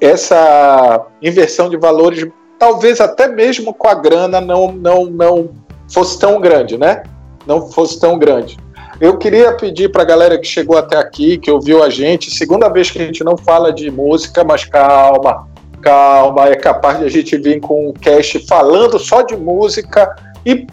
[0.00, 2.26] essa inversão de valores,
[2.58, 5.50] talvez até mesmo com a grana não, não, não
[5.92, 7.02] fosse tão grande, né?
[7.46, 8.58] Não fosse tão grande.
[9.00, 12.68] Eu queria pedir para a galera que chegou até aqui, que ouviu a gente, segunda
[12.68, 15.48] vez que a gente não fala de música, mas calma,
[15.80, 20.14] calma, é capaz de a gente vir com um cast falando só de música
[20.44, 20.66] e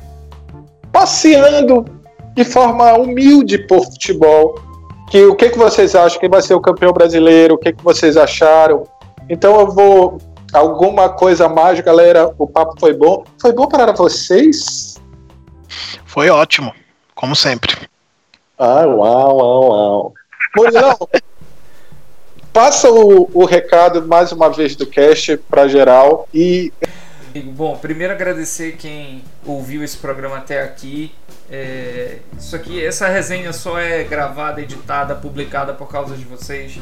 [0.91, 1.85] passeando
[2.35, 4.59] de forma humilde por futebol.
[5.09, 6.19] Que o que, que vocês acham?
[6.19, 7.55] Quem vai ser o campeão brasileiro?
[7.55, 8.83] O que, que vocês acharam?
[9.29, 10.17] Então eu vou.
[10.53, 12.33] Alguma coisa mais, galera?
[12.37, 13.23] O papo foi bom.
[13.39, 14.95] Foi bom para vocês?
[16.05, 16.73] Foi ótimo,
[17.15, 17.86] como sempre.
[18.57, 20.13] Ah, uau, uau, uau.
[20.55, 20.97] Murilão,
[22.51, 26.73] passa o, o recado mais uma vez do cast para geral e
[27.53, 31.13] Bom, primeiro agradecer quem ouviu esse programa até aqui.
[31.51, 36.79] É, isso aqui, essa resenha só é gravada, editada, publicada por causa de vocês.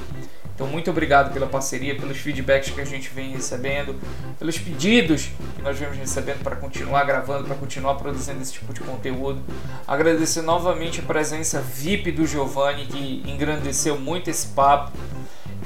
[0.56, 3.94] Então, muito obrigado pela parceria, pelos feedbacks que a gente vem recebendo,
[4.40, 8.80] pelos pedidos que nós vemos recebendo para continuar gravando, para continuar produzindo esse tipo de
[8.80, 9.41] conteúdo.
[9.86, 14.94] Agradecer novamente a presença VIP do Giovanni, que engrandeceu muito esse papo.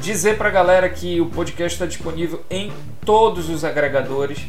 [0.02, 2.72] Dizer para a galera que o podcast está disponível em
[3.06, 4.40] todos os agregadores.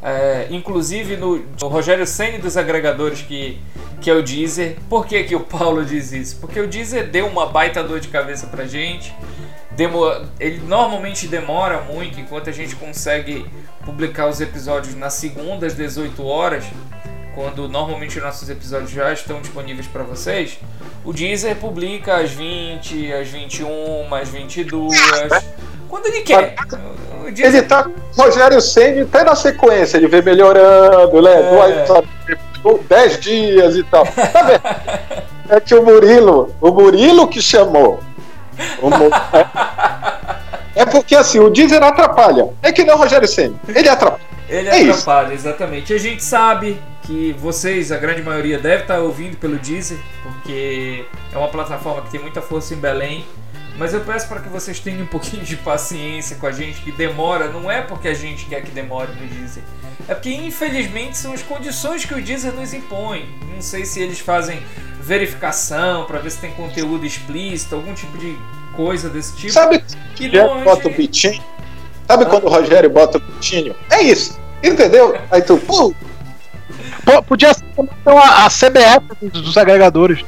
[0.00, 3.58] É, inclusive no, no Rogério Senni dos agregadores que,
[4.00, 4.76] que é o Deezer.
[4.88, 6.36] Por que, que o Paulo diz isso?
[6.36, 9.12] Porque o Deezer deu uma baita dor de cabeça pra gente.
[9.76, 10.04] Demo,
[10.38, 13.46] ele normalmente demora muito enquanto a gente consegue
[13.84, 16.64] publicar os episódios na segunda às 18 horas,
[17.34, 20.58] quando normalmente nossos episódios já estão disponíveis para vocês.
[21.04, 24.94] O Deezer publica às 20, às 21, às 22,
[25.88, 26.54] quando ele quer.
[27.26, 27.46] O Deezer...
[27.46, 31.32] Ele tá com Rogério Senni até na sequência, ele vem melhorando, né?
[32.28, 32.38] É.
[32.88, 34.06] 10 dias e tal.
[34.06, 35.22] Tá vendo?
[35.48, 38.00] É que o Murilo, o Murilo que chamou.
[40.74, 42.48] É, porque assim, o Deezer atrapalha.
[42.62, 43.54] É que não o Rogério Senna.
[43.68, 44.22] Ele atrapalha.
[44.48, 45.46] Ele é atrapalha, isso.
[45.46, 45.92] exatamente.
[45.92, 51.04] E a gente sabe que vocês, a grande maioria, deve estar ouvindo pelo Deezer, porque
[51.32, 53.26] é uma plataforma que tem muita força em Belém.
[53.78, 56.92] Mas eu peço para que vocês tenham um pouquinho de paciência com a gente, que
[56.92, 59.62] demora, não é porque a gente quer que demore no Deezer.
[60.08, 63.28] É porque, infelizmente, são as condições que o Deezer nos impõe.
[63.52, 64.62] Não sei se eles fazem
[65.00, 68.36] verificação para ver se tem conteúdo explícito, algum tipo de
[68.74, 69.52] coisa desse tipo.
[69.52, 69.82] Sabe
[70.14, 71.42] que não, bota o bitinho?
[72.06, 72.26] Sabe ah.
[72.26, 73.74] quando o Rogério bota o bitinho?
[73.90, 74.38] É isso.
[74.62, 75.16] Entendeu?
[75.30, 75.94] Aí tu, pô.
[77.26, 80.24] Podia ser então, a, a CBF dos agregadores.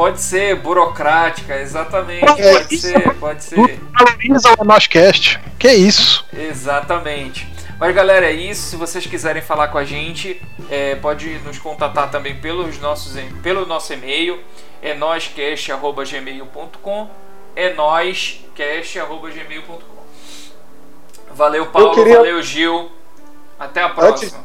[0.00, 2.24] Pode ser burocrática, exatamente.
[2.24, 3.78] É, pode ser, pode ser.
[3.92, 5.38] Valoriza o Noscast.
[5.58, 6.24] Que isso?
[6.32, 7.46] Exatamente.
[7.78, 8.70] Mas galera, é isso.
[8.70, 10.40] Se vocês quiserem falar com a gente,
[10.70, 13.12] é, pode nos contatar também pelos nossos,
[13.42, 14.40] pelo nosso e-mail,
[14.80, 17.10] é noscast.gmail.com
[17.54, 20.00] é noscast.gmail.com
[21.34, 21.94] Valeu, Paulo.
[21.94, 22.16] Queria...
[22.16, 22.90] Valeu, Gil.
[23.58, 24.42] Até a próxima.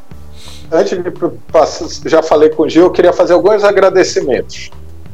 [0.69, 1.11] Antes, antes de
[1.49, 4.69] passar, já falei com o Gil, eu queria fazer alguns agradecimentos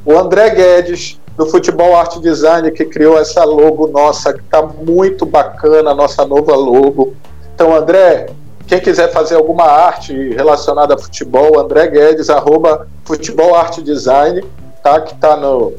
[0.06, 5.26] o André Guedes, do Futebol Arte Design, que criou essa logo nossa, que está muito
[5.26, 7.14] bacana, a nossa nova logo.
[7.53, 8.28] Então, André,
[8.68, 14.44] quem quiser fazer alguma arte relacionada a futebol, André Guedes, arroba Futebol Arte Design,
[14.84, 15.02] tá?
[15.02, 15.73] Que tá, no,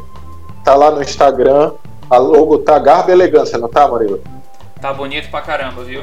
[0.65, 1.73] tá lá no Instagram.
[2.11, 4.21] A logo tá Garba Elegância, não tá, Murilo?
[4.81, 6.03] Tá bonito pra caramba, viu?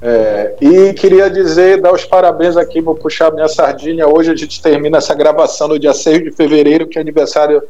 [0.00, 4.06] É, e queria dizer, dar os parabéns aqui, vou puxar minha sardinha.
[4.06, 7.62] Hoje a gente termina essa gravação no dia 6 de fevereiro, que é aniversário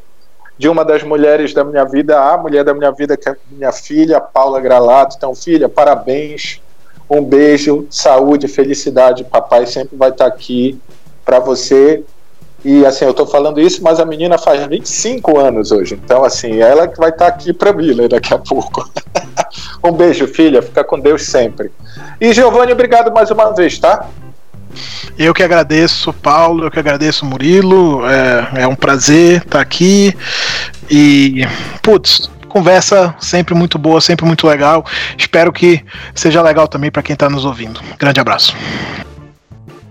[0.57, 3.71] de uma das mulheres da minha vida, a mulher da minha vida, que é minha
[3.71, 5.15] filha, Paula Gralato.
[5.17, 6.61] Então, filha, parabéns,
[7.09, 9.23] um beijo, saúde, felicidade.
[9.23, 10.79] Papai sempre vai estar aqui
[11.25, 12.03] para você.
[12.63, 15.95] E assim, eu estou falando isso, mas a menina faz 25 anos hoje.
[15.95, 18.89] Então, assim, ela que vai estar aqui para mim né, daqui a pouco.
[19.83, 20.61] um beijo, filha.
[20.61, 21.71] Fica com Deus sempre.
[22.19, 24.07] E Giovanni, obrigado mais uma vez, tá?
[25.17, 28.05] Eu que agradeço, Paulo, eu que agradeço, Murilo.
[28.05, 30.15] É, é um prazer estar tá aqui.
[30.89, 31.45] E,
[31.81, 34.85] putz, conversa sempre muito boa, sempre muito legal.
[35.17, 35.83] Espero que
[36.13, 37.79] seja legal também para quem está nos ouvindo.
[37.97, 38.55] Grande abraço.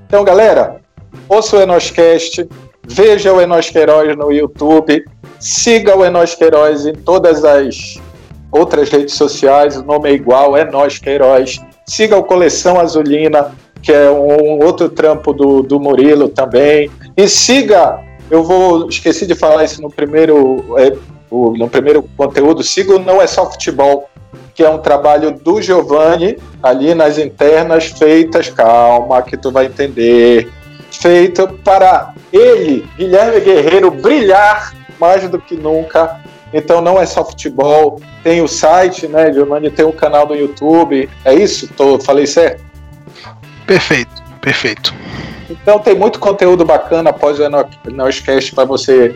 [0.07, 0.81] Então, galera,
[1.29, 2.49] ouça o Enoscast,
[2.87, 5.05] veja o Enosqueiroz no YouTube,
[5.39, 7.99] siga o Enosqueiroz em todas as
[8.51, 10.53] outras redes sociais, o nome é igual,
[11.03, 11.61] Queiroz.
[11.87, 16.91] Siga o Coleção Azulina, que é um outro trampo do, do Murilo também.
[17.17, 18.01] E siga,
[18.31, 20.93] eu vou esqueci de falar isso no primeiro, é,
[21.31, 24.09] o, no primeiro conteúdo, siga o Não É Só Futebol,
[24.55, 30.51] que é um trabalho do Giovanni, ali nas internas, feitas, calma, que tu vai entender,
[30.91, 36.21] feito para ele, Guilherme Guerreiro, brilhar mais do que nunca
[36.53, 41.09] então não é só futebol, tem o site, né, Giovanni, tem o canal do YouTube.
[41.25, 41.69] É isso?
[41.77, 42.63] Tô, falei certo?
[43.67, 44.95] Perfeito, perfeito.
[45.51, 49.15] Então tem muito conteúdo bacana após o Enoscast para você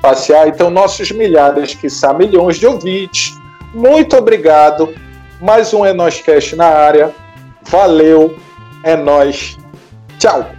[0.00, 0.48] passear.
[0.48, 3.32] Então, nossos milhares, que são milhões de ouvintes,
[3.74, 4.94] muito obrigado.
[5.40, 7.10] Mais um Enoscast na área.
[7.62, 8.36] Valeu,
[8.84, 9.56] é nós.
[10.18, 10.57] Tchau.